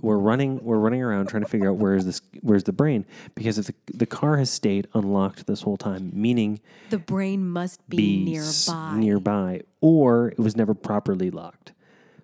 we're 0.03 0.19
running. 0.19 0.63
We're 0.63 0.79
running 0.79 1.03
around 1.03 1.27
trying 1.29 1.43
to 1.43 1.49
figure 1.49 1.71
out 1.71 1.77
where 1.77 1.95
is 1.95 2.05
this? 2.05 2.21
Where's 2.43 2.65
the 2.65 2.73
brain? 2.73 3.05
Because 3.35 3.59
if 3.59 3.67
the 3.67 3.75
the 3.95 4.07
car 4.07 4.37
has 4.37 4.51
stayed 4.51 4.89
unlocked 4.95 5.47
this 5.47 5.63
whole 5.63 5.77
time, 5.77 6.11
meaning 6.13 6.61
The 6.91 6.99
brain 6.99 7.49
must 7.49 7.87
be, 7.89 8.25
be 8.27 8.37
s- 8.37 8.69
nearby, 8.69 8.97
nearby, 8.99 9.61
or 9.81 10.29
it 10.29 10.39
was 10.39 10.57
never 10.57 10.75
properly 10.75 11.31
locked. 11.31 11.73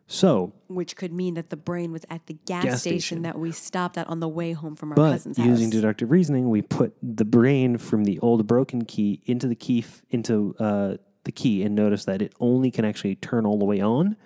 So, 0.08 0.52
which 0.68 0.94
could 0.96 1.12
mean 1.12 1.35
that 1.35 1.48
the 1.48 1.56
brain 1.56 1.90
was 1.90 2.04
at 2.11 2.26
the 2.26 2.35
gas, 2.44 2.64
Gas 2.64 2.80
station, 2.82 3.00
station. 3.00 3.22
that 3.22 3.38
we 3.38 3.50
stopped 3.50 3.96
at 3.96 4.06
on 4.08 4.20
the 4.20 4.28
way 4.28 4.52
home 4.52 4.76
from 4.76 4.90
our 4.90 4.96
but 4.96 5.12
cousin's 5.12 5.38
using 5.38 5.70
deductive 5.70 6.11
reasoning, 6.11 6.50
we 6.50 6.61
put 6.61 6.94
the 7.02 7.24
brain 7.24 7.78
from 7.78 8.04
the 8.04 8.18
old 8.18 8.46
broken 8.46 8.85
key 8.85 9.22
into 9.24 9.46
the 9.48 9.54
key 9.54 9.78
f- 9.78 10.02
into 10.11 10.54
uh, 10.58 10.96
the 11.24 11.32
key, 11.32 11.62
and 11.62 11.74
notice 11.74 12.04
that 12.04 12.20
it 12.20 12.35
only 12.40 12.70
can 12.70 12.85
actually 12.85 13.14
turn 13.14 13.46
all 13.46 13.58
the 13.58 13.64
way 13.64 13.80
on 13.80 14.16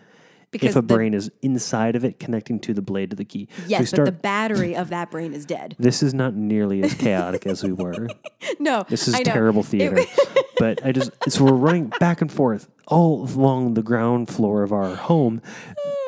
because 0.61 0.77
if 0.77 0.83
a 0.83 0.87
the, 0.87 0.95
brain 0.95 1.15
is 1.15 1.31
inside 1.43 1.97
of 1.97 2.05
it, 2.05 2.19
connecting 2.19 2.59
to 2.61 2.75
the 2.75 2.83
blade 2.83 3.13
of 3.13 3.17
the 3.19 3.25
key. 3.25 3.49
So 3.57 3.63
we 3.65 3.69
yes, 3.71 3.81
but 3.81 3.89
start. 3.89 4.07
the 4.07 4.13
battery 4.13 4.77
of 4.77 4.89
that 4.91 5.11
brain 5.11 5.33
is 5.35 5.47
dead. 5.47 5.77
this 5.79 6.03
is 6.03 6.15
not 6.15 6.35
nearly 6.35 6.83
as 6.83 6.95
chaotic 6.95 7.47
as 7.47 7.63
we 7.63 7.73
were. 7.73 8.09
No, 8.61 8.85
This 8.89 9.09
is 9.09 9.19
terrible 9.21 9.63
theater. 9.65 9.99
but 10.59 10.85
I 10.85 10.93
just 10.93 11.11
so 11.29 11.45
we're 11.45 11.53
running 11.53 11.93
back 12.01 12.21
and 12.23 12.31
forth 12.31 12.69
all 12.87 13.25
along 13.25 13.75
the 13.75 13.83
ground 13.83 14.29
floor 14.29 14.63
of 14.63 14.73
our 14.73 14.95
home, 14.95 15.43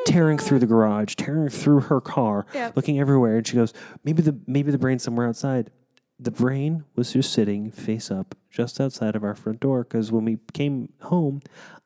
tearing 0.05 0.37
through 0.37 0.59
the 0.59 0.65
garage, 0.65 1.15
tearing 1.15 1.49
through 1.49 1.81
her 1.81 1.99
car, 2.01 2.45
Yep. 2.53 2.75
looking 2.77 2.99
everywhere. 2.99 3.37
And 3.37 3.45
she 3.47 3.55
goes, 3.55 3.73
"Maybe 4.05 4.21
the 4.21 4.37
maybe 4.47 4.71
the 4.71 4.77
brain's 4.77 5.03
somewhere 5.03 5.27
outside." 5.27 5.69
The 6.17 6.31
brain 6.31 6.83
was 6.95 7.13
just 7.13 7.31
sitting 7.31 7.71
face 7.71 8.09
up 8.11 8.35
just 8.49 8.81
outside 8.81 9.15
of 9.15 9.23
our 9.23 9.35
front 9.35 9.59
door 9.61 9.83
because 9.83 10.11
when 10.11 10.25
we 10.25 10.37
came 10.53 10.91
home, 11.03 11.41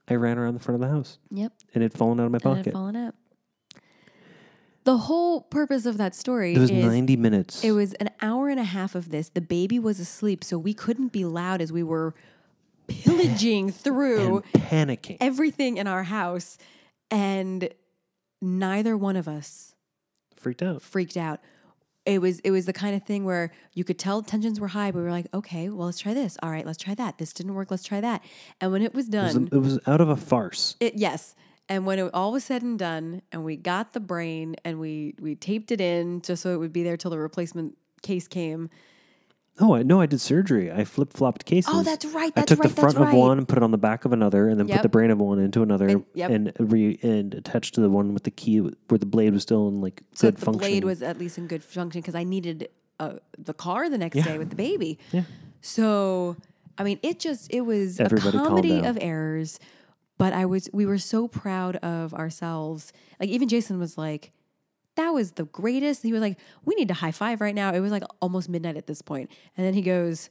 I 0.10 0.16
ran 0.16 0.38
around 0.38 0.54
the 0.56 0.60
front 0.60 0.82
of 0.82 0.88
the 0.90 0.94
house 0.94 1.18
Yep. 1.32 1.54
and 1.74 1.84
it 1.84 1.92
had 1.92 1.98
fallen 1.98 2.20
out 2.20 2.26
of 2.26 2.32
my 2.32 2.38
and 2.38 2.42
it 2.42 2.44
pocket. 2.44 2.66
had 2.66 2.74
fallen 2.74 2.96
out. 2.96 3.16
The 4.86 4.98
whole 4.98 5.42
purpose 5.42 5.86
of 5.86 5.98
that 5.98 6.14
story 6.14 6.54
It 6.56 6.60
was 6.60 6.70
is 6.70 6.84
90 6.86 7.16
minutes. 7.16 7.64
it 7.64 7.72
was 7.72 7.94
an 7.96 8.10
hour 8.22 8.50
and 8.50 8.60
a 8.60 8.66
half 8.66 8.96
of 8.96 9.10
this. 9.10 9.30
The 9.30 9.40
baby 9.42 9.80
was 9.80 10.00
asleep, 10.00 10.44
so 10.44 10.58
we 10.60 10.74
couldn't 10.74 11.14
be 11.14 11.24
loud 11.24 11.62
as 11.62 11.72
we 11.72 11.84
were 11.84 12.14
pillaging 12.88 13.72
through 13.84 14.44
and 14.54 14.64
panicking. 14.64 15.18
everything 15.22 15.78
in 15.78 15.88
our 15.88 16.04
house, 16.04 16.58
and 17.10 17.70
neither 18.42 18.98
one 18.98 19.16
of 19.16 19.26
us 19.30 19.74
Freaked 20.36 20.62
out. 20.62 20.82
freaked 20.82 21.16
out. 21.16 21.40
It 22.06 22.20
was 22.22 22.40
it 22.40 22.52
was 22.52 22.66
the 22.66 22.74
kind 22.74 22.96
of 22.96 23.04
thing 23.04 23.24
where 23.24 23.52
you 23.74 23.84
could 23.84 23.98
tell 23.98 24.22
tensions 24.22 24.60
were 24.60 24.68
high, 24.68 24.92
but 24.92 25.00
we 25.00 25.06
were 25.06 25.12
like, 25.12 25.28
okay, 25.34 25.70
well, 25.70 25.86
let's 25.86 26.00
try 26.00 26.14
this. 26.14 26.38
All 26.44 26.52
right, 26.52 26.66
let's 26.66 26.78
try 26.78 26.96
that. 26.96 27.18
This 27.18 27.32
didn't 27.32 27.54
work. 27.54 27.72
Let's 27.72 27.84
try 27.84 28.02
that. 28.02 28.22
And 28.60 28.72
when 28.72 28.82
it 28.82 28.94
was 28.94 29.08
It 29.08 29.16
was, 29.16 29.34
done, 29.34 29.50
it 29.52 29.58
was 29.58 29.80
out 29.88 30.02
of 30.02 30.10
a 30.10 30.18
farce. 30.18 30.76
it 30.80 30.96
yes. 30.96 31.36
And 31.70 31.86
when 31.86 31.98
it 32.00 32.10
all 32.14 32.34
was 32.34 32.44
said 32.44 32.62
and 32.62 32.78
done, 32.78 33.22
and 33.32 33.46
we 33.46 33.56
got 33.56 33.94
the 33.94 34.02
brain 34.02 34.58
and 34.66 34.80
we 34.82 35.16
we 35.22 35.36
taped 35.36 35.72
it 35.72 35.80
in 35.80 36.22
just 36.22 36.44
so 36.44 36.54
it 36.54 36.58
would 36.58 36.74
be 36.74 36.84
there 36.84 36.98
till 36.98 37.10
the 37.12 37.18
replacement 37.18 37.78
case 38.02 38.28
came. 38.28 38.70
Oh, 39.60 39.76
I 39.76 39.84
know. 39.84 40.02
I 40.02 40.08
did 40.08 40.20
surgery. 40.20 40.72
I 40.72 40.84
flip 40.84 41.14
flopped 41.14 41.46
cases. 41.46 41.72
Oh, 41.74 41.84
that's 41.84 42.06
right. 42.06 42.34
That's 42.34 42.52
I 42.52 42.56
took 42.56 42.64
right. 42.64 42.70
the 42.70 42.82
front 42.82 42.96
that's 42.96 43.06
right. 43.06 43.14
of 43.14 43.20
one 43.20 43.38
and 43.38 43.48
put 43.48 43.58
it 43.60 43.64
on 43.64 43.70
the 43.72 43.78
back 43.78 44.04
of 44.04 44.12
another, 44.12 44.50
and 44.50 44.60
then 44.60 44.68
put 44.68 44.82
the 44.82 44.90
brain 44.90 45.12
of 45.12 45.20
one 45.20 45.38
into 45.40 45.62
another, 45.62 45.88
And- 45.90 46.06
yep. 46.16 46.32
and 46.32 46.54
re 46.60 46.98
and 47.04 47.34
attached 47.36 47.76
to 47.76 47.82
the 47.82 47.90
one 47.90 48.14
with 48.16 48.24
the 48.24 48.32
key 48.32 48.62
where 48.62 48.98
the 48.98 49.06
blade 49.06 49.32
was 49.34 49.44
still 49.44 49.68
in 49.68 49.80
like 49.80 50.02
so 50.14 50.28
good 50.30 50.38
the 50.38 50.46
function. 50.46 50.60
blade 50.60 50.84
was 50.84 51.04
at 51.04 51.20
least 51.20 51.38
in 51.38 51.46
good 51.48 51.64
function 51.64 52.02
because 52.02 52.16
I 52.16 52.24
needed 52.24 52.70
uh, 53.00 53.14
the 53.38 53.54
car 53.54 53.90
the 53.90 53.98
next 54.00 54.16
Yeah. 54.16 54.24
day 54.24 54.38
with 54.40 54.50
the 54.50 54.56
baby. 54.56 54.98
Yeah. 55.12 55.24
So 55.62 56.36
I 56.78 56.84
mean, 56.84 57.00
it 57.04 57.20
just 57.20 57.54
it 57.54 57.62
was 57.62 58.00
Everybody 58.00 58.38
a 58.38 58.42
comedy 58.42 58.80
of 58.84 58.98
errors. 59.00 59.60
But 60.18 60.34
I 60.34 60.46
was 60.46 60.70
we 60.74 60.86
were 60.86 60.98
so 61.00 61.28
proud 61.28 61.76
of 61.78 62.14
ourselves. 62.14 62.92
Like 63.20 63.30
even 63.30 63.48
Jason 63.48 63.80
was 63.80 63.98
like, 63.98 64.32
"That 64.96 65.10
was 65.14 65.32
the 65.32 65.46
greatest." 65.46 66.04
He 66.04 66.12
was 66.12 66.22
like, 66.22 66.38
"We 66.66 66.76
need 66.76 66.88
to 66.90 66.94
high 66.94 67.12
five 67.12 67.42
right 67.42 67.56
now." 67.56 67.74
It 67.74 67.80
was 67.80 67.92
like 67.92 68.04
almost 68.22 68.50
midnight 68.50 68.78
at 68.78 68.88
this 68.88 69.02
point, 69.02 69.30
and 69.58 69.66
then 69.66 69.74
he 69.74 69.82
goes. 69.82 70.30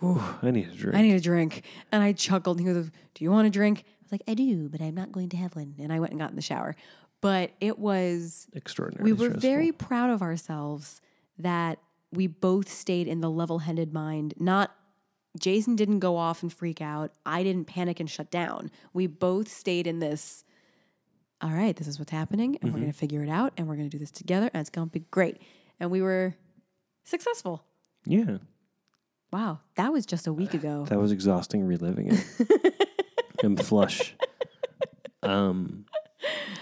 Whew, 0.00 0.20
I 0.42 0.50
need 0.50 0.68
a 0.68 0.74
drink. 0.74 0.96
I 0.96 1.02
need 1.02 1.14
a 1.14 1.20
drink. 1.20 1.62
And 1.92 2.02
I 2.02 2.12
chuckled. 2.12 2.58
He 2.58 2.64
goes, 2.66 2.90
Do 3.14 3.24
you 3.24 3.30
want 3.30 3.46
a 3.46 3.50
drink? 3.50 3.84
I 3.86 3.92
was 4.02 4.10
like, 4.12 4.22
I 4.26 4.34
do, 4.34 4.68
but 4.68 4.82
I'm 4.82 4.94
not 4.96 5.12
going 5.12 5.28
to 5.30 5.36
have 5.36 5.54
one. 5.54 5.76
And 5.78 5.92
I 5.92 6.00
went 6.00 6.10
and 6.10 6.20
got 6.20 6.30
in 6.30 6.36
the 6.36 6.42
shower. 6.42 6.74
But 7.20 7.52
it 7.60 7.78
was, 7.78 8.48
Extraordinary. 8.52 9.04
we 9.04 9.12
were 9.12 9.30
very 9.30 9.70
proud 9.70 10.10
of 10.10 10.20
ourselves 10.20 11.00
that 11.38 11.78
we 12.12 12.26
both 12.26 12.68
stayed 12.68 13.06
in 13.06 13.20
the 13.20 13.30
level 13.30 13.60
headed 13.60 13.94
mind. 13.94 14.34
Not, 14.36 14.74
Jason 15.38 15.76
didn't 15.76 16.00
go 16.00 16.16
off 16.16 16.42
and 16.42 16.52
freak 16.52 16.80
out. 16.82 17.12
I 17.24 17.44
didn't 17.44 17.66
panic 17.66 18.00
and 18.00 18.10
shut 18.10 18.32
down. 18.32 18.72
We 18.92 19.06
both 19.06 19.48
stayed 19.48 19.86
in 19.86 20.00
this, 20.00 20.44
all 21.44 21.50
right, 21.50 21.76
this 21.76 21.86
is 21.86 21.98
what's 21.98 22.10
happening. 22.10 22.56
And 22.62 22.72
we're 22.72 22.80
going 22.80 22.92
to 22.92 22.98
figure 22.98 23.22
it 23.22 23.28
out. 23.28 23.52
And 23.56 23.68
we're 23.68 23.76
going 23.76 23.90
to 23.90 23.94
do 23.94 24.00
this 24.00 24.10
together. 24.10 24.50
And 24.54 24.60
it's 24.62 24.70
going 24.70 24.88
to 24.88 24.92
be 24.92 25.04
great. 25.10 25.40
And 25.78 25.90
we 25.90 26.00
were 26.00 26.34
successful. 27.04 27.64
Yeah, 28.06 28.38
Wow. 29.32 29.60
That 29.74 29.92
was 29.92 30.06
just 30.06 30.26
a 30.26 30.32
week 30.32 30.54
ago. 30.60 30.86
that 30.88 30.98
was 30.98 31.12
exhausting 31.12 31.64
reliving 31.64 32.12
it. 32.12 32.88
I'm 33.44 33.56
flush. 33.56 34.14
Um, 35.22 35.84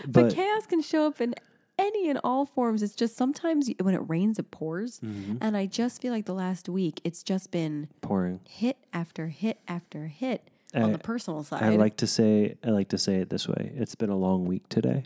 But, 0.04 0.24
but, 0.24 0.34
chaos 0.34 0.66
can 0.66 0.82
show 0.82 1.06
up 1.06 1.20
in 1.20 1.34
any 1.78 2.08
and 2.08 2.18
all 2.24 2.46
forms. 2.46 2.82
It's 2.82 2.94
just 2.94 3.16
sometimes 3.16 3.70
when 3.80 3.94
it 3.94 4.00
rains, 4.08 4.38
it 4.38 4.50
pours. 4.50 4.98
Mm-hmm. 5.00 5.36
And 5.40 5.56
I 5.56 5.66
just 5.66 6.02
feel 6.02 6.12
like 6.12 6.26
the 6.26 6.34
last 6.34 6.68
week, 6.68 7.00
it's 7.04 7.22
just 7.22 7.50
been 7.50 7.88
pouring. 8.00 8.40
hit 8.48 8.78
after 8.92 9.28
hit 9.28 9.60
after 9.68 10.06
hit 10.06 10.48
on 10.74 10.82
I- 10.84 10.92
the 10.92 10.98
personal 10.98 11.42
side. 11.44 11.62
I 11.62 11.70
like 11.76 11.96
to 11.98 12.06
say 12.06 12.56
I 12.64 12.70
like 12.70 12.88
to 12.90 12.98
say 12.98 13.16
it 13.16 13.30
this 13.30 13.46
way. 13.48 13.72
It's 13.76 13.94
been 13.94 14.10
a 14.10 14.16
long 14.16 14.44
week 14.46 14.68
today, 14.68 15.04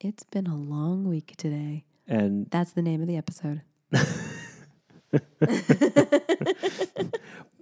it's 0.00 0.24
been 0.24 0.46
a 0.46 0.56
long 0.56 1.04
week 1.04 1.34
today. 1.36 1.84
and 2.06 2.48
That's 2.50 2.72
the 2.72 2.82
name 2.82 3.00
of 3.02 3.08
the 3.08 3.16
episode. 3.16 3.62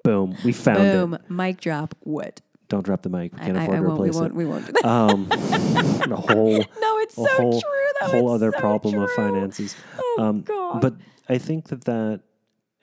boom, 0.04 0.36
we 0.44 0.52
found 0.52 0.78
it. 0.80 0.92
Boom. 0.92 1.18
Mic 1.28 1.60
drop. 1.60 1.94
What? 2.00 2.40
Don't 2.68 2.84
drop 2.84 3.02
the 3.02 3.10
mic. 3.10 3.32
We 3.34 3.38
can't 3.40 3.56
I, 3.58 3.64
afford 3.64 3.76
I 3.76 3.80
to 3.80 3.86
won't. 3.88 4.00
We 4.00 4.08
replace 4.08 4.20
won't. 4.20 4.32
it. 4.32 4.36
We 4.36 4.44
won't 4.46 4.66
do 4.66 4.72
that. 4.72 4.84
Um, 4.86 5.26
the 5.28 6.16
whole 6.16 6.58
no, 6.80 6.98
it's 6.98 7.16
a 7.18 7.22
so 7.22 7.28
whole 7.36 7.60
true. 7.60 7.70
Though. 8.00 8.06
whole 8.06 8.34
It's 8.34 8.42
other 8.42 8.52
so 8.52 8.60
problem 8.60 8.98
of 8.98 9.10
finances. 9.10 9.76
Oh 9.98 10.16
Um, 10.20 10.40
God. 10.42 10.80
But 10.80 10.94
I 11.28 11.38
think 11.38 11.68
that 11.68 11.84
that 11.84 12.20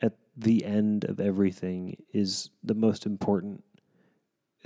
at 0.02 0.14
the 0.38 0.64
end 0.66 1.06
of 1.06 1.20
everything 1.20 1.98
is 2.14 2.50
the 2.64 2.76
most 2.76 3.06
important 3.06 3.64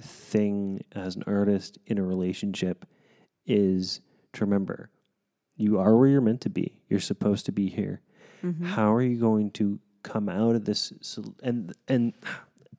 thing 0.02 0.84
as 0.92 1.16
an 1.16 1.24
artist 1.28 1.78
in 1.86 1.98
a 1.98 2.04
relationship 2.04 2.86
is 3.46 4.02
to 4.34 4.46
remember 4.46 4.90
you 5.56 5.80
are 5.80 5.96
where 5.96 6.10
you're 6.10 6.22
meant 6.22 6.42
to 6.42 6.50
be. 6.50 6.82
You're 6.90 7.00
supposed 7.00 7.46
to 7.46 7.52
be 7.52 7.70
here. 7.70 8.02
Mm-hmm. 8.44 8.66
How 8.66 8.94
are 8.94 9.02
you 9.02 9.18
going 9.18 9.52
to 9.52 9.80
come 10.04 10.28
out 10.30 10.56
of 10.56 10.66
this? 10.66 10.92
And 11.42 11.74
and 11.88 12.14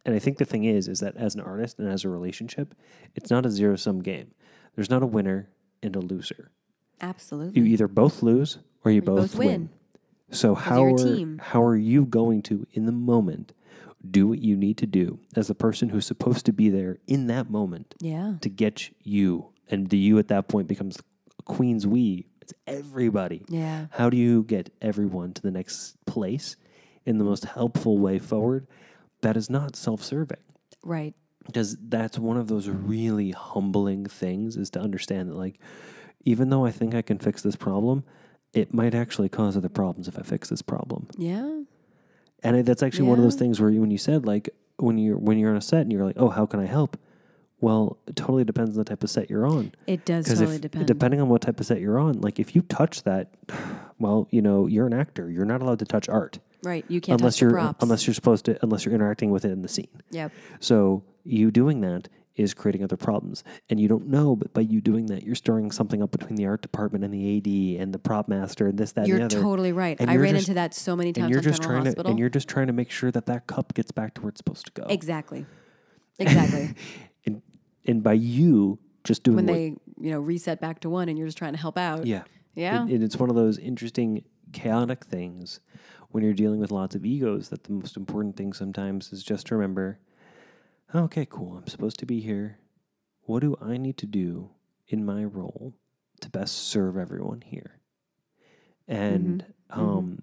and 0.05 0.15
I 0.15 0.19
think 0.19 0.39
the 0.39 0.45
thing 0.45 0.65
is, 0.65 0.87
is 0.89 1.01
that 1.01 1.17
as 1.17 1.35
an 1.35 1.41
artist 1.41 1.79
and 1.79 1.89
as 1.89 2.05
a 2.05 2.09
relationship, 2.09 2.75
it's 3.15 3.31
not 3.31 3.47
a 3.47 3.51
zero 3.51 3.77
sum 3.77 4.03
game. 4.03 4.33
There's 4.75 4.91
not 4.91 5.03
a 5.03 5.07
winner 5.07 5.49
and 5.83 5.97
a 5.97 6.01
loser. 6.01 6.51
Absolutely. 7.01 7.61
You 7.61 7.67
either 7.67 7.89
both 7.89 8.23
lose 8.23 8.59
or 8.85 8.91
you, 8.91 8.97
you 8.97 9.03
both, 9.03 9.33
both 9.33 9.37
win. 9.37 9.49
win. 9.49 9.71
So 10.31 10.55
how 10.55 10.85
are, 10.85 11.37
how 11.41 11.63
are 11.63 11.77
you 11.77 12.05
going 12.05 12.43
to 12.43 12.67
in 12.73 12.87
the 12.87 12.93
moment 12.93 13.53
do 14.13 14.27
what 14.29 14.41
you 14.41 14.57
need 14.57 14.79
to 14.79 14.87
do 14.87 15.19
as 15.35 15.49
the 15.49 15.55
person 15.55 15.89
who's 15.91 16.07
supposed 16.07 16.47
to 16.47 16.53
be 16.53 16.69
there 16.69 16.99
in 17.07 17.27
that 17.27 17.51
moment 17.51 17.95
yeah. 18.01 18.35
to 18.41 18.49
get 18.49 18.91
you 19.03 19.51
and 19.69 19.91
the 19.91 19.99
you 19.99 20.19
at 20.19 20.29
that 20.29 20.49
point 20.49 20.69
becomes 20.69 20.99
queen's 21.45 21.87
we. 21.87 22.27
It's 22.41 22.53
everybody. 22.67 23.45
Yeah. 23.49 23.87
How 23.91 24.09
do 24.11 24.17
you 24.17 24.45
get 24.45 24.73
everyone 24.81 25.33
to 25.35 25.43
the 25.43 25.51
next 25.51 25.97
place 26.07 26.57
in 27.05 27.19
the 27.19 27.25
most 27.25 27.45
helpful 27.45 27.99
way 27.99 28.19
forward 28.19 28.67
that 29.23 29.37
is 29.37 29.51
not 29.51 29.75
self-serving? 29.77 30.39
Right. 30.85 31.15
because 31.47 31.77
that's 31.89 32.19
one 32.19 32.37
of 32.37 32.47
those 32.49 32.69
really 32.69 33.33
humbling 33.33 34.07
things 34.07 34.57
is 34.57 34.71
to 34.71 34.81
understand 34.81 35.31
that 35.31 35.37
like 35.37 35.59
even 36.25 36.51
though 36.51 36.65
i 36.65 36.71
think 36.71 36.95
i 36.95 37.03
can 37.03 37.19
fix 37.19 37.43
this 37.43 37.57
problem 37.57 38.05
it 38.53 38.73
might 38.73 38.95
actually 38.95 39.29
cause 39.29 39.57
other 39.57 39.69
problems 39.69 40.07
if 40.09 40.17
i 40.19 40.23
fix 40.23 40.49
this 40.49 40.63
problem 40.63 41.09
Yeah. 41.19 41.63
And 42.43 42.65
that's 42.67 42.83
actually 42.83 43.07
one 43.09 43.19
of 43.19 43.25
those 43.25 43.35
things 43.37 43.61
where 43.61 43.71
you, 43.71 43.81
when 43.81 43.91
you 43.91 43.99
said 43.99 44.27
like 44.27 44.51
when 44.79 44.99
you're 44.99 45.17
when 45.17 45.39
you're 45.39 45.51
on 45.51 45.57
a 45.57 45.61
set 45.61 45.81
and 45.83 45.93
you're 45.93 46.05
like 46.05 46.17
oh 46.19 46.29
how 46.29 46.45
can 46.47 46.61
i 46.61 46.67
help 46.67 46.97
well 47.61 47.97
it 48.07 48.15
totally 48.17 48.45
depends 48.45 48.71
on 48.73 48.77
the 48.77 48.85
type 48.85 49.03
of 49.03 49.09
set 49.11 49.31
you're 49.31 49.47
on 49.47 49.73
It 49.87 50.05
does 50.05 50.27
totally 50.27 50.57
if 50.57 50.61
depend. 50.63 50.87
depending 50.87 51.21
on 51.21 51.29
what 51.29 51.41
type 51.43 51.59
of 51.61 51.67
set 51.67 51.81
you're 51.81 51.99
on 51.99 52.21
like 52.21 52.39
if 52.39 52.55
you 52.55 52.63
touch 52.63 53.03
that 53.05 53.33
well 53.99 54.29
you 54.31 54.43
know 54.43 54.67
you're 54.67 54.87
an 54.87 54.93
actor 54.93 55.31
you're 55.31 55.47
not 55.47 55.63
allowed 55.63 55.79
to 55.79 55.85
touch 55.87 56.09
art 56.09 56.39
right. 56.63 56.85
You 56.89 57.01
can't 57.01 57.21
unless 57.21 57.37
touch 57.37 57.43
you're 57.43 57.51
props. 57.53 57.83
unless 57.83 58.07
you're 58.07 58.15
supposed 58.15 58.45
to 58.47 58.59
unless 58.63 58.85
you're 58.85 58.95
interacting 58.95 59.31
with 59.31 59.45
it 59.45 59.51
in 59.53 59.63
the 59.63 59.69
scene 59.69 59.89
Yep. 60.11 60.33
so 60.61 61.03
you 61.25 61.51
doing 61.51 61.81
that 61.81 62.09
is 62.37 62.55
creating 62.55 62.85
other 62.85 62.97
problems. 62.97 63.43
And 63.71 63.81
you 63.81 63.89
don't 63.89 64.07
know, 64.09 64.37
but 64.37 64.53
by 64.53 64.61
you 64.61 64.81
doing 64.81 65.07
that, 65.07 65.23
you're 65.23 65.35
stirring 65.35 65.71
something 65.71 66.03
up 66.03 66.11
between 66.11 66.37
the 66.37 66.47
art 66.47 66.63
department 66.63 67.03
and 67.05 67.13
the 67.13 67.39
AD 67.39 67.81
and 67.83 67.93
the 67.95 67.99
prop 67.99 68.29
master 68.29 68.67
and 68.67 68.79
this, 68.79 68.93
that, 68.93 69.07
You're 69.07 69.19
and 69.19 69.31
the 69.31 69.37
other. 69.37 69.43
totally 69.43 69.73
right. 69.73 69.97
And 69.99 70.11
I 70.11 70.17
ran 70.17 70.35
just- 70.35 70.49
into 70.49 70.55
that 70.55 70.75
so 70.75 70.95
many 70.95 71.13
times. 71.13 71.25
and 71.25 71.33
you're 71.33 71.41
just 71.43 71.63
General 71.63 71.77
trying 71.81 71.87
Hospital. 71.87 72.05
to 72.05 72.11
and 72.11 72.19
you're 72.19 72.29
just 72.29 72.49
trying 72.49 72.67
to 72.69 72.73
make 72.73 72.91
sure 72.91 73.11
that 73.11 73.27
that 73.27 73.47
cup 73.47 73.75
gets 73.75 73.91
back 73.91 74.15
to 74.15 74.21
where 74.23 74.29
it's 74.29 74.39
supposed 74.39 74.67
to 74.67 74.73
go. 74.73 74.87
exactly. 74.89 75.47
Exactly. 76.19 76.75
And 77.27 77.43
and 77.87 78.03
by 78.05 78.13
you 78.13 78.79
just 79.03 79.23
doing 79.25 79.37
when 79.37 79.47
what, 79.47 79.53
they, 79.55 79.65
you 80.01 80.11
know, 80.13 80.21
reset 80.21 80.61
back 80.61 80.81
to 80.81 80.91
one 80.91 81.09
and 81.09 81.19
you're 81.19 81.27
just 81.27 81.39
trying 81.39 81.55
to 81.55 81.59
help 81.59 81.77
out. 81.79 82.07
yeah, 82.07 82.23
Yeah. 82.55 82.83
And, 82.83 82.91
and 82.91 83.03
it's 83.03 83.17
one 83.17 83.31
of 83.31 83.37
those 83.37 83.59
interesting, 83.59 84.25
chaotic 84.53 85.05
things 85.05 85.61
when 86.11 86.23
you're 86.25 86.33
dealing 86.35 86.61
with 86.61 86.71
lots 86.71 86.95
of 86.95 87.05
egos 87.05 87.49
that 87.49 87.65
the 87.65 87.73
most 87.73 87.97
important 87.97 88.37
thing 88.37 88.53
sometimes 88.53 89.13
is 89.13 89.23
just 89.25 89.47
to 89.49 89.57
remember 89.57 89.99
okay, 90.95 91.27
cool, 91.29 91.57
I'm 91.57 91.67
supposed 91.67 91.99
to 92.01 92.07
be 92.07 92.21
here. 92.21 92.59
What 93.23 93.41
do 93.41 93.57
I 93.61 93.77
need 93.77 93.97
to 93.99 94.07
do 94.07 94.51
in 94.89 95.05
my 95.05 95.25
role 95.25 95.75
to 96.21 96.31
best 96.31 96.55
serve 96.69 96.97
everyone 96.97 97.43
here? 97.43 97.81
And 98.89 99.45
Mhm. 99.71 99.79
um, 99.79 100.19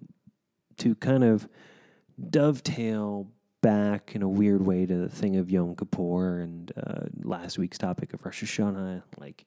to 0.78 0.94
kind 0.96 1.22
of 1.22 1.48
dovetail 2.30 3.30
back 3.60 4.14
in 4.14 4.22
a 4.22 4.28
weird 4.28 4.62
way 4.64 4.86
to 4.86 4.96
the 4.96 5.08
thing 5.08 5.36
of 5.36 5.50
Yom 5.50 5.76
Kippur 5.76 6.40
and 6.40 6.72
uh, 6.76 7.06
last 7.22 7.58
week's 7.58 7.78
topic 7.78 8.12
of 8.12 8.24
Rosh 8.24 8.42
Hashanah, 8.42 9.02
like 9.18 9.46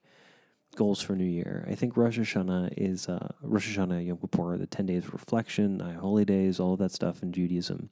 goals 0.76 1.00
for 1.00 1.14
New 1.16 1.24
Year. 1.24 1.66
I 1.68 1.74
think 1.74 1.96
Rosh 1.96 2.18
Hashanah 2.18 2.74
is 2.76 3.08
uh, 3.08 3.32
Rosh 3.42 3.76
Hashanah, 3.76 4.06
Yom 4.06 4.18
Kippur, 4.18 4.56
the 4.56 4.66
ten 4.66 4.86
days 4.86 5.04
of 5.04 5.12
reflection, 5.12 5.80
holy 5.80 6.24
days, 6.24 6.58
all 6.60 6.74
of 6.74 6.78
that 6.78 6.92
stuff 6.92 7.22
in 7.22 7.32
Judaism. 7.32 7.90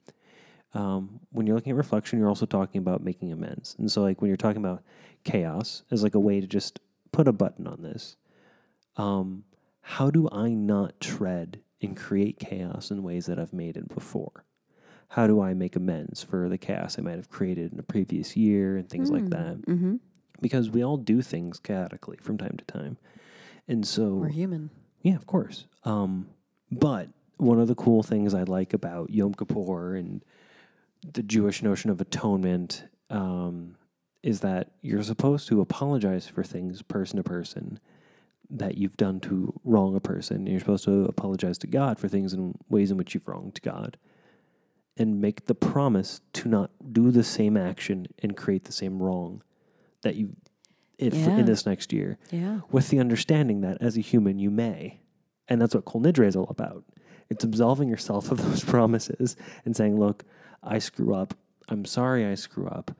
Um, 0.74 1.20
when 1.30 1.46
you're 1.46 1.56
looking 1.56 1.70
at 1.70 1.76
reflection, 1.76 2.18
you're 2.18 2.28
also 2.28 2.46
talking 2.46 2.78
about 2.80 3.02
making 3.02 3.32
amends. 3.32 3.74
And 3.78 3.90
so, 3.90 4.02
like 4.02 4.20
when 4.20 4.28
you're 4.28 4.36
talking 4.36 4.62
about 4.62 4.82
chaos 5.24 5.82
as 5.90 6.02
like 6.02 6.14
a 6.14 6.20
way 6.20 6.40
to 6.40 6.46
just 6.46 6.80
put 7.12 7.28
a 7.28 7.32
button 7.32 7.66
on 7.66 7.82
this, 7.82 8.16
um, 8.96 9.44
how 9.80 10.10
do 10.10 10.28
I 10.30 10.50
not 10.50 11.00
tread 11.00 11.60
and 11.80 11.96
create 11.96 12.38
chaos 12.38 12.90
in 12.90 13.02
ways 13.02 13.26
that 13.26 13.38
I've 13.38 13.52
made 13.52 13.76
it 13.76 13.88
before? 13.88 14.44
How 15.10 15.26
do 15.26 15.40
I 15.40 15.54
make 15.54 15.76
amends 15.76 16.22
for 16.24 16.48
the 16.48 16.58
chaos 16.58 16.98
I 16.98 17.02
might 17.02 17.16
have 17.16 17.30
created 17.30 17.72
in 17.72 17.78
a 17.78 17.82
previous 17.84 18.36
year 18.36 18.76
and 18.76 18.88
things 18.88 19.10
like 19.10 19.30
that? 19.30 19.62
Mm-hmm. 19.62 19.96
because 20.42 20.68
we 20.68 20.84
all 20.84 20.96
do 20.96 21.22
things 21.22 21.58
chaotically 21.60 22.16
from 22.20 22.36
time 22.36 22.56
to 22.58 22.64
time. 22.64 22.98
And 23.68 23.86
so, 23.86 24.14
We're 24.16 24.28
human. 24.28 24.70
yeah, 25.02 25.14
of 25.14 25.26
course. 25.26 25.66
Um, 25.84 26.28
but 26.72 27.08
one 27.36 27.60
of 27.60 27.68
the 27.68 27.74
cool 27.76 28.02
things 28.02 28.34
I 28.34 28.42
like 28.42 28.72
about 28.74 29.10
Yom 29.10 29.32
Kippur 29.34 29.94
and 29.94 30.24
the 31.12 31.22
Jewish 31.22 31.62
notion 31.62 31.90
of 31.90 32.00
atonement 32.00 32.84
um, 33.10 33.76
is 34.22 34.40
that 34.40 34.72
you're 34.82 35.02
supposed 35.02 35.48
to 35.48 35.60
apologize 35.60 36.26
for 36.28 36.42
things 36.42 36.82
person 36.82 37.16
to 37.18 37.22
person 37.22 37.78
that 38.48 38.76
you've 38.78 38.96
done 38.96 39.18
to 39.20 39.52
wrong 39.64 39.96
a 39.96 40.00
person. 40.00 40.46
You're 40.46 40.60
supposed 40.60 40.84
to 40.84 41.04
apologize 41.04 41.58
to 41.58 41.66
God 41.66 41.98
for 41.98 42.08
things 42.08 42.32
and 42.32 42.56
ways 42.68 42.90
in 42.90 42.96
which 42.96 43.14
you've 43.14 43.26
wronged 43.28 43.60
God. 43.62 43.96
And 44.96 45.20
make 45.20 45.46
the 45.46 45.54
promise 45.54 46.20
to 46.34 46.48
not 46.48 46.70
do 46.92 47.10
the 47.10 47.24
same 47.24 47.56
action 47.56 48.06
and 48.22 48.36
create 48.36 48.64
the 48.64 48.72
same 48.72 49.02
wrong 49.02 49.42
that 50.02 50.16
you 50.16 50.36
if 50.98 51.12
Yeah. 51.14 51.36
in 51.38 51.44
this 51.44 51.66
next 51.66 51.92
year 51.92 52.16
Yeah. 52.30 52.60
with 52.72 52.88
the 52.88 52.98
understanding 52.98 53.60
that 53.60 53.76
as 53.82 53.98
a 53.98 54.00
human 54.00 54.38
you 54.38 54.50
may. 54.50 55.00
And 55.48 55.60
that's 55.60 55.74
what 55.74 55.84
Kol 55.84 56.00
Nidre 56.00 56.26
is 56.26 56.34
all 56.36 56.46
about. 56.48 56.84
It's 57.28 57.44
absolving 57.44 57.88
yourself 57.90 58.30
of 58.30 58.38
those 58.38 58.64
promises 58.72 59.36
and 59.66 59.76
saying, 59.76 59.98
look, 59.98 60.24
I 60.66 60.78
screw 60.78 61.14
up. 61.14 61.34
I'm 61.68 61.84
sorry 61.84 62.24
I 62.26 62.34
screw 62.34 62.66
up. 62.68 62.90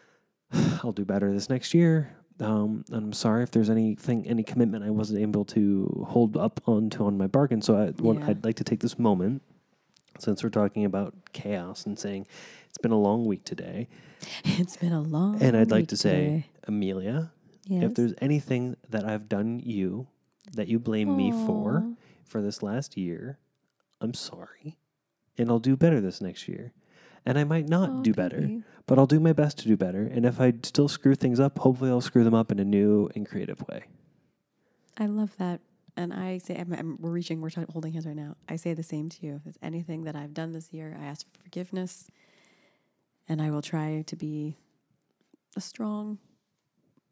I'll 0.82 0.92
do 0.92 1.04
better 1.04 1.32
this 1.32 1.50
next 1.50 1.74
year. 1.74 2.16
Um, 2.38 2.84
I'm 2.92 3.12
sorry 3.14 3.42
if 3.42 3.50
there's 3.50 3.70
anything, 3.70 4.26
any 4.26 4.42
commitment 4.42 4.84
I 4.84 4.90
wasn't 4.90 5.20
able 5.20 5.44
to 5.46 6.04
hold 6.08 6.36
up 6.36 6.60
onto 6.66 7.04
on 7.04 7.16
my 7.16 7.26
bargain. 7.26 7.62
So 7.62 7.76
I, 7.76 7.92
Yeah. 8.02 8.26
I'd 8.28 8.44
like 8.44 8.56
to 8.56 8.64
take 8.64 8.80
this 8.80 8.98
moment, 8.98 9.42
since 10.18 10.44
we're 10.44 10.50
talking 10.50 10.84
about 10.84 11.14
chaos 11.32 11.86
and 11.86 11.98
saying 11.98 12.26
it's 12.68 12.78
been 12.78 12.92
a 12.92 12.98
long 12.98 13.24
week 13.24 13.44
today, 13.44 13.88
It's 14.44 14.76
been 14.76 14.92
a 14.92 15.00
long 15.00 15.42
and 15.42 15.56
I'd 15.56 15.70
like 15.70 15.88
to 15.88 15.96
say, 15.96 16.10
today. 16.10 16.46
Amelia, 16.66 17.32
yes. 17.64 17.84
if 17.84 17.94
there's 17.94 18.14
anything 18.20 18.76
that 18.90 19.04
I've 19.04 19.28
done 19.28 19.60
you 19.64 20.06
that 20.52 20.68
you 20.68 20.78
blame 20.78 21.16
me 21.16 21.32
for 21.32 21.84
for 22.24 22.40
this 22.42 22.62
last 22.62 22.96
year, 22.96 23.38
I'm 24.00 24.14
sorry. 24.14 24.78
And 25.38 25.50
I'll 25.50 25.58
do 25.58 25.76
better 25.76 26.00
this 26.00 26.20
next 26.20 26.48
year. 26.48 26.72
And 27.26 27.38
I 27.38 27.44
might 27.44 27.68
not 27.68 27.90
Aw, 27.90 28.02
do 28.02 28.14
better, 28.14 28.40
baby. 28.40 28.62
but 28.86 28.98
I'll 28.98 29.06
do 29.06 29.18
my 29.18 29.32
best 29.32 29.58
to 29.58 29.66
do 29.68 29.76
better. 29.76 30.06
And 30.06 30.24
if 30.24 30.40
I 30.40 30.52
still 30.62 30.86
screw 30.88 31.14
things 31.16 31.40
up, 31.40 31.58
hopefully 31.58 31.90
I'll 31.90 32.00
screw 32.00 32.22
them 32.24 32.34
up 32.34 32.52
in 32.52 32.60
a 32.60 32.64
new 32.64 33.10
and 33.16 33.28
creative 33.28 33.60
way. 33.68 33.84
I 34.96 35.06
love 35.06 35.36
that. 35.38 35.60
And 35.96 36.12
I 36.12 36.38
say, 36.38 36.56
I'm, 36.56 36.72
I'm, 36.72 36.98
we're 37.00 37.10
reaching, 37.10 37.40
we're 37.40 37.50
t- 37.50 37.64
holding 37.72 37.92
hands 37.94 38.06
right 38.06 38.14
now. 38.14 38.36
I 38.48 38.56
say 38.56 38.74
the 38.74 38.82
same 38.82 39.08
to 39.08 39.26
you. 39.26 39.36
If 39.36 39.44
there's 39.44 39.58
anything 39.62 40.04
that 40.04 40.14
I've 40.14 40.34
done 40.34 40.52
this 40.52 40.72
year, 40.72 40.96
I 41.00 41.04
ask 41.06 41.26
for 41.32 41.40
forgiveness. 41.42 42.08
And 43.28 43.42
I 43.42 43.50
will 43.50 43.62
try 43.62 44.04
to 44.06 44.14
be 44.16 44.56
a 45.56 45.60
strong 45.60 46.18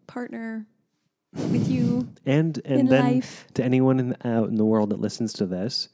partner 0.06 0.66
with 1.34 1.68
you 1.68 2.08
And 2.26 2.60
and 2.64 2.80
in 2.80 2.86
then 2.86 3.14
life. 3.14 3.46
to 3.54 3.64
anyone 3.64 3.98
in, 3.98 4.16
out 4.24 4.48
in 4.48 4.56
the 4.56 4.64
world 4.64 4.90
that 4.90 5.00
listens 5.00 5.32
to 5.34 5.46
this, 5.46 5.88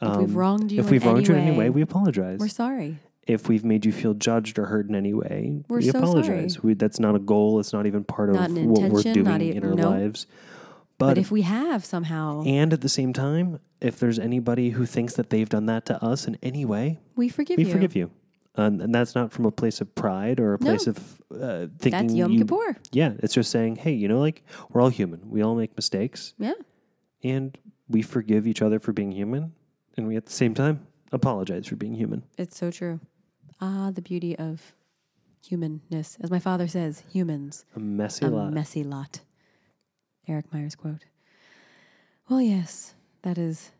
if 0.00 0.16
we've 0.16 0.28
um, 0.30 0.34
wronged 0.34 0.72
you, 0.72 0.80
if 0.80 0.86
in 0.86 0.92
we've 0.92 1.04
wronged 1.04 1.26
you 1.28 1.34
in 1.34 1.40
any 1.40 1.56
way, 1.56 1.68
we 1.68 1.82
apologize. 1.82 2.38
we're 2.38 2.48
sorry. 2.48 2.98
If 3.26 3.48
we've 3.48 3.64
made 3.64 3.84
you 3.84 3.92
feel 3.92 4.14
judged 4.14 4.58
or 4.58 4.66
hurt 4.66 4.88
in 4.88 4.94
any 4.94 5.12
way, 5.12 5.62
We're 5.68 5.78
we 5.78 5.90
so 5.90 5.98
apologize. 5.98 6.62
We, 6.62 6.74
that's 6.74 7.00
not 7.00 7.14
a 7.16 7.18
goal. 7.18 7.58
It's 7.60 7.72
not 7.72 7.86
even 7.86 8.04
part 8.04 8.32
Not 8.32 8.50
of 8.50 8.56
what 8.56 8.90
we're 8.90 9.02
doing 9.02 9.40
e- 9.42 9.50
in 9.52 9.64
our 9.64 9.74
nope. 9.74 9.84
lives. 9.86 10.26
But, 10.98 11.06
But, 11.08 11.18
if 11.18 11.30
we 11.30 11.42
have 11.42 11.84
somehow, 11.84 12.42
and 12.46 12.72
at 12.72 12.80
the 12.80 12.88
same 12.88 13.12
time, 13.12 13.58
if 13.80 13.98
there's 13.98 14.18
anybody 14.18 14.70
who 14.70 14.86
thinks 14.86 15.14
that 15.14 15.28
they've 15.30 15.48
done 15.48 15.66
that 15.66 15.84
to 15.86 16.02
us 16.02 16.26
in 16.26 16.38
any 16.42 16.64
way, 16.64 17.00
we 17.16 17.28
forgive 17.28 17.58
we 17.58 17.64
you. 17.64 17.70
forgive 17.72 17.94
you. 17.96 18.10
And, 18.54 18.80
and 18.80 18.94
that's 18.94 19.14
not 19.14 19.32
from 19.32 19.44
a 19.44 19.50
place 19.50 19.82
of 19.82 19.94
pride 19.94 20.40
or 20.40 20.54
a 20.54 20.58
No. 20.58 20.70
place 20.70 20.86
of 20.86 20.96
uh, 21.30 21.66
thinking. 21.78 21.90
That's 21.90 22.14
Yom 22.14 22.30
you, 22.32 22.38
Kippur. 22.38 22.76
Yeah, 22.92 23.12
it's 23.18 23.34
just 23.34 23.50
saying, 23.50 23.76
hey, 23.76 23.92
you 23.92 24.08
know, 24.08 24.18
like 24.20 24.42
we're 24.70 24.80
all 24.80 24.88
human. 24.88 25.28
We 25.28 25.42
all 25.42 25.54
make 25.54 25.76
mistakes, 25.76 26.32
Yeah. 26.38 26.54
and 27.22 27.58
we 27.88 28.00
forgive 28.00 28.46
each 28.46 28.62
other 28.62 28.78
for 28.80 28.92
being 28.94 29.12
human, 29.12 29.52
and 29.98 30.06
we 30.08 30.16
at 30.16 30.24
the 30.26 30.32
same 30.32 30.54
time 30.54 30.86
apologize 31.12 31.66
for 31.66 31.76
being 31.76 31.94
human. 31.94 32.22
It's 32.38 32.56
so 32.56 32.70
true. 32.70 33.00
Ah, 33.60 33.90
the 33.92 34.02
beauty 34.02 34.36
of 34.36 34.74
humanness. 35.46 36.16
As 36.20 36.30
my 36.30 36.38
father 36.38 36.68
says, 36.68 37.02
humans. 37.12 37.64
A 37.74 37.80
messy 37.80 38.26
a 38.26 38.28
lot. 38.28 38.52
messy 38.52 38.84
lot. 38.84 39.20
Eric 40.28 40.52
Myers 40.52 40.74
quote. 40.74 41.04
Well, 42.28 42.40
yes, 42.40 42.94
that 43.22 43.38
is 43.38 43.70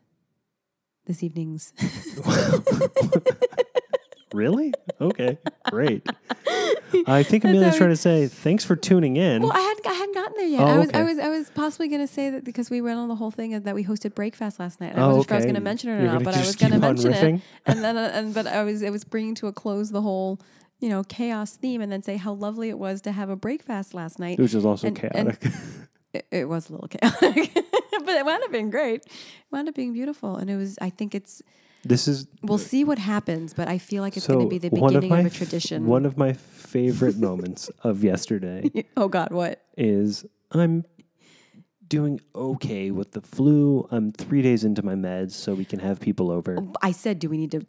this 1.05 1.21
evening's. 1.23 1.73
Really? 4.37 4.71
Okay, 5.01 5.37
great. 5.71 6.07
I 7.07 7.23
think 7.23 7.43
Amelia's 7.43 7.75
trying 7.77 7.89
to 7.89 7.95
say 7.97 8.27
thanks 8.27 8.63
for 8.63 8.75
tuning 8.75 9.17
in. 9.17 9.41
well, 9.41 9.51
I 9.51 9.59
hadn't, 9.59 9.87
I 9.87 9.93
hadn't 9.93 10.13
gotten 10.15 10.33
there 10.37 10.47
yet. 10.47 10.61
Oh, 10.61 10.65
I 10.65 10.77
was, 10.77 10.89
I 10.93 11.03
was, 11.03 11.19
I 11.19 11.29
was 11.29 11.49
possibly 11.49 11.87
going 11.87 12.01
to 12.05 12.11
say 12.11 12.29
that 12.29 12.43
because 12.43 12.69
we 12.69 12.79
went 12.81 12.99
on 12.99 13.07
the 13.09 13.15
whole 13.15 13.31
thing 13.31 13.55
of 13.55 13.63
that 13.63 13.73
we 13.75 13.83
hosted 13.83 14.13
Breakfast 14.15 14.59
last 14.59 14.79
night. 14.79 14.95
I 14.97 15.01
Oh, 15.01 15.07
wasn't 15.17 15.27
sure 15.27 15.33
I 15.33 15.37
was 15.37 15.43
okay. 15.43 15.45
going 15.45 15.55
to 15.55 15.61
mention 15.61 15.89
it 15.89 15.93
or 15.93 16.01
You're 16.03 16.13
not, 16.13 16.23
but 16.23 16.35
I 16.35 16.39
was 16.39 16.55
going 16.55 16.71
to 16.73 16.79
mention 16.79 17.11
riffing? 17.11 17.35
it, 17.37 17.41
and 17.65 17.83
then, 17.83 17.97
uh, 17.97 18.11
and 18.13 18.33
but 18.33 18.47
I 18.47 18.63
was, 18.63 18.81
it 18.83 18.91
was 18.91 19.03
bringing 19.03 19.35
to 19.35 19.47
a 19.47 19.53
close 19.53 19.89
the 19.89 20.01
whole, 20.01 20.39
you 20.79 20.89
know, 20.89 21.03
chaos 21.03 21.53
theme, 21.57 21.81
and 21.81 21.91
then 21.91 22.03
say 22.03 22.15
how 22.17 22.33
lovely 22.33 22.69
it 22.69 22.77
was 22.77 23.01
to 23.01 23.11
have 23.11 23.29
a 23.29 23.35
breakfast 23.35 23.93
last 23.95 24.19
night. 24.19 24.37
which 24.39 24.53
is 24.53 24.65
also 24.65 24.87
and- 24.87 25.03
and- 25.15 25.39
chaotic. 25.39 25.53
it, 26.13 26.27
it 26.31 26.45
was 26.49 26.69
a 26.69 26.73
little 26.73 26.87
chaotic, 26.87 27.51
but 27.53 28.09
it 28.15 28.25
wound 28.25 28.43
up 28.43 28.51
being 28.51 28.69
great. 28.69 29.01
It 29.05 29.11
wound 29.51 29.67
up 29.67 29.75
being 29.75 29.93
beautiful, 29.93 30.35
and 30.37 30.49
it 30.49 30.55
was. 30.55 30.77
I 30.79 30.89
think 30.91 31.15
it's. 31.15 31.41
This 31.87 32.07
is 32.07 32.27
We'll 32.41 32.57
see 32.57 32.83
what 32.83 32.99
happens, 32.99 33.53
but 33.53 33.67
I 33.67 33.77
feel 33.77 34.03
like 34.03 34.17
it's 34.17 34.25
so 34.25 34.33
going 34.35 34.45
to 34.45 34.49
be 34.49 34.57
the 34.57 34.69
beginning 34.69 35.11
of, 35.11 35.19
of, 35.19 35.25
a 35.25 35.29
tradition. 35.29 35.85
One 35.87 36.05
of 36.05 36.17
my 36.17 36.33
favorite 36.33 37.17
moments 37.17 37.69
of 37.83 38.03
yesterday 38.03 38.69
oh 38.97 39.07
God, 39.07 39.31
what? 39.31 39.63
is 39.77 40.25
I'm 40.51 40.85
doing 41.87 42.19
okay 42.35 42.91
with 42.91 43.11
the 43.11 43.21
flu. 43.21 43.87
I'm 43.91 44.11
three 44.11 44.41
days 44.41 44.63
into 44.63 44.83
my 44.83 44.95
meds, 44.95 45.31
so 45.31 45.53
we 45.53 45.65
can 45.65 45.79
have 45.79 45.99
people 45.99 46.31
over. 46.31 46.57
I 46.81 46.91
said, 46.91 47.19
do 47.19 47.29
we 47.29 47.37
need 47.37 47.51
to 47.51 47.65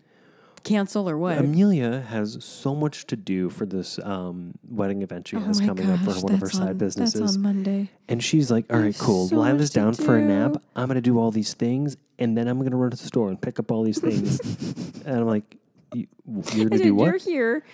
cancel 0.64 1.08
or 1.08 1.16
what? 1.16 1.38
Amelia 1.38 2.00
has 2.00 2.42
so 2.44 2.74
much 2.74 3.06
to 3.06 3.16
do 3.16 3.48
for 3.50 3.66
this 3.66 3.98
um, 4.00 4.54
wedding 4.68 5.02
event 5.02 5.28
she 5.28 5.36
Oh 5.36 5.40
has 5.40 5.60
my 5.60 5.68
coming 5.68 5.90
up 5.90 6.00
for 6.00 6.20
one 6.20 6.34
of 6.34 6.40
her 6.40 6.46
that's 6.46 6.58
side 6.58 6.70
on- 6.70 6.78
businesses. 6.78 7.20
That's 7.20 7.36
on 7.36 7.42
Monday. 7.42 7.90
And 8.08 8.22
she's 8.22 8.50
like, 8.50 8.66
"All 8.72 8.80
right, 8.80 8.96
cool. 8.98 9.28
so 9.28 9.36
Lila's 9.36 9.70
to 9.70 9.80
down 9.80 9.94
for 9.94 10.16
a 10.16 10.22
nap. 10.22 10.56
I'm 10.74 10.88
gonna 10.88 11.00
do 11.00 11.18
all 11.18 11.30
these 11.30 11.54
things, 11.54 11.96
and 12.18 12.36
then 12.36 12.48
I'm 12.48 12.58
gonna 12.62 12.76
run 12.76 12.90
to 12.90 12.96
the 12.96 13.06
store 13.06 13.28
and 13.28 13.40
pick 13.40 13.58
up 13.58 13.70
all 13.70 13.82
these 13.82 13.98
things." 14.00 14.40
and 15.06 15.16
I'm 15.20 15.26
like, 15.26 15.56
"You- 15.94 16.06
"You're 16.54 16.68
gonna 16.68 16.82
do 16.82 16.94
what?" 16.94 17.04
You're 17.06 17.18
here. 17.18 17.64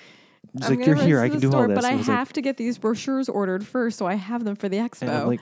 She's 0.57 0.67
I'm 0.71 0.77
like, 0.77 0.87
"You're 0.87 0.97
here. 0.97 1.21
I 1.21 1.29
can 1.29 1.41
do 1.41 1.49
store, 1.49 1.63
all 1.63 1.69
this." 1.69 1.75
But 1.77 1.85
I 1.85 1.97
was 1.97 2.07
like- 2.09 2.17
have 2.17 2.33
to 2.35 2.41
get 2.43 2.57
these 2.57 2.79
brochures 2.79 3.29
ordered 3.29 3.67
first, 3.67 3.99
so 3.99 4.07
I 4.07 4.15
have 4.15 4.45
them 4.45 4.57
for 4.57 4.69
the 4.69 4.77
expo. 4.79 5.03
And 5.03 5.11
I'm 5.11 5.27
like, 5.27 5.41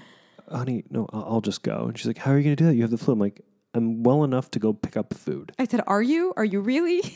honey, 0.50 0.84
no, 0.90 1.06
I'll 1.12 1.24
I'll 1.34 1.40
just 1.40 1.62
go. 1.62 1.86
And 1.88 1.98
she's 1.98 2.06
like, 2.06 2.18
how 2.18 2.32
are 2.32 2.38
you 2.38 2.44
going 2.44 2.56
to 2.56 2.62
do 2.62 2.66
that? 2.68 2.74
You 2.74 2.82
have 2.82 2.90
the 2.90 2.98
flu. 2.98 3.12
I'm 3.14 3.18
like, 3.18 3.40
I'm 3.74 4.02
well 4.02 4.24
enough 4.24 4.50
to 4.52 4.58
go 4.58 4.72
pick 4.72 4.96
up 4.96 5.12
food. 5.14 5.52
I 5.58 5.66
said, 5.66 5.82
"Are 5.86 6.02
you? 6.02 6.32
Are 6.36 6.44
you 6.44 6.60
really?" 6.60 7.02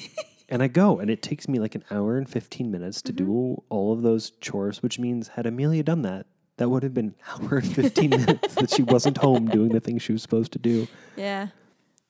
And 0.49 0.63
I 0.63 0.69
go, 0.69 1.01
and 1.01 1.11
it 1.11 1.23
takes 1.23 1.49
me 1.49 1.59
like 1.59 1.75
an 1.75 1.83
hour 1.91 2.17
and 2.17 2.29
15 2.31 2.71
minutes 2.71 3.03
to 3.03 3.13
Mm-hmm. 3.13 3.25
do 3.27 3.63
all 3.69 3.93
of 3.93 4.03
those 4.03 4.31
chores, 4.41 4.81
which 4.81 4.97
means 4.97 5.27
had 5.29 5.45
Amelia 5.45 5.83
done 5.83 6.03
that, 6.03 6.27
that 6.59 6.69
would 6.69 6.85
have 6.85 6.95
been 6.95 7.17
an 7.41 7.43
hour 7.51 7.59
and 7.59 7.67
15 7.75 8.11
minutes 8.11 8.55
that 8.55 8.71
she 8.71 8.85
wasn't 8.85 9.19
home 9.19 9.47
doing 9.49 9.71
the 9.71 9.81
things 9.81 10.03
she 10.03 10.13
was 10.13 10.23
supposed 10.23 10.53
to 10.53 10.61
do. 10.61 10.87
yeah, 11.17 11.49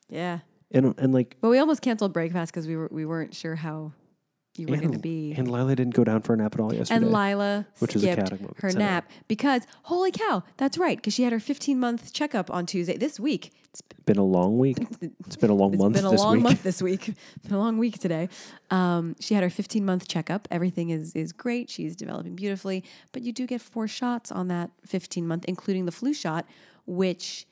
yeah. 0.08 0.40
And, 0.72 0.94
and 0.98 1.14
like, 1.14 1.36
But 1.40 1.50
we 1.50 1.58
almost 1.58 1.80
canceled 1.82 2.12
breakfast 2.12 2.52
because 2.52 2.66
we 2.66 2.76
were 2.76 2.88
we 2.90 3.04
weren't 3.06 3.34
sure 3.34 3.54
how 3.54 3.92
you 4.56 4.66
were 4.66 4.74
and, 4.74 4.82
going 4.82 4.92
to 4.94 4.98
be. 4.98 5.32
and 5.36 5.50
Lila 5.50 5.76
didn't 5.76 5.94
go 5.94 6.02
down 6.02 6.22
for 6.22 6.32
a 6.34 6.36
nap 6.38 6.54
at 6.54 6.60
all 6.60 6.74
yesterday. 6.74 6.96
And 6.96 7.12
Lila 7.12 7.66
which 7.78 7.94
is 7.94 8.02
a 8.02 8.12
skipped 8.12 8.30
moment. 8.32 8.56
her 8.60 8.72
nap 8.72 9.10
because 9.28 9.62
holy 9.84 10.10
cow, 10.10 10.42
that's 10.56 10.76
right, 10.78 10.96
because 10.96 11.14
she 11.14 11.22
had 11.22 11.32
her 11.32 11.40
15 11.40 11.78
month 11.78 12.12
checkup 12.12 12.50
on 12.50 12.66
Tuesday 12.66 12.96
this 12.96 13.20
week. 13.20 13.52
It's 13.70 13.82
been 14.06 14.16
a 14.16 14.24
long 14.24 14.58
week. 14.58 14.78
It's 15.26 15.36
been 15.36 15.50
a 15.50 15.54
long 15.54 15.74
It's 15.74 15.82
month 15.82 15.94
been 15.96 16.06
a 16.06 16.10
this 16.10 16.20
long 16.20 16.34
week. 16.36 16.42
month 16.42 16.62
this 16.62 16.80
week. 16.82 17.04
been 17.42 17.52
a 17.52 17.58
long 17.58 17.76
week 17.78 17.98
today. 17.98 18.28
Um, 18.70 19.14
she 19.20 19.34
had 19.34 19.42
her 19.42 19.50
15 19.50 19.84
month 19.84 20.08
checkup. 20.08 20.48
Everything 20.50 20.88
is 20.90 21.12
is 21.14 21.32
great. 21.32 21.68
She's 21.70 21.94
developing 21.94 22.34
beautifully, 22.34 22.82
but 23.12 23.22
you 23.22 23.32
do 23.32 23.46
get 23.46 23.60
four 23.60 23.86
shots 23.86 24.32
on 24.32 24.48
that 24.48 24.70
15 24.86 25.26
month, 25.28 25.44
including 25.46 25.84
the 25.84 25.92
flu 25.92 26.14
shot, 26.14 26.46
which 26.86 27.46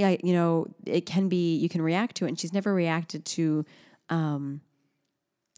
yeah, 0.00 0.16
you 0.22 0.32
know 0.32 0.66
it 0.86 1.04
can 1.06 1.28
be 1.28 1.56
you 1.56 1.68
can 1.68 1.82
react 1.82 2.16
to 2.16 2.24
it. 2.24 2.28
And 2.28 2.38
she's 2.40 2.52
never 2.52 2.72
reacted 2.74 3.24
to. 3.36 3.64
Um, 4.08 4.60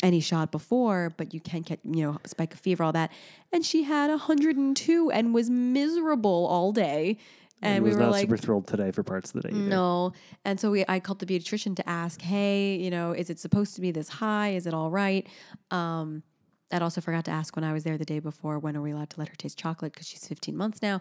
any 0.03 0.19
shot 0.19 0.51
before, 0.51 1.13
but 1.17 1.33
you 1.33 1.39
can 1.39 1.63
get, 1.63 1.79
you 1.85 2.03
know, 2.03 2.19
spike 2.27 2.53
of 2.55 2.59
fever, 2.59 2.83
all 2.83 2.91
that. 2.91 3.13
And 3.53 3.65
she 3.65 3.85
had 3.85 4.11
102 4.11 5.11
and 5.13 5.33
was 5.33 5.49
miserable 5.49 6.49
all 6.51 6.73
day. 6.73 7.19
And, 7.63 7.77
And 7.77 7.85
we 7.85 7.91
was 7.91 7.97
were 7.97 8.03
not 8.07 8.11
like, 8.11 8.23
super 8.23 8.37
thrilled 8.37 8.67
today 8.67 8.91
for 8.91 9.05
parts 9.05 9.33
of 9.33 9.41
the 9.41 9.49
day. 9.49 9.55
either. 9.55 9.69
no. 9.69 10.13
And 10.45 10.59
so 10.59 10.73
we 10.73 10.85
I 10.89 10.99
called 10.99 11.21
the 11.21 11.27
pediatrician 11.27 11.77
to 11.77 11.89
ask, 11.89 12.21
hey, 12.21 12.75
you 12.75 12.91
know, 12.91 13.13
is 13.13 13.31
it 13.31 13.39
supposed 13.39 13.77
to 13.77 13.81
be 13.81 13.93
this 13.93 14.09
high? 14.09 14.55
Is 14.55 14.67
it 14.67 14.75
all 14.75 14.91
right? 14.91 15.25
Um, 15.71 16.25
I'd 16.73 16.83
also 16.83 17.01
forgot 17.01 17.25
to 17.27 17.31
ask 17.31 17.55
when 17.55 17.65
I 17.65 17.73
was 17.73 17.85
there 17.85 17.97
the 17.97 18.05
day 18.05 18.19
before, 18.19 18.59
when 18.59 18.77
are 18.77 18.83
we 18.83 18.91
allowed 18.91 19.11
to 19.11 19.21
let 19.21 19.29
her 19.29 19.37
taste 19.37 19.57
chocolate? 19.57 19.93
Because 19.93 20.09
she's 20.09 20.27
15 20.27 20.57
months 20.57 20.83
now. 20.83 21.01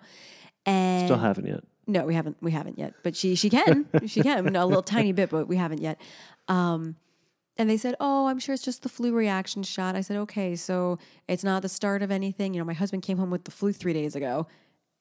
And 0.67 1.07
Still 1.07 1.17
haven't 1.17 1.47
yet. 1.47 1.63
No, 1.87 2.05
we 2.05 2.13
haven't. 2.13 2.37
We 2.41 2.51
haven't 2.51 2.77
yet. 2.77 2.93
But 3.03 3.15
she 3.15 3.35
she 3.35 3.49
can. 3.49 3.87
she 4.07 4.21
can. 4.23 4.55
A 4.55 4.65
little 4.65 4.83
tiny 4.83 5.11
bit, 5.11 5.29
but 5.29 5.47
we 5.47 5.55
haven't 5.55 5.81
yet. 5.81 5.99
Um, 6.47 6.95
and 7.57 7.69
they 7.69 7.77
said, 7.77 7.95
"Oh, 7.99 8.27
I'm 8.27 8.39
sure 8.39 8.53
it's 8.53 8.63
just 8.63 8.83
the 8.83 8.89
flu 8.89 9.13
reaction 9.13 9.63
shot." 9.63 9.95
I 9.95 10.01
said, 10.01 10.17
"Okay, 10.17 10.55
so 10.55 10.99
it's 11.27 11.43
not 11.43 11.61
the 11.61 11.69
start 11.69 12.01
of 12.01 12.11
anything." 12.11 12.53
You 12.53 12.59
know, 12.59 12.65
my 12.65 12.73
husband 12.73 13.03
came 13.03 13.17
home 13.17 13.31
with 13.31 13.45
the 13.45 13.51
flu 13.51 13.73
three 13.73 13.93
days 13.93 14.15
ago, 14.15 14.47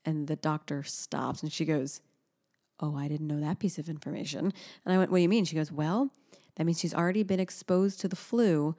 and 0.04 0.26
the 0.26 0.36
doctor 0.36 0.82
stops 0.82 1.42
and 1.42 1.52
she 1.52 1.64
goes, 1.64 2.00
"Oh, 2.80 2.96
I 2.96 3.08
didn't 3.08 3.28
know 3.28 3.40
that 3.40 3.58
piece 3.58 3.78
of 3.78 3.88
information." 3.88 4.52
And 4.84 4.94
I 4.94 4.98
went, 4.98 5.10
"What 5.10 5.18
do 5.18 5.22
you 5.22 5.28
mean?" 5.28 5.44
She 5.44 5.56
goes, 5.56 5.70
"Well, 5.70 6.10
that 6.56 6.64
means 6.64 6.80
she's 6.80 6.94
already 6.94 7.22
been 7.22 7.40
exposed 7.40 8.00
to 8.00 8.08
the 8.08 8.16
flu." 8.16 8.74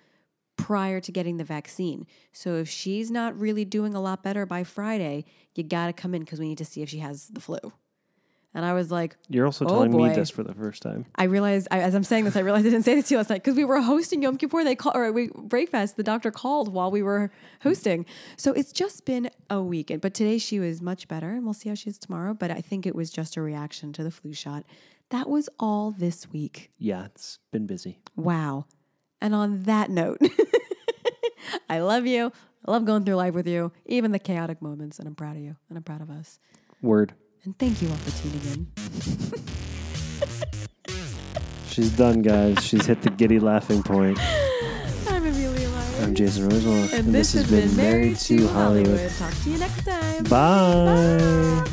prior 0.58 1.00
to 1.00 1.12
getting 1.12 1.38
the 1.38 1.44
vaccine. 1.44 2.06
So 2.32 2.56
if 2.56 2.70
she's 2.70 3.10
not 3.10 3.40
really 3.40 3.66
doing 3.66 3.96
a 3.96 4.02
lot 4.02 4.22
better 4.22 4.46
by 4.46 4.64
Friday, 4.64 5.26
you 5.56 5.64
got 5.64 5.88
to 5.88 5.94
come 5.94 6.14
in 6.14 6.22
because 6.22 6.40
we 6.40 6.48
need 6.48 6.60
to 6.60 6.66
see 6.66 6.84
if 6.84 6.90
she 6.90 7.00
has 7.00 7.30
the 7.30 7.42
flu. 7.42 7.58
And 8.54 8.66
I 8.66 8.74
was 8.74 8.92
like, 8.92 9.16
You're 9.30 9.46
also 9.46 9.64
Oh, 9.66 9.70
telling 9.70 9.96
me 9.96 10.10
this 10.10 10.30
for 10.30 10.44
the 10.44 10.54
first 10.54 10.82
time. 10.82 11.06
I 11.16 11.24
realized 11.24 11.70
I, 11.72 11.80
as 11.80 11.96
I'm 11.96 12.04
saying 12.04 12.26
this, 12.26 12.36
I 12.36 12.42
realized 12.42 12.66
I 12.66 12.70
didn't 12.70 12.84
say 12.84 12.96
this 12.96 13.08
to 13.08 13.14
you 13.14 13.18
last 13.18 13.30
night 13.30 13.44
because 13.44 13.56
we 13.56 13.64
were 13.64 13.80
hosting 13.82 14.22
Yom 14.22 14.36
Kippur. 14.38 14.64
They 14.66 14.76
call 14.76 14.92
or 14.96 15.12
we 15.14 15.30
breakfast. 15.36 15.96
The 15.96 16.04
doctor 16.04 16.32
called 16.32 16.74
while 16.74 16.92
we 16.92 17.02
were 17.02 17.32
hosting, 17.64 18.06
so 18.36 18.52
it's 18.52 18.74
just 18.74 19.06
been 19.06 19.30
a 19.50 19.62
weekend. 19.62 20.02
But 20.02 20.14
today 20.14 20.38
she 20.38 20.60
was 20.60 20.82
much 20.82 21.08
better, 21.08 21.30
and 21.30 21.46
we'll 21.46 21.54
see 21.54 21.70
how 21.70 21.76
she 21.76 21.90
is 21.90 21.98
tomorrow. 21.98 22.34
But 22.34 22.52
I 22.52 22.60
think 22.60 22.86
it 22.86 22.94
was 22.96 23.10
just 23.10 23.38
a 23.38 23.42
reaction 23.42 23.94
to 23.94 24.04
the 24.04 24.12
flu 24.12 24.34
shot. 24.34 24.66
That 25.12 25.30
was 25.30 25.48
all 25.60 25.92
this 25.92 26.30
week. 26.32 26.72
Yeah, 26.78 27.06
it's 27.06 27.40
been 27.52 27.68
busy. 27.68 28.00
Wow. 28.18 28.66
And 29.22 29.34
on 29.36 29.64
that 29.64 29.90
note, 29.90 30.20
I 31.70 31.80
love 31.80 32.06
you. 32.06 32.32
I 32.66 32.72
love 32.72 32.86
going 32.86 33.06
through 33.06 33.16
life 33.16 33.34
with 33.34 33.48
you, 33.48 33.72
even 33.86 34.12
the 34.12 34.20
chaotic 34.20 34.62
moments, 34.62 35.00
and 35.00 35.08
I'm 35.08 35.16
proud 35.16 35.36
of 35.36 35.42
you, 35.42 35.56
and 35.70 35.78
I'm 35.78 35.84
proud 35.84 36.02
of 36.02 36.10
us. 36.10 36.40
Word. 36.82 37.14
And 37.44 37.58
thank 37.58 37.82
you 37.82 37.90
all 37.90 37.96
for 37.96 38.12
tuning 38.22 38.42
in. 38.54 38.68
She's 41.68 41.92
done, 41.98 42.22
guys. 42.22 42.64
She's 42.64 42.86
hit 42.86 43.02
the 43.02 43.10
giddy 43.10 43.40
laughing 43.40 43.82
point. 43.82 44.20
I'm 45.10 45.26
Amelia 45.26 45.70
Myers. 45.70 46.02
I'm 46.02 46.14
Jason 46.14 46.50
Rosenwald. 46.50 46.94
And 46.94 47.16
this, 47.16 47.34
has 47.34 47.50
been 47.50 47.76
Married 47.76 48.18
to 48.18 48.48
Hollywood. 48.50 49.10
Talk 49.18 49.34
to 49.44 49.50
you 49.50 49.58
next 49.58 49.84
time. 49.86 50.24
Bye. 50.26 51.72